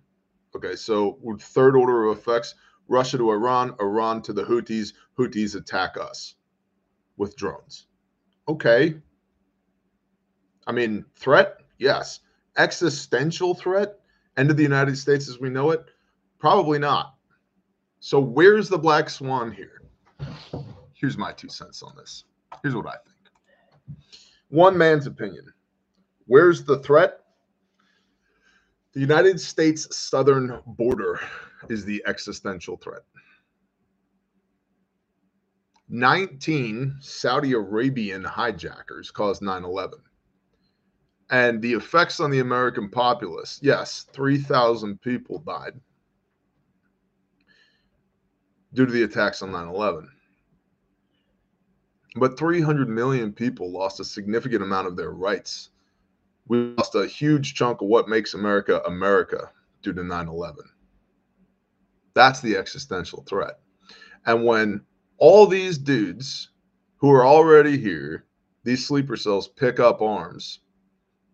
Okay, 0.54 0.76
so 0.76 1.18
third 1.40 1.76
order 1.76 2.04
of 2.04 2.18
effects 2.18 2.56
Russia 2.88 3.16
to 3.16 3.30
Iran, 3.30 3.74
Iran 3.80 4.20
to 4.20 4.34
the 4.34 4.44
Houthis, 4.44 4.92
Houthis 5.18 5.54
attack 5.54 5.96
us 5.98 6.34
with 7.16 7.36
drones. 7.36 7.86
Okay. 8.46 9.00
I 10.66 10.72
mean, 10.72 11.06
threat? 11.14 11.60
Yes. 11.78 12.20
Existential 12.58 13.54
threat? 13.54 13.98
End 14.36 14.50
of 14.50 14.58
the 14.58 14.62
United 14.62 14.98
States 14.98 15.26
as 15.26 15.40
we 15.40 15.48
know 15.48 15.70
it? 15.70 15.86
Probably 16.38 16.78
not. 16.78 17.14
So, 18.00 18.20
where's 18.20 18.68
the 18.68 18.76
black 18.76 19.08
swan 19.08 19.50
here? 19.50 19.85
Here's 20.94 21.18
my 21.18 21.32
two 21.32 21.48
cents 21.48 21.82
on 21.82 21.94
this. 21.96 22.24
Here's 22.62 22.74
what 22.74 22.86
I 22.86 22.96
think. 23.04 23.96
One 24.48 24.76
man's 24.76 25.06
opinion. 25.06 25.52
Where's 26.26 26.64
the 26.64 26.78
threat? 26.78 27.20
The 28.92 29.00
United 29.00 29.40
States 29.40 29.94
southern 29.94 30.60
border 30.66 31.20
is 31.68 31.84
the 31.84 32.02
existential 32.06 32.76
threat. 32.76 33.02
19 35.88 36.96
Saudi 37.00 37.52
Arabian 37.52 38.24
hijackers 38.24 39.10
caused 39.10 39.42
9 39.42 39.64
11. 39.64 39.98
And 41.30 41.60
the 41.60 41.74
effects 41.74 42.20
on 42.20 42.30
the 42.30 42.40
American 42.40 42.88
populace 42.88 43.60
yes, 43.62 44.06
3,000 44.12 45.00
people 45.00 45.40
died 45.40 45.80
due 48.74 48.86
to 48.86 48.92
the 48.92 49.02
attacks 49.02 49.42
on 49.42 49.52
9 49.52 49.68
11. 49.68 50.08
But 52.16 52.38
300 52.38 52.88
million 52.88 53.32
people 53.32 53.70
lost 53.70 54.00
a 54.00 54.04
significant 54.04 54.62
amount 54.62 54.86
of 54.86 54.96
their 54.96 55.10
rights. 55.10 55.70
We 56.48 56.58
lost 56.58 56.94
a 56.94 57.06
huge 57.06 57.54
chunk 57.54 57.82
of 57.82 57.88
what 57.88 58.08
makes 58.08 58.34
America 58.34 58.80
America 58.86 59.50
due 59.82 59.92
to 59.92 60.02
9 60.02 60.28
11. 60.28 60.64
That's 62.14 62.40
the 62.40 62.56
existential 62.56 63.22
threat. 63.28 63.58
And 64.24 64.44
when 64.44 64.82
all 65.18 65.46
these 65.46 65.76
dudes 65.76 66.50
who 66.96 67.10
are 67.10 67.26
already 67.26 67.78
here, 67.78 68.24
these 68.64 68.86
sleeper 68.86 69.16
cells 69.16 69.48
pick 69.48 69.78
up 69.78 70.00
arms, 70.00 70.60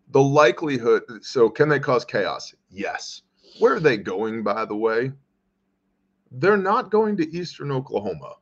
the 0.09 0.21
likelihood 0.21 1.03
so 1.21 1.49
can 1.49 1.69
they 1.69 1.79
cause 1.79 2.05
chaos? 2.05 2.53
Yes. 2.69 3.21
Where 3.59 3.75
are 3.75 3.79
they 3.79 3.97
going, 3.97 4.43
by 4.43 4.65
the 4.65 4.75
way? 4.75 5.13
They're 6.33 6.57
not 6.57 6.89
going 6.89 7.17
to 7.17 7.29
eastern 7.31 7.71
Oklahoma. 7.71 8.35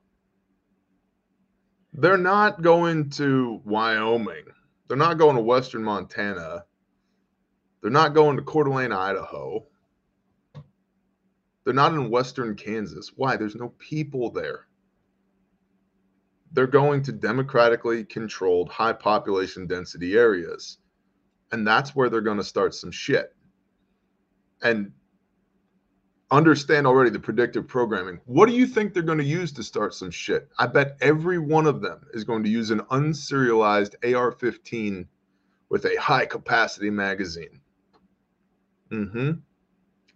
They're 1.93 2.17
not 2.17 2.61
going 2.61 3.09
to 3.11 3.61
Wyoming. 3.65 4.45
They're 4.87 4.95
not 4.97 5.17
going 5.17 5.35
to 5.35 5.41
western 5.41 5.83
Montana. 5.83 6.63
They're 7.81 7.91
not 7.91 8.13
going 8.13 8.37
to 8.37 8.43
Coeur 8.43 8.63
d'Alene, 8.63 8.93
Idaho. 8.93 9.65
They're 11.65 11.73
not 11.73 11.93
in 11.93 12.09
western 12.09 12.55
Kansas. 12.55 13.11
Why? 13.15 13.35
There's 13.35 13.55
no 13.55 13.69
people 13.77 14.31
there. 14.31 14.67
They're 16.53 16.67
going 16.67 17.03
to 17.03 17.11
democratically 17.11 18.05
controlled 18.05 18.69
high 18.69 18.93
population 18.93 19.67
density 19.67 20.17
areas. 20.17 20.77
And 21.51 21.67
that's 21.67 21.93
where 21.93 22.09
they're 22.09 22.21
going 22.21 22.37
to 22.37 22.43
start 22.43 22.73
some 22.73 22.91
shit. 22.91 23.35
And 24.61 24.93
understand 26.31 26.87
already 26.87 27.09
the 27.09 27.19
predictive 27.19 27.67
programming. 27.67 28.19
What 28.25 28.47
do 28.47 28.55
you 28.55 28.65
think 28.65 28.93
they're 28.93 29.03
going 29.03 29.17
to 29.17 29.23
use 29.23 29.51
to 29.53 29.63
start 29.63 29.93
some 29.93 30.09
shit? 30.09 30.49
I 30.57 30.67
bet 30.67 30.97
every 31.01 31.37
one 31.37 31.67
of 31.67 31.81
them 31.81 32.07
is 32.13 32.23
going 32.23 32.43
to 32.43 32.49
use 32.49 32.71
an 32.71 32.79
unserialized 32.91 33.95
AR 34.15 34.31
15 34.31 35.07
with 35.69 35.85
a 35.85 35.99
high 35.99 36.25
capacity 36.25 36.89
magazine. 36.89 37.59
Mm-hmm. 38.91 39.31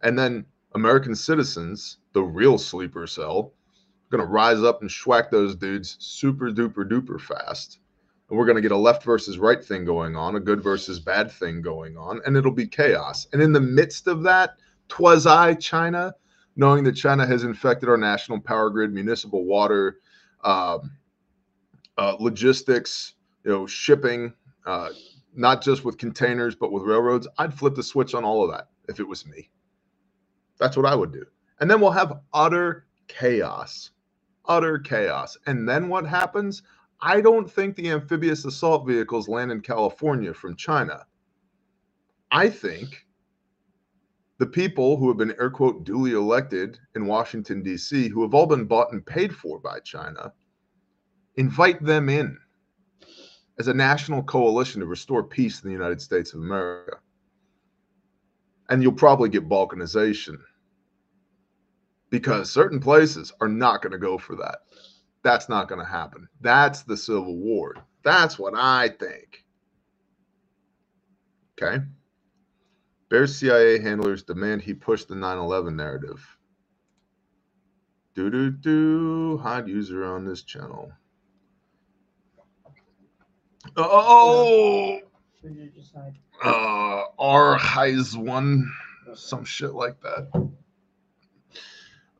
And 0.03 0.19
then 0.19 0.45
American 0.73 1.15
citizens, 1.15 1.97
the 2.13 2.23
real 2.23 2.57
sleeper 2.57 3.07
cell, 3.07 3.53
are 4.11 4.17
going 4.17 4.25
to 4.25 4.31
rise 4.31 4.63
up 4.63 4.81
and 4.81 4.89
schwack 4.89 5.29
those 5.29 5.55
dudes 5.55 5.97
super 5.99 6.51
duper 6.51 6.89
duper 6.89 7.19
fast. 7.19 7.79
And 8.29 8.37
we're 8.37 8.45
going 8.45 8.55
to 8.55 8.61
get 8.61 8.71
a 8.71 8.77
left 8.77 9.03
versus 9.03 9.37
right 9.37 9.63
thing 9.63 9.85
going 9.85 10.15
on, 10.15 10.35
a 10.35 10.39
good 10.39 10.61
versus 10.61 10.99
bad 10.99 11.31
thing 11.31 11.61
going 11.61 11.95
on, 11.95 12.21
and 12.25 12.35
it'll 12.35 12.51
be 12.51 12.67
chaos. 12.67 13.27
And 13.33 13.41
in 13.41 13.53
the 13.53 13.61
midst 13.61 14.07
of 14.07 14.23
that, 14.23 14.57
Twas 14.87 15.25
I, 15.25 15.53
China, 15.55 16.13
knowing 16.55 16.83
that 16.85 16.93
China 16.93 17.25
has 17.25 17.43
infected 17.43 17.89
our 17.89 17.97
national 17.97 18.39
power 18.39 18.69
grid, 18.69 18.93
municipal 18.93 19.45
water, 19.45 19.99
um, 20.43 20.91
uh, 21.97 22.15
logistics, 22.19 23.13
you 23.43 23.51
know, 23.51 23.67
shipping, 23.67 24.33
uh, 24.65 24.89
not 25.33 25.61
just 25.61 25.83
with 25.83 25.97
containers, 25.97 26.55
but 26.55 26.71
with 26.71 26.83
railroads, 26.83 27.27
I'd 27.37 27.53
flip 27.53 27.75
the 27.75 27.83
switch 27.83 28.13
on 28.13 28.23
all 28.23 28.43
of 28.43 28.51
that 28.51 28.69
if 28.87 28.99
it 28.99 29.07
was 29.07 29.25
me. 29.25 29.49
That's 30.59 30.77
what 30.77 30.85
I 30.85 30.95
would 30.95 31.11
do. 31.11 31.25
And 31.59 31.69
then 31.69 31.81
we'll 31.81 31.91
have 31.91 32.19
utter 32.33 32.87
chaos, 33.07 33.91
utter 34.45 34.79
chaos. 34.79 35.37
And 35.45 35.67
then 35.67 35.89
what 35.89 36.05
happens? 36.05 36.63
I 37.01 37.21
don't 37.21 37.49
think 37.49 37.75
the 37.75 37.89
amphibious 37.91 38.45
assault 38.45 38.87
vehicles 38.87 39.27
land 39.27 39.51
in 39.51 39.61
California 39.61 40.33
from 40.33 40.55
China. 40.55 41.05
I 42.31 42.49
think 42.49 43.04
the 44.37 44.45
people 44.45 44.97
who 44.97 45.07
have 45.07 45.17
been 45.17 45.35
air 45.39 45.49
quote 45.49 45.83
duly 45.83 46.11
elected 46.11 46.77
in 46.95 47.07
Washington 47.07 47.63
D.C., 47.63 48.09
who 48.09 48.21
have 48.21 48.33
all 48.33 48.45
been 48.45 48.65
bought 48.65 48.91
and 48.91 49.05
paid 49.05 49.33
for 49.33 49.59
by 49.59 49.79
China, 49.79 50.33
invite 51.35 51.83
them 51.83 52.09
in 52.09 52.37
as 53.57 53.67
a 53.67 53.73
national 53.73 54.23
coalition 54.23 54.81
to 54.81 54.85
restore 54.85 55.23
peace 55.23 55.61
in 55.61 55.69
the 55.69 55.73
United 55.73 56.01
States 56.01 56.33
of 56.33 56.41
America. 56.41 56.97
And 58.69 58.81
you'll 58.81 58.91
probably 58.91 59.29
get 59.29 59.47
balkanization 59.47 60.37
because 62.09 62.51
certain 62.51 62.79
places 62.79 63.31
are 63.39 63.47
not 63.47 63.81
going 63.81 63.91
to 63.91 63.97
go 63.97 64.17
for 64.17 64.35
that. 64.35 64.59
That's 65.23 65.49
not 65.49 65.69
going 65.69 65.79
to 65.79 65.87
happen. 65.87 66.27
That's 66.41 66.83
the 66.83 66.97
Civil 66.97 67.37
War. 67.37 67.75
That's 68.03 68.37
what 68.37 68.53
I 68.55 68.89
think. 68.89 69.43
Okay. 71.61 71.83
Bears 73.09 73.35
CIA 73.35 73.79
handlers 73.79 74.23
demand 74.23 74.61
he 74.61 74.73
push 74.73 75.05
the 75.05 75.15
9 75.15 75.37
11 75.37 75.75
narrative. 75.75 76.37
Do 78.15 78.29
do 78.29 78.49
do. 78.49 79.37
Hide 79.39 79.67
user 79.67 80.05
on 80.05 80.25
this 80.25 80.43
channel. 80.43 80.91
Oh, 83.77 84.99
uh, 86.43 87.03
R 87.19 87.57
Heis 87.57 88.15
one, 88.15 88.71
some 89.15 89.43
shit 89.43 89.73
like 89.73 89.99
that. 90.01 90.49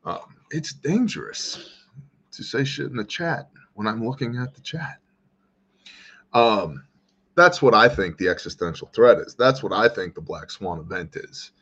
Um, 0.04 0.36
it's 0.50 0.72
dangerous 0.72 1.70
to 2.32 2.42
say 2.44 2.64
shit 2.64 2.86
in 2.86 2.96
the 2.96 3.04
chat 3.04 3.50
when 3.74 3.86
I'm 3.86 4.04
looking 4.04 4.36
at 4.36 4.54
the 4.54 4.60
chat. 4.60 4.98
Um, 6.32 6.85
that's 7.36 7.60
what 7.60 7.74
I 7.74 7.88
think 7.88 8.16
the 8.16 8.28
existential 8.28 8.90
threat 8.94 9.18
is. 9.18 9.34
That's 9.34 9.62
what 9.62 9.72
I 9.72 9.88
think 9.88 10.14
the 10.14 10.20
Black 10.20 10.50
Swan 10.50 10.80
event 10.80 11.16
is. 11.16 11.52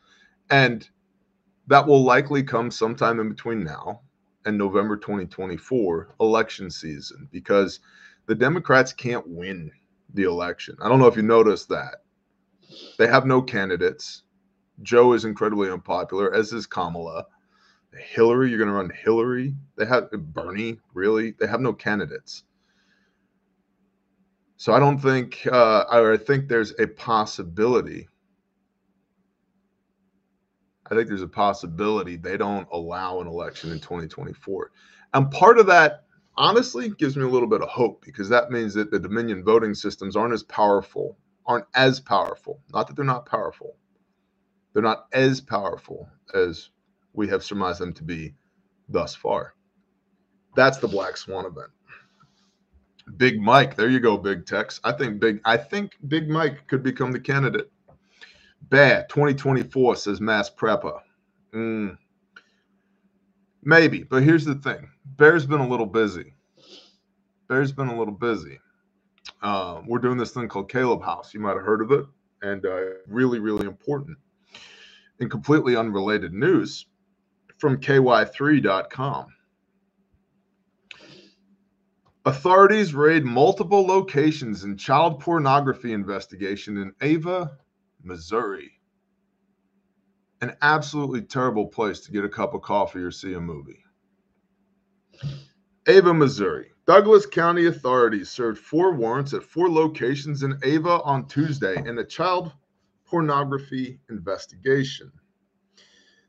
And 0.50 0.88
that 1.66 1.86
will 1.86 2.02
likely 2.02 2.42
come 2.42 2.70
sometime 2.70 3.18
in 3.20 3.28
between 3.28 3.64
now 3.64 4.00
and 4.46 4.56
November 4.56 4.96
2024 4.96 6.14
election 6.20 6.70
season 6.70 7.28
because 7.32 7.80
the 8.26 8.34
Democrats 8.34 8.92
can't 8.92 9.26
win 9.26 9.70
the 10.14 10.22
election. 10.22 10.76
I 10.80 10.88
don't 10.88 11.00
know 11.00 11.08
if 11.08 11.16
you 11.16 11.22
noticed 11.22 11.68
that. 11.70 11.96
They 12.98 13.08
have 13.08 13.26
no 13.26 13.42
candidates. 13.42 14.22
Joe 14.82 15.12
is 15.12 15.24
incredibly 15.24 15.70
unpopular, 15.70 16.32
as 16.34 16.52
is 16.52 16.66
Kamala. 16.66 17.26
Hillary, 17.92 18.48
you're 18.48 18.58
going 18.58 18.68
to 18.68 18.74
run 18.74 18.90
Hillary. 18.90 19.54
They 19.76 19.86
have 19.86 20.10
Bernie, 20.10 20.78
really. 20.94 21.32
They 21.32 21.46
have 21.46 21.60
no 21.60 21.72
candidates. 21.72 22.44
So 24.56 24.72
I 24.72 24.78
don't 24.78 24.98
think, 24.98 25.46
uh, 25.50 25.84
I 25.90 26.16
think 26.16 26.48
there's 26.48 26.72
a 26.78 26.86
possibility. 26.86 28.08
I 30.90 30.94
think 30.94 31.08
there's 31.08 31.22
a 31.22 31.28
possibility 31.28 32.16
they 32.16 32.36
don't 32.36 32.68
allow 32.70 33.20
an 33.20 33.26
election 33.26 33.72
in 33.72 33.80
2024. 33.80 34.70
And 35.14 35.30
part 35.30 35.58
of 35.58 35.66
that, 35.66 36.04
honestly, 36.36 36.90
gives 36.90 37.16
me 37.16 37.24
a 37.24 37.28
little 37.28 37.48
bit 37.48 37.62
of 37.62 37.68
hope 37.68 38.04
because 38.04 38.28
that 38.28 38.50
means 38.50 38.74
that 38.74 38.90
the 38.90 38.98
Dominion 38.98 39.42
voting 39.42 39.74
systems 39.74 40.16
aren't 40.16 40.34
as 40.34 40.42
powerful, 40.42 41.16
aren't 41.46 41.66
as 41.74 42.00
powerful. 42.00 42.60
Not 42.72 42.86
that 42.86 42.96
they're 42.96 43.04
not 43.04 43.26
powerful, 43.26 43.76
they're 44.72 44.82
not 44.82 45.06
as 45.12 45.40
powerful 45.40 46.08
as 46.34 46.70
we 47.12 47.28
have 47.28 47.44
surmised 47.44 47.80
them 47.80 47.94
to 47.94 48.04
be 48.04 48.34
thus 48.88 49.14
far. 49.14 49.54
That's 50.56 50.78
the 50.78 50.88
Black 50.88 51.16
Swan 51.16 51.46
event. 51.46 51.70
Big 53.16 53.40
Mike. 53.40 53.76
There 53.76 53.88
you 53.88 54.00
go, 54.00 54.16
Big 54.16 54.46
Tex. 54.46 54.80
I 54.84 54.92
think 54.92 55.20
Big 55.20 55.40
I 55.44 55.56
think 55.56 55.92
Big 56.08 56.28
Mike 56.28 56.66
could 56.66 56.82
become 56.82 57.12
the 57.12 57.20
candidate. 57.20 57.70
Bad 58.70 59.08
2024 59.08 59.96
says 59.96 60.20
Mass 60.20 60.50
Prepper. 60.50 61.00
Mm. 61.54 61.98
Maybe, 63.62 64.02
but 64.02 64.22
here's 64.22 64.44
the 64.44 64.56
thing. 64.56 64.88
Bear's 65.16 65.46
been 65.46 65.60
a 65.60 65.68
little 65.68 65.86
busy. 65.86 66.34
Bear's 67.48 67.72
been 67.72 67.88
a 67.88 67.98
little 67.98 68.14
busy. 68.14 68.58
Uh, 69.42 69.82
we're 69.86 69.98
doing 69.98 70.18
this 70.18 70.32
thing 70.32 70.48
called 70.48 70.70
Caleb 70.70 71.02
House. 71.02 71.34
You 71.34 71.40
might 71.40 71.56
have 71.56 71.62
heard 71.62 71.82
of 71.82 71.92
it, 71.92 72.04
and 72.42 72.64
uh, 72.64 72.80
really, 73.06 73.38
really 73.38 73.66
important. 73.66 74.16
In 75.20 75.28
completely 75.30 75.76
unrelated 75.76 76.32
news 76.32 76.86
from 77.58 77.76
ky3.com. 77.78 79.33
Authorities 82.26 82.94
raid 82.94 83.22
multiple 83.22 83.86
locations 83.86 84.64
in 84.64 84.78
child 84.78 85.20
pornography 85.20 85.92
investigation 85.92 86.78
in 86.78 86.94
Ava, 87.02 87.58
Missouri. 88.02 88.80
An 90.40 90.56
absolutely 90.62 91.20
terrible 91.20 91.66
place 91.66 92.00
to 92.00 92.12
get 92.12 92.24
a 92.24 92.28
cup 92.30 92.54
of 92.54 92.62
coffee 92.62 93.00
or 93.00 93.10
see 93.10 93.34
a 93.34 93.40
movie. 93.40 93.84
Ava, 95.86 96.14
Missouri. 96.14 96.70
Douglas 96.86 97.26
County 97.26 97.66
authorities 97.66 98.30
served 98.30 98.58
four 98.58 98.94
warrants 98.94 99.34
at 99.34 99.42
four 99.42 99.70
locations 99.70 100.42
in 100.42 100.58
Ava 100.62 101.02
on 101.02 101.28
Tuesday 101.28 101.76
in 101.76 101.98
a 101.98 102.04
child 102.04 102.52
pornography 103.04 104.00
investigation. 104.08 105.12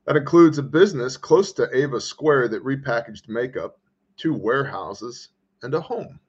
That 0.05 0.17
includes 0.17 0.57
a 0.57 0.63
business 0.63 1.15
close 1.15 1.53
to 1.53 1.69
Ava 1.73 2.01
Square 2.01 2.49
that 2.49 2.65
repackaged 2.65 3.29
makeup, 3.29 3.79
two 4.17 4.33
warehouses, 4.33 5.29
and 5.65 5.73
a 5.73 5.81
home. 5.81 6.19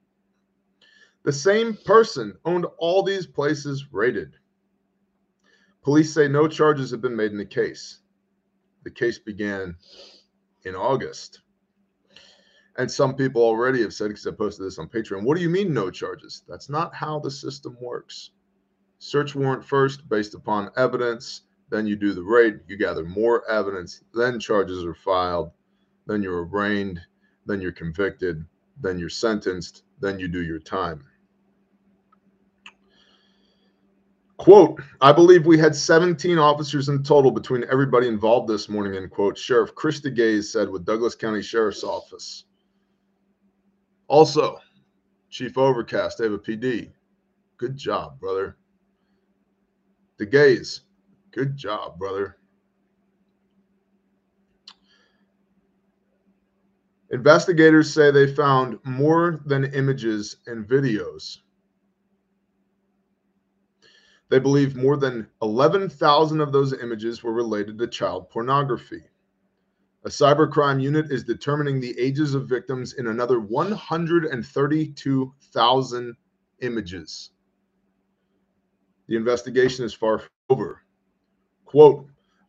The 1.23 1.31
same 1.31 1.77
person 1.85 2.37
owned 2.43 2.65
all 2.77 3.03
these 3.03 3.25
places 3.25 3.85
raided. 3.91 4.33
Police 5.83 6.13
say 6.13 6.27
no 6.27 6.47
charges 6.47 6.91
have 6.91 7.01
been 7.01 7.15
made 7.15 7.31
in 7.31 7.37
the 7.37 7.45
case. 7.45 7.99
The 8.83 8.91
case 8.91 9.19
began 9.19 9.75
in 10.65 10.75
August. 10.75 11.41
And 12.77 12.91
some 12.91 13.15
people 13.15 13.41
already 13.41 13.81
have 13.81 13.93
said, 13.93 14.09
because 14.09 14.27
I 14.27 14.31
posted 14.31 14.65
this 14.65 14.79
on 14.79 14.87
Patreon, 14.87 15.23
what 15.23 15.37
do 15.37 15.43
you 15.43 15.49
mean 15.49 15.73
no 15.73 15.89
charges? 15.89 16.43
That's 16.47 16.69
not 16.69 16.93
how 16.93 17.19
the 17.19 17.31
system 17.31 17.77
works. 17.81 18.31
Search 18.99 19.35
warrant 19.35 19.63
first, 19.63 20.07
based 20.09 20.35
upon 20.35 20.71
evidence. 20.75 21.41
Then 21.69 21.85
you 21.85 21.95
do 21.95 22.13
the 22.13 22.23
raid, 22.23 22.61
you 22.67 22.77
gather 22.77 23.03
more 23.03 23.49
evidence, 23.49 24.01
then 24.13 24.39
charges 24.39 24.85
are 24.85 24.93
filed, 24.93 25.51
then 26.05 26.23
you're 26.23 26.45
arraigned, 26.45 27.01
then 27.45 27.59
you're 27.59 27.73
convicted, 27.73 28.45
then 28.81 28.99
you're 28.99 29.09
sentenced, 29.09 29.83
then 29.99 30.19
you 30.19 30.27
do 30.27 30.43
your 30.43 30.59
time. 30.59 31.03
Quote, 34.37 34.79
I 35.01 35.11
believe 35.11 35.47
we 35.47 35.57
had 35.57 35.75
17 35.75 36.37
officers 36.37 36.89
in 36.89 37.01
total 37.01 37.31
between 37.31 37.65
everybody 37.71 38.07
involved 38.07 38.47
this 38.47 38.69
morning, 38.69 38.95
end 38.95 39.09
quote. 39.09 39.37
Sheriff 39.37 39.73
Chris 39.73 39.99
DeGaze 39.99 40.45
said 40.45 40.69
with 40.69 40.85
Douglas 40.85 41.15
County 41.15 41.41
Sheriff's 41.41 41.83
Office. 41.83 42.45
Also, 44.07 44.59
Chief 45.31 45.57
Overcast, 45.57 46.21
Ava 46.21 46.37
PD. 46.37 46.91
Good 47.57 47.75
job, 47.75 48.19
brother. 48.19 48.57
DeGaze, 50.19 50.81
good 51.31 51.57
job, 51.57 51.97
brother. 51.97 52.36
Investigators 57.11 57.93
say 57.93 58.09
they 58.11 58.27
found 58.27 58.79
more 58.83 59.39
than 59.45 59.73
images 59.73 60.37
and 60.45 60.67
videos. 60.67 61.37
They 64.29 64.39
believe 64.39 64.75
more 64.75 64.97
than 64.97 65.29
11,000 65.41 66.41
of 66.41 66.51
those 66.51 66.73
images 66.73 67.23
were 67.23 67.31
related 67.31 67.77
to 67.77 67.87
child 67.87 68.29
pornography. 68.29 69.03
A 70.03 70.09
cybercrime 70.09 70.81
unit 70.81 71.09
is 71.09 71.23
determining 71.23 71.79
the 71.79 71.97
ages 71.97 72.33
of 72.33 72.49
victims 72.49 72.91
in 72.93 73.07
another 73.07 73.39
132,000 73.39 76.15
images. 76.59 77.31
The 79.07 79.15
investigation 79.15 79.85
is 79.85 79.93
far 79.93 80.19
from 80.19 80.29
over. 80.49 80.81
Quote, 81.63 82.05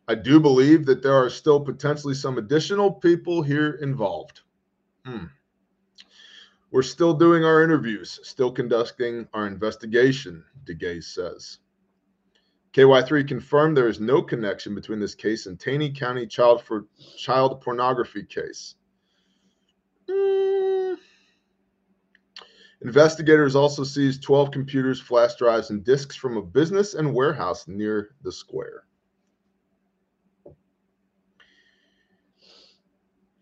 I 0.09 0.15
do 0.15 0.37
believe 0.39 0.85
that 0.85 1.01
there 1.01 1.13
are 1.13 1.29
still 1.29 1.61
potentially 1.61 2.13
some 2.13 2.37
additional 2.37 2.91
people 2.91 3.41
here 3.41 3.79
involved. 3.81 4.41
Hmm. 5.09 5.25
We're 6.69 6.83
still 6.83 7.15
doing 7.15 7.43
our 7.43 7.63
interviews, 7.63 8.19
still 8.21 8.51
conducting 8.51 9.27
our 9.33 9.47
investigation, 9.47 10.43
DeGay 10.65 11.03
says. 11.03 11.57
KY3 12.73 13.27
confirmed 13.27 13.75
there 13.75 13.87
is 13.87 13.99
no 13.99 14.21
connection 14.21 14.75
between 14.75 14.99
this 14.99 15.15
case 15.15 15.47
and 15.47 15.59
Taney 15.59 15.89
County 15.89 16.27
child 16.27 16.61
for 16.61 16.85
child 17.17 17.59
pornography 17.61 18.23
case. 18.23 18.75
Mm. 20.07 20.97
Investigators 22.83 23.55
also 23.55 23.83
seized 23.83 24.21
12 24.21 24.51
computers, 24.51 25.01
flash 25.01 25.33
drives, 25.37 25.71
and 25.71 25.83
disks 25.83 26.15
from 26.15 26.37
a 26.37 26.41
business 26.43 26.93
and 26.93 27.15
warehouse 27.15 27.67
near 27.67 28.11
the 28.21 28.31
square. 28.31 28.83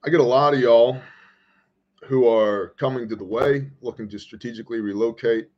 I 0.05 0.09
get 0.09 0.21
a 0.21 0.23
lot 0.23 0.53
of 0.53 0.61
y'all 0.61 1.01
who 2.07 2.27
are 2.27 2.69
coming 2.79 3.09
to 3.09 3.15
the 3.17 3.23
way, 3.23 3.69
looking 3.81 4.07
to 4.07 4.17
strategically 4.17 4.79
relocate. 4.79 5.49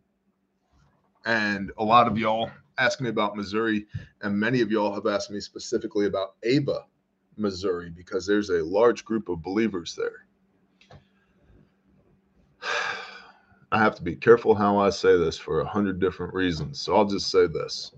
And 1.26 1.72
a 1.78 1.84
lot 1.84 2.08
of 2.08 2.18
y'all 2.18 2.50
asking 2.80 3.04
me 3.04 3.12
about 3.12 3.38
Missouri, 3.38 3.86
and 4.22 4.36
many 4.36 4.62
of 4.62 4.72
y'all 4.72 4.94
have 4.94 5.06
asked 5.06 5.30
me 5.30 5.40
specifically 5.40 6.08
about 6.08 6.36
Ava, 6.44 6.86
Missouri, 7.38 7.92
because 7.92 8.26
there's 8.26 8.50
a 8.50 8.64
large 8.64 9.06
group 9.06 9.30
of 9.30 9.44
believers 9.44 9.96
there. 9.96 10.26
I 13.72 13.78
have 13.78 13.94
to 13.96 14.02
be 14.02 14.16
careful 14.16 14.56
how 14.56 14.80
I 14.80 14.90
say 14.90 15.16
this 15.18 15.38
for 15.38 15.62
a 15.62 15.68
hundred 15.68 16.00
different 16.00 16.34
reasons. 16.34 16.82
So 16.82 16.96
I'll 16.96 17.06
just 17.06 17.30
say 17.30 17.46
this 17.46 17.92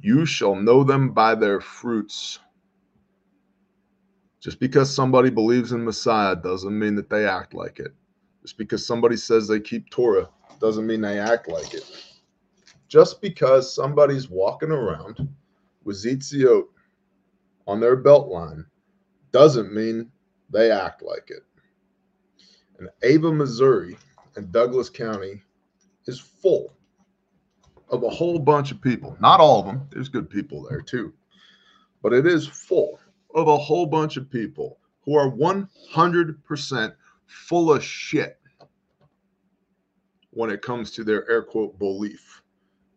You 0.00 0.24
shall 0.24 0.54
know 0.54 0.82
them 0.82 1.10
by 1.10 1.34
their 1.34 1.60
fruits. 1.60 2.38
Just 4.44 4.60
because 4.60 4.94
somebody 4.94 5.30
believes 5.30 5.72
in 5.72 5.82
Messiah 5.82 6.36
doesn't 6.36 6.78
mean 6.78 6.94
that 6.96 7.08
they 7.08 7.26
act 7.26 7.54
like 7.54 7.78
it. 7.78 7.94
Just 8.42 8.58
because 8.58 8.86
somebody 8.86 9.16
says 9.16 9.48
they 9.48 9.58
keep 9.58 9.88
Torah 9.88 10.28
doesn't 10.60 10.86
mean 10.86 11.00
they 11.00 11.18
act 11.18 11.48
like 11.48 11.72
it. 11.72 11.90
Just 12.86 13.22
because 13.22 13.74
somebody's 13.74 14.28
walking 14.28 14.70
around 14.70 15.26
with 15.84 15.96
Zitziot 15.96 16.64
on 17.66 17.80
their 17.80 17.96
belt 17.96 18.28
line 18.28 18.66
doesn't 19.32 19.72
mean 19.72 20.10
they 20.50 20.70
act 20.70 21.00
like 21.00 21.30
it. 21.30 21.42
And 22.78 22.90
Ava, 23.02 23.32
Missouri, 23.32 23.96
and 24.36 24.52
Douglas 24.52 24.90
County 24.90 25.40
is 26.06 26.20
full 26.20 26.74
of 27.88 28.02
a 28.02 28.10
whole 28.10 28.38
bunch 28.38 28.72
of 28.72 28.82
people. 28.82 29.16
Not 29.22 29.40
all 29.40 29.60
of 29.60 29.66
them, 29.66 29.88
there's 29.90 30.10
good 30.10 30.28
people 30.28 30.66
there 30.68 30.82
too. 30.82 31.14
But 32.02 32.12
it 32.12 32.26
is 32.26 32.46
full 32.46 33.00
of 33.34 33.48
a 33.48 33.56
whole 33.58 33.86
bunch 33.86 34.16
of 34.16 34.30
people 34.30 34.78
who 35.02 35.16
are 35.16 35.30
100% 35.30 36.94
full 37.26 37.72
of 37.72 37.84
shit 37.84 38.38
when 40.30 40.50
it 40.50 40.62
comes 40.62 40.90
to 40.92 41.04
their 41.04 41.28
air 41.28 41.42
quote 41.42 41.78
belief. 41.78 42.42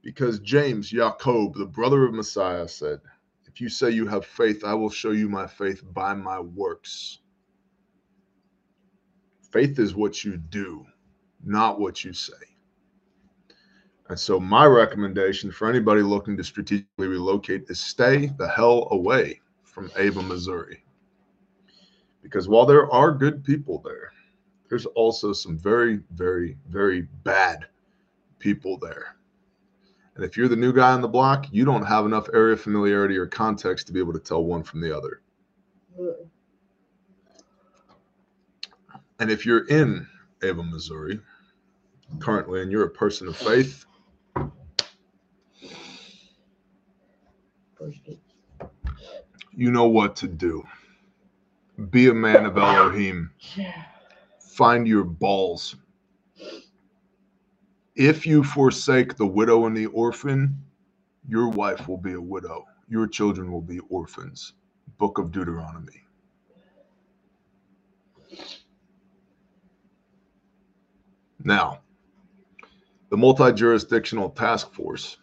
Because 0.03 0.39
James, 0.39 0.89
Jacob, 0.89 1.55
the 1.55 1.65
brother 1.65 2.05
of 2.05 2.13
Messiah, 2.13 2.67
said, 2.67 3.01
If 3.45 3.59
you 3.59 3.67
say 3.67 3.89
you 3.89 4.07
have 4.07 4.25
faith, 4.25 4.63
I 4.63 4.73
will 4.73 4.89
show 4.89 5.11
you 5.11 5.27
my 5.27 5.47
faith 5.47 5.83
by 5.93 6.13
my 6.13 6.39
works. 6.39 7.19
Faith 9.51 9.79
is 9.79 9.95
what 9.95 10.23
you 10.23 10.37
do, 10.37 10.85
not 11.43 11.79
what 11.79 12.03
you 12.05 12.13
say. 12.13 12.33
And 14.09 14.17
so, 14.17 14.39
my 14.39 14.65
recommendation 14.65 15.51
for 15.51 15.69
anybody 15.69 16.01
looking 16.01 16.37
to 16.37 16.43
strategically 16.43 17.07
relocate 17.07 17.65
is 17.67 17.79
stay 17.79 18.27
the 18.37 18.47
hell 18.47 18.87
away 18.91 19.41
from 19.77 19.91
Ava, 19.95 20.23
Missouri. 20.23 20.83
Because 22.23 22.47
while 22.47 22.65
there 22.65 22.91
are 22.91 23.11
good 23.11 23.43
people 23.43 23.79
there, 23.85 24.11
there's 24.69 24.87
also 24.87 25.33
some 25.33 25.55
very, 25.55 25.99
very, 26.13 26.57
very 26.67 27.03
bad 27.23 27.67
people 28.39 28.79
there. 28.79 29.17
And 30.15 30.25
if 30.25 30.35
you're 30.35 30.47
the 30.47 30.55
new 30.55 30.73
guy 30.73 30.93
on 30.93 31.01
the 31.01 31.07
block, 31.07 31.45
you 31.51 31.63
don't 31.63 31.85
have 31.85 32.07
enough 32.07 32.27
area 32.33 32.57
familiarity 32.57 33.17
or 33.17 33.27
context 33.27 33.85
to 33.85 33.93
be 33.93 33.99
able 33.99 34.13
to 34.13 34.19
tell 34.19 34.43
one 34.43 34.63
from 34.63 34.81
the 34.81 34.97
other. 34.97 35.21
And 39.19 39.29
if 39.29 39.45
you're 39.45 39.67
in 39.67 40.07
Ava, 40.41 40.63
Missouri, 40.63 41.19
currently, 42.17 42.63
and 42.63 42.71
you're 42.71 42.85
a 42.85 42.89
person 42.89 43.27
of 43.27 43.37
faith, 43.37 43.85
you 49.57 49.71
know 49.71 49.87
what 49.87 50.15
to 50.17 50.27
do. 50.27 50.63
Be 51.89 52.09
a 52.09 52.13
man 52.13 52.45
of 52.45 52.57
Elohim. 52.57 53.31
Find 54.39 54.87
your 54.87 55.03
balls. 55.03 55.75
If 57.95 58.27
you 58.27 58.43
forsake 58.43 59.17
the 59.17 59.25
widow 59.25 59.65
and 59.65 59.75
the 59.75 59.87
orphan, 59.87 60.55
your 61.27 61.49
wife 61.49 61.87
will 61.87 61.97
be 61.97 62.13
a 62.13 62.21
widow. 62.21 62.65
Your 62.87 63.07
children 63.07 63.51
will 63.51 63.61
be 63.61 63.79
orphans. 63.89 64.53
Book 64.99 65.17
of 65.17 65.31
Deuteronomy. 65.31 66.03
Now, 71.43 71.79
the 73.09 73.17
multi 73.17 73.51
jurisdictional 73.53 74.29
task 74.29 74.71
force 74.71 75.17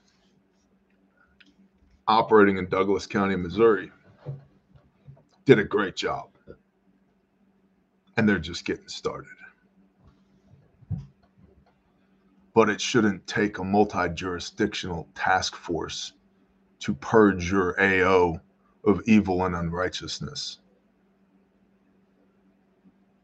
operating 2.08 2.58
in 2.58 2.68
Douglas 2.68 3.06
County, 3.06 3.36
Missouri, 3.36 3.90
did 5.44 5.58
a 5.58 5.64
great 5.64 5.96
job. 5.96 6.30
And 8.16 8.28
they're 8.28 8.38
just 8.38 8.64
getting 8.64 8.88
started. 8.88 9.30
But 12.54 12.70
it 12.70 12.80
shouldn't 12.80 13.26
take 13.26 13.58
a 13.58 13.64
multi 13.64 14.08
jurisdictional 14.08 15.08
task 15.14 15.56
force 15.56 16.12
to 16.80 16.94
purge 16.94 17.50
your 17.50 17.80
AO 17.80 18.40
of 18.84 19.00
evil 19.06 19.44
and 19.44 19.56
unrighteousness. 19.56 20.58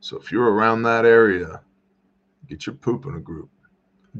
So 0.01 0.17
if 0.17 0.33
you're 0.33 0.51
around 0.51 0.83
that 0.83 1.05
area, 1.05 1.61
get 2.49 2.67
your 2.67 2.75
poop 2.75 3.07
in 3.07 3.15
a 3.15 3.21
group. 3.21 3.51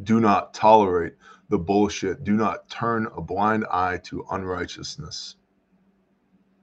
Do 0.05 0.21
not 0.21 0.55
tolerate 0.55 1.15
the 1.49 1.59
bullshit. 1.59 2.23
Do 2.23 2.35
not 2.35 2.69
turn 2.69 3.09
a 3.17 3.21
blind 3.21 3.65
eye 3.71 3.99
to 4.05 4.25
unrighteousness. 4.31 5.37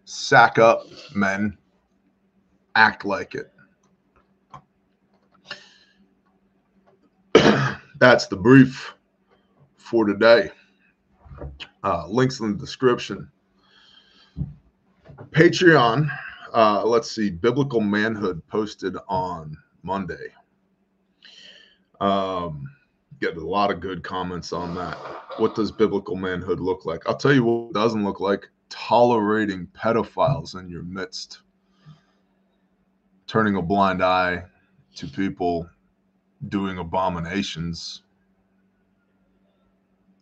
Sack 0.10 0.58
up, 0.58 0.86
men. 1.14 1.58
Act 2.76 3.04
like 3.04 3.36
it. 3.36 3.52
That's 8.00 8.28
the 8.28 8.38
brief 8.38 8.94
for 9.76 10.06
today. 10.06 10.50
Uh, 11.84 12.08
links 12.08 12.40
in 12.40 12.54
the 12.54 12.58
description. 12.58 13.30
Patreon. 15.32 16.10
Uh, 16.54 16.86
let's 16.86 17.12
see. 17.12 17.30
Biblical 17.30 17.82
Manhood 17.82 18.42
posted 18.48 18.96
on 19.10 19.58
Monday. 19.84 20.32
Um, 22.00 22.66
get 23.20 23.36
a 23.36 23.46
lot 23.46 23.72
of 23.72 23.82
good 23.82 24.06
comments 24.06 24.54
on 24.54 24.74
that. 24.76 24.96
What 25.36 25.54
does 25.54 25.70
biblical 25.70 26.16
manhood 26.16 26.62
look 26.62 26.86
like? 26.86 27.06
I'll 27.06 27.18
tell 27.18 27.34
you 27.34 27.44
what 27.44 27.72
it 27.72 27.74
doesn't 27.74 28.06
look 28.06 28.22
like 28.22 28.48
tolerating 28.70 29.68
pedophiles 29.68 30.60
in 30.60 30.70
your 30.70 30.84
midst, 30.84 31.42
turning 33.28 33.56
a 33.56 33.62
blind 33.62 34.04
eye 34.04 34.44
to 34.96 35.08
people 35.08 35.70
doing 36.50 36.78
abominations, 36.78 38.04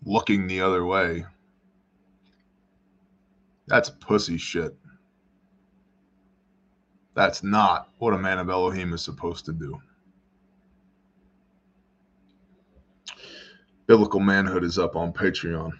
looking 0.05 0.47
the 0.47 0.61
other 0.61 0.85
way. 0.85 1.25
That's 3.67 3.89
pussy 3.89 4.37
shit. 4.37 4.75
That's 7.15 7.43
not 7.43 7.89
what 7.97 8.13
a 8.13 8.17
man 8.17 8.39
of 8.39 8.49
Elohim 8.49 8.93
is 8.93 9.01
supposed 9.01 9.45
to 9.45 9.53
do. 9.53 9.79
Biblical 13.87 14.19
Manhood 14.19 14.63
is 14.63 14.77
up 14.77 14.95
on 14.95 15.13
Patreon. 15.13 15.71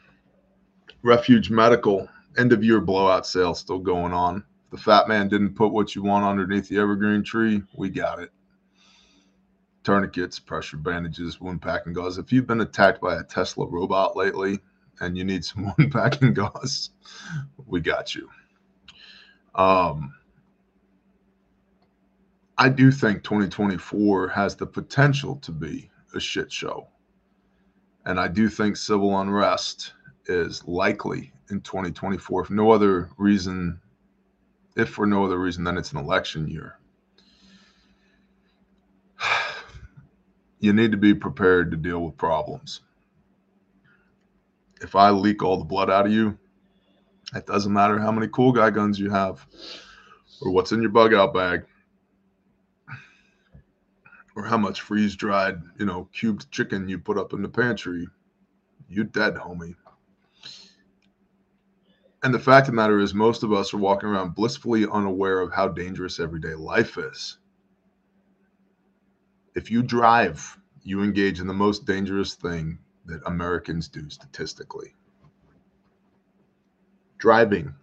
Refuge 1.04 1.50
Medical 1.50 2.08
end 2.38 2.54
of 2.54 2.64
year 2.64 2.82
blowout 2.82 3.26
sale 3.26 3.54
still 3.54 3.80
going 3.80 4.14
on. 4.14 4.44
If 4.66 4.72
the 4.72 4.78
fat 4.78 5.08
man 5.08 5.28
didn't 5.28 5.56
put 5.56 5.72
what 5.72 5.96
you 5.96 6.04
want 6.04 6.26
underneath 6.26 6.70
the 6.70 6.78
evergreen 6.78 7.24
tree, 7.24 7.62
we 7.76 7.90
got 7.90 8.20
it. 8.20 8.32
Tourniquets, 9.84 10.40
pressure 10.40 10.78
bandages, 10.78 11.40
wound 11.40 11.62
packing 11.62 11.94
gauze. 11.94 12.18
If 12.18 12.34
you've 12.34 12.48
been 12.48 12.62
attacked 12.62 13.02
by 13.02 13.20
a 13.20 13.24
Tesla 13.24 13.68
robot 13.68 14.16
lately 14.18 14.60
and 15.00 15.18
you 15.18 15.24
need 15.24 15.46
some 15.46 15.66
wound 15.78 15.92
packing 15.92 16.34
gauze, 16.34 16.92
we 17.66 17.82
got 17.82 18.16
you. 18.16 18.30
Um, 19.54 20.14
I 22.58 22.70
do 22.70 22.92
think 22.92 23.24
2024 23.24 24.30
has 24.30 24.56
the 24.56 24.66
potential 24.66 25.36
to 25.38 25.52
be 25.52 25.90
a 26.14 26.20
shit 26.20 26.52
show. 26.52 26.88
And 28.06 28.20
I 28.20 28.28
do 28.28 28.50
think 28.50 28.78
civil 28.78 29.20
unrest 29.20 29.94
is 30.28 30.66
likely 30.68 31.32
in 31.50 31.62
2024, 31.62 32.44
if 32.44 32.50
no 32.50 32.72
other 32.72 33.10
reason, 33.18 33.80
if 34.76 34.90
for 34.90 35.06
no 35.06 35.26
other 35.26 35.38
reason 35.38 35.64
than 35.64 35.78
it's 35.78 35.92
an 35.92 36.00
election 36.00 36.48
year. 36.48 36.78
You 40.60 40.74
need 40.74 40.92
to 40.92 40.98
be 40.98 41.14
prepared 41.14 41.70
to 41.72 41.78
deal 41.78 42.00
with 42.00 42.18
problems. 42.18 42.82
If 44.82 44.96
I 44.96 45.12
leak 45.12 45.44
all 45.44 45.58
the 45.58 45.66
blood 45.66 45.92
out 45.92 46.08
of 46.08 46.12
you, 46.12 46.40
it 47.36 47.46
doesn't 47.46 47.72
matter 47.72 48.00
how 48.00 48.12
many 48.12 48.28
cool 48.30 48.52
guy 48.52 48.72
guns 48.72 48.98
you 48.98 49.12
have 49.12 49.46
or 50.42 50.52
what's 50.52 50.72
in 50.72 50.82
your 50.82 50.90
bug 50.90 51.14
out 51.14 51.36
bag 51.36 51.66
or 54.36 54.44
how 54.44 54.58
much 54.58 54.82
freeze 54.82 55.16
dried, 55.16 55.62
you 55.78 55.86
know, 55.86 56.10
cubed 56.14 56.50
chicken 56.52 56.88
you 56.88 57.00
put 57.00 57.18
up 57.18 57.34
in 57.34 57.42
the 57.42 57.50
pantry. 57.50 58.08
You 58.90 59.04
dead, 59.04 59.36
homie. 59.36 59.76
And 62.26 62.34
the 62.34 62.40
fact 62.40 62.68
of 62.68 62.72
the 62.72 62.76
matter 62.76 62.98
is, 62.98 63.14
most 63.14 63.44
of 63.44 63.54
us 63.54 63.72
are 63.72 63.78
walking 63.78 64.10
around 64.10 64.34
blissfully 64.34 64.88
unaware 64.92 65.42
of 65.42 65.54
how 65.54 65.68
dangerous 65.68 66.20
everyday 66.20 66.56
life 66.56 66.98
is. 66.98 67.38
If 69.54 69.70
you 69.70 69.84
drive, 69.84 70.58
you 70.82 71.04
engage 71.04 71.40
in 71.40 71.46
the 71.46 71.54
most 71.54 71.86
dangerous 71.86 72.34
thing 72.34 72.80
that 73.06 73.22
Americans 73.28 73.88
do 73.90 74.10
statistically 74.10 74.96
driving. 77.20 77.76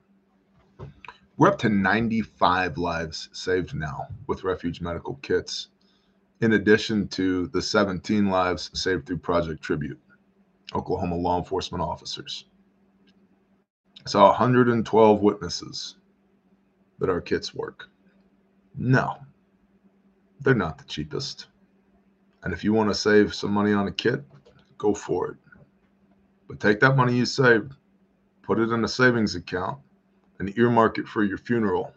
We're 1.36 1.46
up 1.46 1.60
to 1.60 1.68
95 1.68 2.78
lives 2.78 3.28
saved 3.30 3.76
now 3.76 4.08
with 4.26 4.42
refuge 4.42 4.80
medical 4.80 5.20
kits, 5.22 5.68
in 6.40 6.54
addition 6.54 7.06
to 7.10 7.46
the 7.46 7.62
17 7.62 8.28
lives 8.28 8.72
saved 8.74 9.06
through 9.06 9.18
Project 9.18 9.62
Tribute, 9.62 10.00
Oklahoma 10.74 11.14
law 11.14 11.38
enforcement 11.38 11.84
officers 11.84 12.46
saw 14.04 14.28
112 14.28 15.20
witnesses 15.20 15.96
that 16.98 17.08
our 17.08 17.20
kits 17.20 17.54
work. 17.54 17.88
No, 18.76 19.18
they're 20.40 20.54
not 20.54 20.78
the 20.78 20.84
cheapest. 20.84 21.46
And 22.42 22.52
if 22.52 22.64
you 22.64 22.72
want 22.72 22.90
to 22.90 22.94
save 22.94 23.34
some 23.34 23.52
money 23.52 23.72
on 23.72 23.86
a 23.86 23.92
kit, 23.92 24.24
go 24.78 24.94
for 24.94 25.30
it. 25.30 25.36
But 26.48 26.58
take 26.58 26.80
that 26.80 26.96
money 26.96 27.16
you 27.16 27.26
saved, 27.26 27.74
put 28.42 28.58
it 28.58 28.70
in 28.70 28.84
a 28.84 28.88
savings 28.88 29.36
account, 29.36 29.78
and 30.38 30.56
earmark 30.58 30.98
it 30.98 31.06
for 31.06 31.22
your 31.22 31.38
funeral 31.38 31.94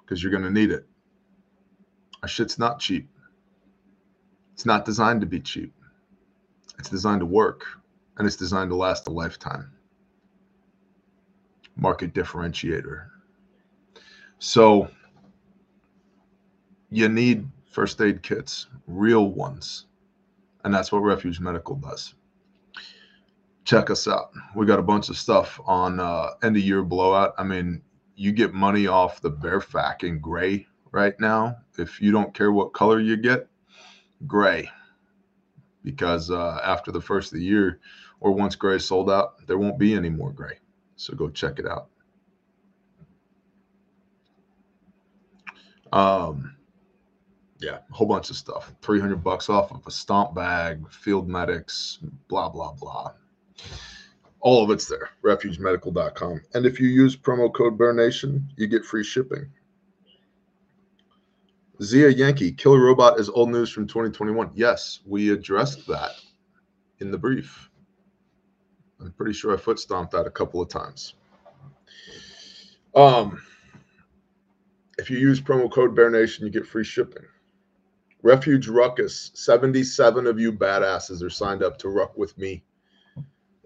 because 0.00 0.22
you're 0.22 0.32
going 0.32 0.42
to 0.42 0.50
need 0.50 0.72
it. 0.72 0.86
Our 2.22 2.28
shit's 2.28 2.58
not 2.58 2.80
cheap. 2.80 3.08
It's 4.54 4.66
not 4.66 4.84
designed 4.84 5.20
to 5.20 5.26
be 5.26 5.38
cheap. 5.38 5.72
It's 6.78 6.88
designed 6.88 7.20
to 7.20 7.26
work, 7.26 7.66
and 8.16 8.26
it's 8.26 8.36
designed 8.36 8.70
to 8.70 8.76
last 8.76 9.06
a 9.06 9.12
lifetime 9.12 9.75
market 11.76 12.14
differentiator. 12.14 13.06
So 14.38 14.88
you 16.90 17.08
need 17.08 17.46
first 17.66 18.00
aid 18.00 18.22
kits, 18.22 18.66
real 18.86 19.30
ones. 19.30 19.86
And 20.64 20.74
that's 20.74 20.90
what 20.90 20.98
Refuge 20.98 21.40
Medical 21.40 21.76
does. 21.76 22.14
Check 23.64 23.90
us 23.90 24.08
out. 24.08 24.30
We 24.54 24.66
got 24.66 24.78
a 24.78 24.82
bunch 24.82 25.08
of 25.08 25.16
stuff 25.16 25.60
on 25.66 26.00
uh, 26.00 26.30
end 26.42 26.56
of 26.56 26.62
year 26.62 26.82
blowout. 26.82 27.34
I 27.38 27.44
mean, 27.44 27.82
you 28.14 28.32
get 28.32 28.54
money 28.54 28.86
off 28.86 29.20
the 29.20 29.30
Barefac 29.30 30.04
in 30.04 30.18
gray 30.20 30.66
right 30.92 31.18
now. 31.20 31.56
If 31.78 32.00
you 32.00 32.12
don't 32.12 32.32
care 32.32 32.52
what 32.52 32.72
color 32.72 33.00
you 33.00 33.16
get, 33.16 33.48
gray. 34.26 34.70
Because 35.84 36.30
uh, 36.30 36.60
after 36.64 36.90
the 36.90 37.00
first 37.00 37.32
of 37.32 37.38
the 37.38 37.44
year, 37.44 37.80
or 38.20 38.32
once 38.32 38.56
gray 38.56 38.78
sold 38.78 39.10
out, 39.10 39.46
there 39.46 39.58
won't 39.58 39.78
be 39.78 39.94
any 39.94 40.08
more 40.08 40.32
gray. 40.32 40.58
So 40.96 41.14
go 41.14 41.28
check 41.28 41.58
it 41.58 41.66
out. 41.66 41.88
Um, 45.92 46.56
yeah, 47.58 47.78
a 47.90 47.94
whole 47.94 48.06
bunch 48.06 48.30
of 48.30 48.36
stuff. 48.36 48.72
300 48.82 49.22
bucks 49.22 49.48
off 49.48 49.70
of 49.72 49.86
a 49.86 49.90
stomp 49.90 50.34
bag, 50.34 50.90
field 50.90 51.28
medics, 51.28 51.98
blah, 52.28 52.48
blah, 52.48 52.72
blah. 52.72 53.12
All 54.40 54.62
of 54.62 54.70
it's 54.70 54.86
there, 54.86 55.10
refugemedical.com. 55.22 56.40
And 56.54 56.66
if 56.66 56.80
you 56.80 56.88
use 56.88 57.16
promo 57.16 57.52
code 57.52 57.78
Bear 57.78 57.92
Nation, 57.92 58.48
you 58.56 58.66
get 58.66 58.84
free 58.84 59.04
shipping. 59.04 59.50
Zia 61.82 62.08
Yankee, 62.08 62.52
Killer 62.52 62.80
Robot 62.80 63.20
is 63.20 63.28
old 63.28 63.50
news 63.50 63.70
from 63.70 63.86
2021. 63.86 64.50
Yes, 64.54 65.00
we 65.04 65.30
addressed 65.30 65.86
that 65.88 66.12
in 67.00 67.10
the 67.10 67.18
brief. 67.18 67.70
I'm 69.00 69.12
pretty 69.12 69.32
sure 69.32 69.54
I 69.54 69.56
foot 69.56 69.78
stomped 69.78 70.12
that 70.12 70.26
a 70.26 70.30
couple 70.30 70.60
of 70.60 70.68
times. 70.68 71.14
Um, 72.94 73.40
if 74.98 75.10
you 75.10 75.18
use 75.18 75.40
promo 75.40 75.70
code 75.70 75.94
Bear 75.94 76.10
Nation, 76.10 76.46
you 76.46 76.52
get 76.52 76.66
free 76.66 76.84
shipping. 76.84 77.24
Refuge 78.22 78.68
Ruckus, 78.68 79.30
77 79.34 80.26
of 80.26 80.40
you 80.40 80.52
badasses 80.52 81.22
are 81.22 81.30
signed 81.30 81.62
up 81.62 81.76
to 81.78 81.90
ruck 81.90 82.16
with 82.16 82.36
me 82.38 82.64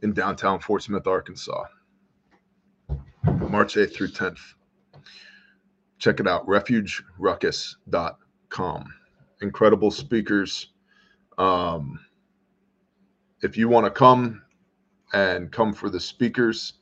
in 0.02 0.12
downtown 0.12 0.58
Fort 0.58 0.82
Smith, 0.82 1.06
Arkansas. 1.06 1.64
March 3.24 3.76
8th 3.76 3.94
through 3.94 4.08
10th. 4.08 4.40
Check 5.98 6.18
it 6.20 6.26
out, 6.26 6.46
refugeruckus.com. 6.46 8.84
Incredible 9.42 9.90
speakers. 9.90 10.68
Um, 11.38 11.98
if 13.42 13.56
you 13.56 13.68
want 13.68 13.86
to 13.86 13.90
come, 13.90 14.42
and 15.12 15.50
come 15.50 15.72
for 15.72 15.90
the 15.90 16.00
speakers 16.00 16.74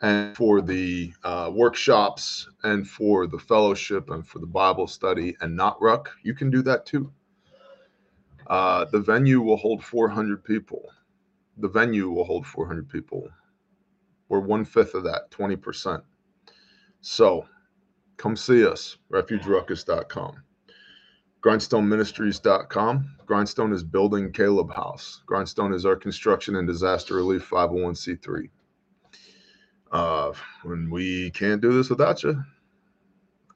and 0.00 0.36
for 0.36 0.60
the 0.60 1.12
uh, 1.22 1.50
workshops 1.52 2.48
and 2.64 2.88
for 2.88 3.26
the 3.26 3.38
fellowship 3.38 4.10
and 4.10 4.26
for 4.26 4.38
the 4.38 4.46
Bible 4.46 4.86
study 4.86 5.36
and 5.40 5.54
not 5.54 5.80
ruck, 5.80 6.10
you 6.22 6.34
can 6.34 6.50
do 6.50 6.62
that 6.62 6.86
too. 6.86 7.12
Uh, 8.48 8.84
the 8.86 9.00
venue 9.00 9.40
will 9.40 9.56
hold 9.56 9.84
400 9.84 10.42
people. 10.44 10.90
The 11.58 11.68
venue 11.68 12.10
will 12.10 12.24
hold 12.24 12.46
400 12.46 12.88
people. 12.88 13.28
We're 14.28 14.40
one 14.40 14.64
fifth 14.64 14.94
of 14.94 15.04
that, 15.04 15.30
20%. 15.30 16.02
So 17.00 17.46
come 18.16 18.36
see 18.36 18.66
us, 18.66 18.96
refugeruckus.com 19.10 20.42
grindstoneministries.com. 21.42 23.16
Grindstone 23.26 23.72
is 23.72 23.82
building 23.82 24.32
Caleb 24.32 24.72
House. 24.74 25.22
Grindstone 25.26 25.74
is 25.74 25.84
our 25.84 25.96
construction 25.96 26.56
and 26.56 26.68
disaster 26.68 27.16
relief 27.16 27.48
501c3. 27.50 28.48
Uh, 29.90 30.32
when 30.62 30.90
we 30.90 31.30
can't 31.32 31.60
do 31.60 31.72
this 31.72 31.90
without 31.90 32.22
you. 32.22 32.42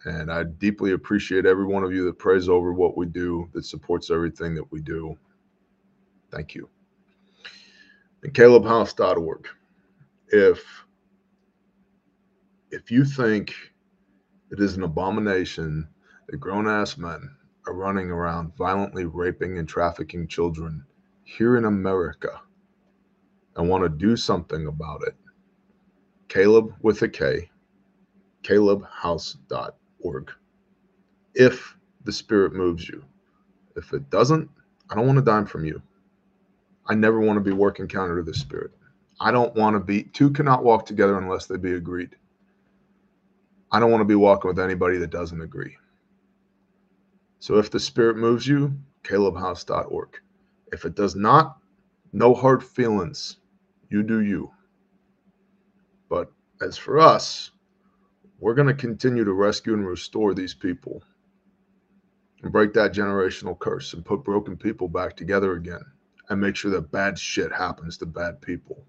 And 0.04 0.30
I 0.30 0.44
deeply 0.44 0.92
appreciate 0.92 1.46
every 1.46 1.64
one 1.64 1.82
of 1.84 1.92
you 1.92 2.04
that 2.06 2.18
prays 2.18 2.48
over 2.48 2.72
what 2.72 2.96
we 2.96 3.06
do, 3.06 3.48
that 3.54 3.64
supports 3.64 4.10
everything 4.10 4.54
that 4.54 4.70
we 4.70 4.80
do. 4.80 5.16
Thank 6.30 6.54
you. 6.54 6.68
and 8.22 8.34
calebhouse.org. 8.34 9.48
If 10.28 10.64
if 12.70 12.90
you 12.90 13.04
think 13.04 13.54
it 14.50 14.60
is 14.60 14.76
an 14.76 14.82
abomination 14.82 15.88
that 16.28 16.36
grown 16.38 16.68
ass 16.68 16.98
men 16.98 17.30
are 17.66 17.74
running 17.74 18.10
around 18.10 18.54
violently 18.56 19.04
raping 19.04 19.58
and 19.58 19.68
trafficking 19.68 20.28
children 20.28 20.84
here 21.24 21.56
in 21.56 21.64
America 21.64 22.40
and 23.56 23.68
want 23.68 23.82
to 23.82 23.88
do 23.88 24.16
something 24.16 24.66
about 24.66 25.02
it, 25.06 25.16
Caleb 26.28 26.74
with 26.82 27.02
a 27.02 27.08
K, 27.08 27.50
calebhouse.org. 28.42 30.30
If 31.34 31.76
the 32.04 32.12
spirit 32.12 32.52
moves 32.54 32.88
you, 32.88 33.04
if 33.74 33.92
it 33.92 34.08
doesn't, 34.10 34.48
I 34.90 34.94
don't 34.94 35.06
want 35.06 35.18
a 35.18 35.22
dime 35.22 35.46
from 35.46 35.64
you. 35.64 35.82
I 36.86 36.94
never 36.94 37.20
want 37.20 37.36
to 37.36 37.40
be 37.40 37.52
working 37.52 37.88
counter 37.88 38.16
to 38.16 38.22
the 38.22 38.34
spirit. 38.34 38.70
I 39.20 39.32
don't 39.32 39.54
want 39.54 39.74
to 39.74 39.80
be, 39.80 40.04
two 40.04 40.30
cannot 40.30 40.62
walk 40.62 40.86
together 40.86 41.18
unless 41.18 41.46
they 41.46 41.56
be 41.56 41.72
agreed. 41.72 42.14
I 43.72 43.80
don't 43.80 43.90
want 43.90 44.02
to 44.02 44.06
be 44.06 44.14
walking 44.14 44.48
with 44.48 44.60
anybody 44.60 44.98
that 44.98 45.10
doesn't 45.10 45.40
agree. 45.40 45.76
So 47.38 47.58
if 47.58 47.70
the 47.70 47.80
spirit 47.80 48.16
moves 48.16 48.46
you, 48.46 48.76
calebhouse.org. 49.02 50.20
If 50.72 50.84
it 50.84 50.94
does 50.94 51.14
not, 51.14 51.58
no 52.12 52.34
hard 52.34 52.64
feelings. 52.64 53.38
You 53.88 54.02
do 54.02 54.20
you. 54.22 54.50
But 56.08 56.32
as 56.60 56.76
for 56.76 56.98
us, 56.98 57.52
we're 58.38 58.54
going 58.54 58.68
to 58.68 58.74
continue 58.74 59.24
to 59.24 59.32
rescue 59.32 59.74
and 59.74 59.86
restore 59.86 60.34
these 60.34 60.54
people 60.54 61.02
and 62.42 62.52
break 62.52 62.72
that 62.74 62.92
generational 62.92 63.58
curse 63.58 63.94
and 63.94 64.04
put 64.04 64.24
broken 64.24 64.56
people 64.56 64.88
back 64.88 65.16
together 65.16 65.52
again 65.52 65.84
and 66.28 66.40
make 66.40 66.56
sure 66.56 66.70
that 66.70 66.90
bad 66.90 67.18
shit 67.18 67.52
happens 67.52 67.96
to 67.98 68.06
bad 68.06 68.40
people. 68.40 68.84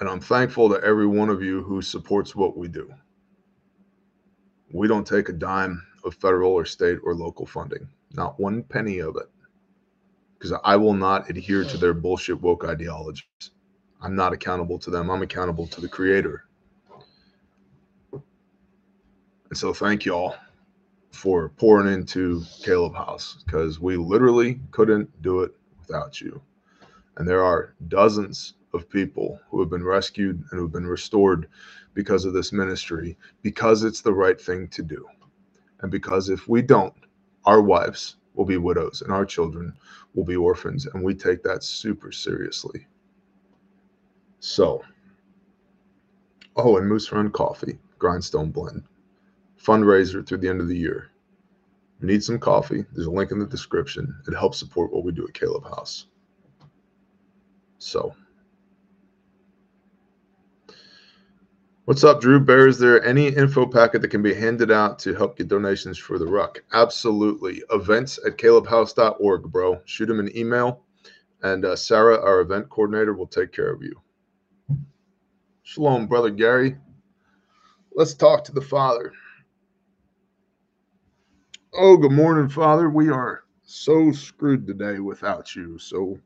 And 0.00 0.08
I'm 0.08 0.20
thankful 0.20 0.68
to 0.70 0.82
every 0.84 1.06
one 1.06 1.28
of 1.28 1.42
you 1.42 1.62
who 1.62 1.82
supports 1.82 2.34
what 2.34 2.56
we 2.56 2.68
do. 2.68 2.92
We 4.72 4.88
don't 4.88 5.06
take 5.06 5.28
a 5.28 5.32
dime 5.32 5.82
of 6.04 6.14
federal 6.14 6.52
or 6.52 6.64
state 6.64 6.98
or 7.02 7.14
local 7.14 7.46
funding, 7.46 7.88
not 8.12 8.38
one 8.38 8.62
penny 8.62 8.98
of 8.98 9.16
it, 9.16 9.30
because 10.38 10.52
I 10.64 10.76
will 10.76 10.94
not 10.94 11.30
adhere 11.30 11.64
to 11.64 11.76
their 11.76 11.94
bullshit 11.94 12.40
woke 12.40 12.64
ideologies. 12.64 13.50
I'm 14.00 14.14
not 14.14 14.32
accountable 14.32 14.78
to 14.80 14.90
them, 14.90 15.10
I'm 15.10 15.22
accountable 15.22 15.66
to 15.68 15.80
the 15.80 15.88
Creator. 15.88 16.44
And 18.12 19.56
so, 19.56 19.72
thank 19.72 20.04
y'all 20.04 20.36
for 21.10 21.48
pouring 21.48 21.92
into 21.92 22.42
Caleb 22.62 22.94
House 22.94 23.42
because 23.44 23.80
we 23.80 23.96
literally 23.96 24.60
couldn't 24.70 25.22
do 25.22 25.40
it 25.40 25.52
without 25.80 26.20
you. 26.20 26.40
And 27.16 27.26
there 27.26 27.42
are 27.42 27.74
dozens 27.88 28.54
of 28.74 28.88
people 28.88 29.40
who 29.50 29.60
have 29.60 29.70
been 29.70 29.84
rescued 29.84 30.36
and 30.36 30.58
who 30.58 30.62
have 30.62 30.72
been 30.72 30.86
restored 30.86 31.48
because 31.94 32.24
of 32.24 32.32
this 32.32 32.52
ministry, 32.52 33.16
because 33.42 33.82
it's 33.82 34.00
the 34.00 34.12
right 34.12 34.40
thing 34.40 34.68
to 34.68 34.82
do. 34.82 35.06
And 35.80 35.90
because 35.90 36.28
if 36.28 36.48
we 36.48 36.62
don't, 36.62 36.94
our 37.44 37.62
wives 37.62 38.16
will 38.34 38.44
be 38.44 38.56
widows 38.56 39.02
and 39.02 39.12
our 39.12 39.24
children 39.24 39.72
will 40.14 40.24
be 40.24 40.36
orphans. 40.36 40.86
And 40.86 41.02
we 41.02 41.14
take 41.14 41.42
that 41.42 41.64
super 41.64 42.12
seriously. 42.12 42.86
So, 44.40 44.82
oh, 46.56 46.76
and 46.76 46.88
Moose 46.88 47.10
Run 47.10 47.30
Coffee, 47.30 47.78
Grindstone 47.98 48.50
Blend, 48.50 48.84
fundraiser 49.60 50.26
through 50.26 50.38
the 50.38 50.48
end 50.48 50.60
of 50.60 50.68
the 50.68 50.76
year. 50.76 51.10
If 51.96 52.02
you 52.02 52.08
need 52.08 52.22
some 52.22 52.38
coffee, 52.38 52.84
there's 52.92 53.06
a 53.06 53.10
link 53.10 53.32
in 53.32 53.40
the 53.40 53.46
description. 53.46 54.14
It 54.28 54.34
helps 54.34 54.58
support 54.58 54.92
what 54.92 55.04
we 55.04 55.10
do 55.10 55.26
at 55.26 55.34
Caleb 55.34 55.64
House. 55.64 56.06
So, 57.78 58.14
What's 61.88 62.04
up, 62.04 62.20
Drew 62.20 62.38
Bear? 62.38 62.66
Is 62.66 62.78
there 62.78 63.02
any 63.02 63.28
info 63.28 63.64
packet 63.64 64.02
that 64.02 64.10
can 64.10 64.20
be 64.20 64.34
handed 64.34 64.70
out 64.70 64.98
to 64.98 65.14
help 65.14 65.38
get 65.38 65.48
donations 65.48 65.96
for 65.96 66.18
the 66.18 66.26
ruck? 66.26 66.62
Absolutely. 66.74 67.62
Events 67.70 68.20
at 68.26 68.36
calebhouse.org, 68.36 69.44
bro. 69.44 69.80
Shoot 69.86 70.10
him 70.10 70.20
an 70.20 70.36
email, 70.36 70.82
and 71.42 71.64
uh, 71.64 71.74
Sarah, 71.74 72.20
our 72.20 72.40
event 72.40 72.68
coordinator, 72.68 73.14
will 73.14 73.26
take 73.26 73.52
care 73.52 73.72
of 73.72 73.82
you. 73.82 73.98
Shalom, 75.62 76.06
brother 76.06 76.28
Gary. 76.28 76.76
Let's 77.94 78.12
talk 78.12 78.44
to 78.44 78.52
the 78.52 78.60
Father. 78.60 79.14
Oh, 81.72 81.96
good 81.96 82.12
morning, 82.12 82.50
Father. 82.50 82.90
We 82.90 83.08
are 83.08 83.44
so 83.62 84.12
screwed 84.12 84.66
today 84.66 84.98
without 84.98 85.56
you. 85.56 85.78
So 85.78 86.18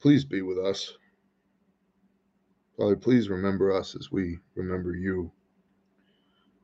please 0.00 0.24
be 0.24 0.42
with 0.42 0.58
us. 0.58 0.94
Father, 2.76 2.96
please 2.96 3.28
remember 3.28 3.72
us 3.72 3.94
as 3.94 4.10
we 4.10 4.38
remember 4.54 4.94
you. 4.94 5.30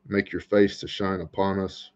Make 0.07 0.31
your 0.31 0.41
face 0.41 0.79
to 0.79 0.87
shine 0.87 1.21
upon 1.21 1.59
us. 1.59 1.91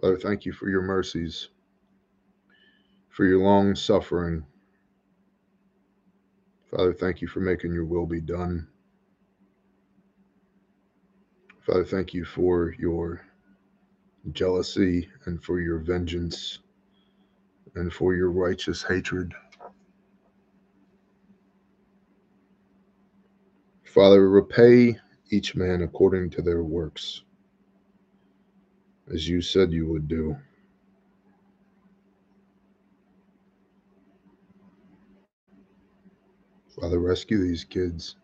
Father, 0.00 0.18
thank 0.18 0.44
you 0.46 0.52
for 0.52 0.68
your 0.68 0.82
mercies, 0.82 1.48
for 3.10 3.24
your 3.26 3.40
long 3.40 3.74
suffering. 3.74 4.44
Father, 6.70 6.92
thank 6.92 7.20
you 7.20 7.28
for 7.28 7.40
making 7.40 7.72
your 7.72 7.84
will 7.84 8.06
be 8.06 8.20
done. 8.20 8.66
Father, 11.60 11.84
thank 11.84 12.14
you 12.14 12.24
for 12.24 12.74
your 12.78 13.22
jealousy 14.32 15.08
and 15.26 15.42
for 15.42 15.60
your 15.60 15.78
vengeance 15.78 16.58
and 17.74 17.92
for 17.92 18.14
your 18.14 18.30
righteous 18.30 18.82
hatred. 18.82 19.34
Father, 23.94 24.28
repay 24.28 24.98
each 25.30 25.54
man 25.54 25.82
according 25.82 26.28
to 26.28 26.42
their 26.42 26.64
works, 26.64 27.22
as 29.12 29.28
you 29.28 29.40
said 29.40 29.72
you 29.72 29.86
would 29.86 30.08
do. 30.08 30.36
Father, 36.74 36.98
rescue 36.98 37.38
these 37.38 37.62
kids. 37.62 38.16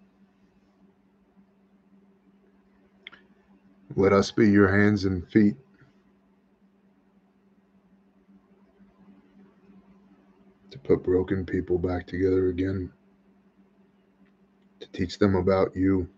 Let 3.94 4.12
us 4.12 4.32
be 4.32 4.50
your 4.50 4.76
hands 4.76 5.04
and 5.04 5.24
feet. 5.28 5.54
To 10.72 10.78
put 10.80 11.04
broken 11.04 11.46
people 11.46 11.78
back 11.78 12.08
together 12.08 12.48
again 12.48 12.90
teach 14.92 15.18
them 15.18 15.34
about 15.34 15.74
you, 15.76 16.08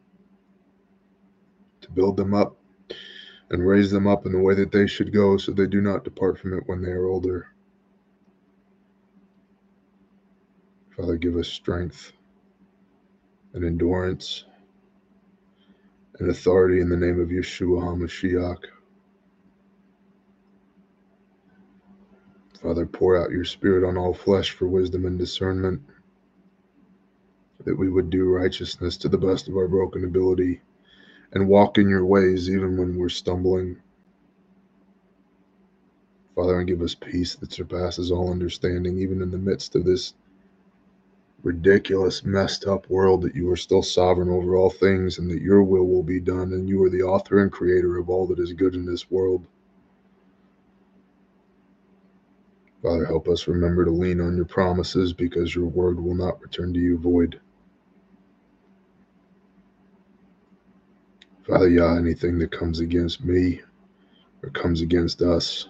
to 1.81 1.91
build 1.91 2.17
them 2.17 2.35
up 2.35 2.57
and 3.51 3.67
raise 3.67 3.91
them 3.91 4.07
up 4.07 4.25
in 4.27 4.33
the 4.33 4.39
way 4.39 4.55
that 4.55 4.73
they 4.73 4.87
should 4.87 5.13
go 5.13 5.37
so 5.37 5.53
they 5.53 5.67
do 5.67 5.81
not 5.81 6.05
depart 6.05 6.39
from 6.39 6.57
it 6.57 6.65
when 6.67 6.83
they 6.83 6.91
are 6.91 7.07
older. 7.07 7.49
Father, 10.97 11.17
give 11.17 11.37
us 11.37 11.49
strength 11.49 12.13
and 13.55 13.65
endurance 13.65 14.45
and 16.19 16.31
authority 16.31 16.81
in 16.81 16.89
the 16.89 16.97
name 16.97 17.21
of 17.21 17.29
Yeshua 17.29 17.83
HaMashiach. 17.83 18.65
Father, 22.63 22.87
pour 22.87 23.21
out 23.21 23.31
your 23.31 23.45
spirit 23.45 23.87
on 23.87 23.97
all 23.97 24.15
flesh 24.15 24.53
for 24.53 24.69
wisdom 24.69 25.05
and 25.05 25.19
discernment 25.19 25.83
that 27.65 27.79
we 27.79 27.89
would 27.89 28.11
do 28.11 28.25
righteousness 28.25 28.97
to 28.99 29.09
the 29.09 29.19
best 29.19 29.49
of 29.49 29.57
our 29.57 29.69
broken 29.69 30.05
ability 30.05 30.61
and 31.33 31.49
walk 31.49 31.79
in 31.79 31.89
your 31.89 32.05
ways 32.05 32.51
even 32.51 32.77
when 32.77 32.97
we're 32.97 33.09
stumbling. 33.09 33.77
Father, 36.35 36.59
and 36.59 36.69
give 36.69 36.83
us 36.83 36.95
peace 36.95 37.35
that 37.37 37.53
surpasses 37.53 38.11
all 38.11 38.31
understanding, 38.31 38.99
even 38.99 39.21
in 39.21 39.31
the 39.31 39.39
midst 39.39 39.77
of 39.77 39.85
this 39.85 40.15
ridiculous, 41.43 42.25
messed 42.25 42.67
up 42.67 42.89
world, 42.89 43.23
that 43.23 43.35
you 43.35 43.51
are 43.51 43.57
still 43.57 43.83
sovereign 43.83 44.31
over 44.31 44.57
all 44.57 44.71
things 44.71 45.19
and 45.19 45.31
that 45.31 45.43
your 45.43 45.63
will 45.63 45.87
will 45.87 46.03
be 46.03 46.21
done, 46.21 46.53
and 46.53 46.69
you 46.69 46.83
are 46.83 46.91
the 46.91 47.03
author 47.03 47.41
and 47.41 47.53
creator 47.53 47.99
of 47.99 48.09
all 48.09 48.27
that 48.27 48.39
is 48.39 48.53
good 48.53 48.75
in 48.75 48.87
this 48.87 49.11
world. 49.11 49.47
Father, 52.83 53.05
help 53.05 53.29
us 53.29 53.47
remember 53.47 53.85
to 53.85 53.91
lean 53.91 54.21
on 54.21 54.35
your 54.37 54.45
promises 54.45 55.13
because 55.13 55.55
your 55.55 55.67
word 55.67 56.01
will 56.01 56.15
not 56.15 56.41
return 56.41 56.73
to 56.75 56.81
you 56.81 56.99
void. 56.99 57.41
Father 61.47 61.69
Yah, 61.69 61.97
anything 61.97 62.39
that 62.39 62.53
comes 62.53 62.79
against 62.79 63.25
me 63.25 63.63
or 64.45 64.51
comes 64.51 64.81
against 64.81 65.23
us, 65.23 65.69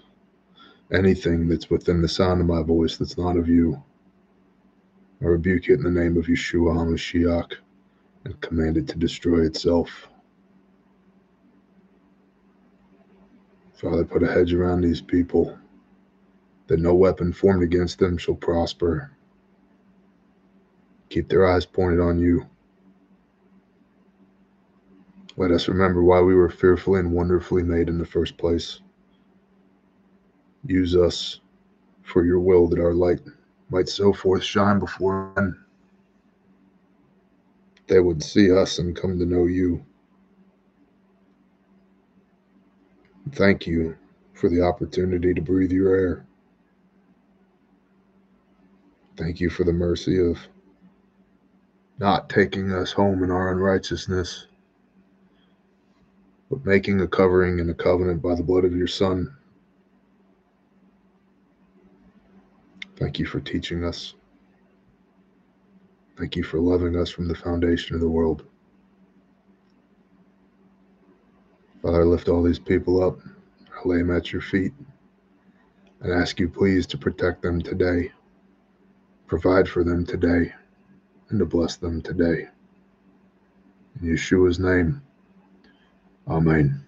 anything 0.93 1.49
that's 1.49 1.71
within 1.71 2.03
the 2.03 2.09
sound 2.09 2.43
of 2.43 2.47
my 2.47 2.63
voice 2.63 2.99
that's 2.99 3.17
not 3.17 3.39
of 3.39 3.49
you, 3.49 3.83
I 5.23 5.25
rebuke 5.25 5.71
it 5.71 5.81
in 5.81 5.83
the 5.83 5.91
name 5.91 6.19
of 6.19 6.27
Yeshua 6.27 6.75
HaMashiach 6.75 7.55
and 8.25 8.41
command 8.43 8.77
it 8.77 8.87
to 8.89 8.99
destroy 8.99 9.47
itself. 9.47 10.09
Father, 13.75 14.05
put 14.05 14.23
a 14.23 14.31
hedge 14.31 14.53
around 14.53 14.83
these 14.83 15.01
people 15.01 15.59
that 16.67 16.81
no 16.81 16.95
weapon 16.95 17.33
formed 17.33 17.63
against 17.63 17.99
them 17.99 18.19
shall 18.19 18.35
prosper. 18.35 19.11
Keep 21.09 21.31
their 21.31 21.47
eyes 21.47 21.65
pointed 21.65 22.01
on 22.01 22.19
you. 22.19 22.47
Let 25.43 25.51
us 25.51 25.67
remember 25.67 26.05
why 26.05 26.21
we 26.21 26.37
were 26.37 26.49
fearfully 26.49 27.01
and 27.01 27.11
wonderfully 27.11 27.65
made 27.65 27.89
in 27.89 27.99
the 27.99 28.07
first 28.07 28.37
place. 28.37 28.81
Use 30.65 30.95
us 30.95 31.41
for 32.03 32.25
your 32.25 32.39
will 32.39 32.69
that 32.69 32.79
our 32.79 32.95
light 32.95 33.21
might 33.69 33.89
so 33.89 34.13
forth 34.13 34.45
shine 34.45 34.79
before 34.79 35.33
men. 35.35 35.59
They 37.89 37.99
would 37.99 38.23
see 38.23 38.53
us 38.53 38.79
and 38.79 38.95
come 38.95 39.19
to 39.19 39.27
know 39.27 39.47
you. 39.47 39.85
Thank 43.33 43.67
you 43.67 43.97
for 44.35 44.49
the 44.49 44.63
opportunity 44.63 45.35
to 45.35 45.41
breathe 45.43 45.73
your 45.73 45.93
air. 45.93 46.25
Thank 49.17 49.41
you 49.41 49.51
for 49.51 49.65
the 49.65 49.73
mercy 49.73 50.21
of 50.21 50.39
not 51.99 52.31
taking 52.31 52.71
us 52.71 52.93
home 52.93 53.25
in 53.25 53.33
our 53.33 53.51
unrighteousness, 53.51 54.47
but 56.53 56.67
making 56.67 57.01
a 57.01 57.09
covering 57.09 57.61
and 57.61 57.71
a 57.71 57.75
covenant 57.75 58.21
by 58.21 58.35
the 58.35 58.43
blood 58.43 58.67
of 58.67 58.77
your 58.77 58.87
Son. 58.87 59.35
Thank 62.99 63.19
you 63.19 63.25
for 63.25 63.41
teaching 63.41 63.83
us. 63.83 64.13
Thank 66.19 66.37
you 66.37 66.43
for 66.43 66.61
loving 66.61 66.95
us 66.95 67.09
from 67.09 67.27
the 67.27 67.35
foundation 67.35 67.95
of 67.95 68.03
the 68.03 68.09
world. 68.09 68.45
Father, 71.81 72.03
I 72.03 72.05
lift 72.05 72.29
all 72.29 72.43
these 72.43 72.59
people 72.59 73.03
up. 73.03 73.19
I 73.75 73.89
lay 73.89 73.97
them 73.97 74.15
at 74.15 74.31
your 74.31 74.43
feet 74.43 74.75
and 76.03 76.13
ask 76.13 76.39
you, 76.39 76.51
please, 76.51 76.87
to 76.89 76.99
protect 76.99 77.41
them 77.41 77.63
today, 77.63 78.13
provide 79.27 79.67
for 79.67 79.85
them 79.85 80.05
today, 80.05 80.53
and 81.31 81.39
to 81.39 81.47
bless 81.47 81.77
them 81.77 82.03
today. 82.03 82.47
In 84.03 84.09
Yeshua's 84.09 84.59
name, 84.59 85.01
Amen. 86.29 86.87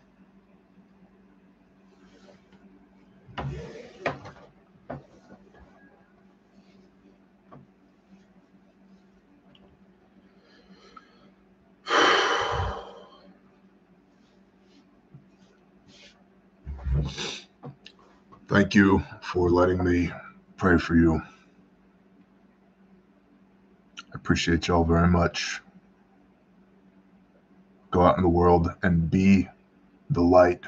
Thank 18.47 18.75
you 18.75 19.03
for 19.21 19.51
letting 19.51 19.83
me 19.83 20.13
pray 20.57 20.79
for 20.79 20.95
you. 20.95 21.21
I 23.99 24.15
appreciate 24.15 24.69
y'all 24.69 24.85
very 24.85 25.09
much. 25.09 25.61
Go 27.95 28.03
out 28.03 28.17
in 28.17 28.25
the 28.25 28.29
world 28.29 28.75
and 28.83 29.09
be 29.09 29.49
the 30.11 30.21
light. 30.21 30.65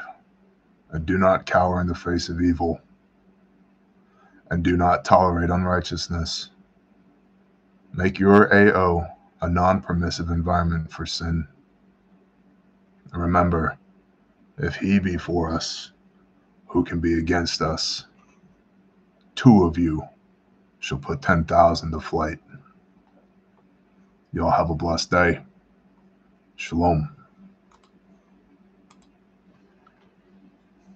And 0.93 1.05
do 1.05 1.19
not 1.19 1.45
cower 1.45 1.81
in 1.81 1.89
the 1.89 1.95
face 1.95 2.29
of 2.29 2.41
evil. 2.41 2.81
And 4.53 4.63
do 4.63 4.77
not 4.77 5.05
tolerate 5.05 5.51
unrighteousness. 5.51 6.51
Make 7.93 8.21
your 8.21 8.55
AO 8.55 9.09
a 9.41 9.51
non 9.51 9.81
permissive 9.81 10.31
environment 10.31 10.93
for 10.93 11.05
sin. 11.05 11.49
Remember, 13.13 13.77
if 14.59 14.77
he 14.77 15.01
be 15.01 15.17
for 15.17 15.53
us, 15.53 15.91
who 16.69 16.85
can 16.85 17.01
be 17.01 17.15
against 17.15 17.61
us? 17.61 18.07
Two 19.35 19.65
of 19.65 19.77
you 19.77 20.01
shall 20.79 20.99
put 20.99 21.23
10,000 21.23 21.91
to 21.91 21.99
flight. 21.99 22.39
Y'all 24.33 24.49
have 24.49 24.71
a 24.71 24.77
blessed 24.77 25.11
day. 25.11 25.41
Shalom. 26.55 27.16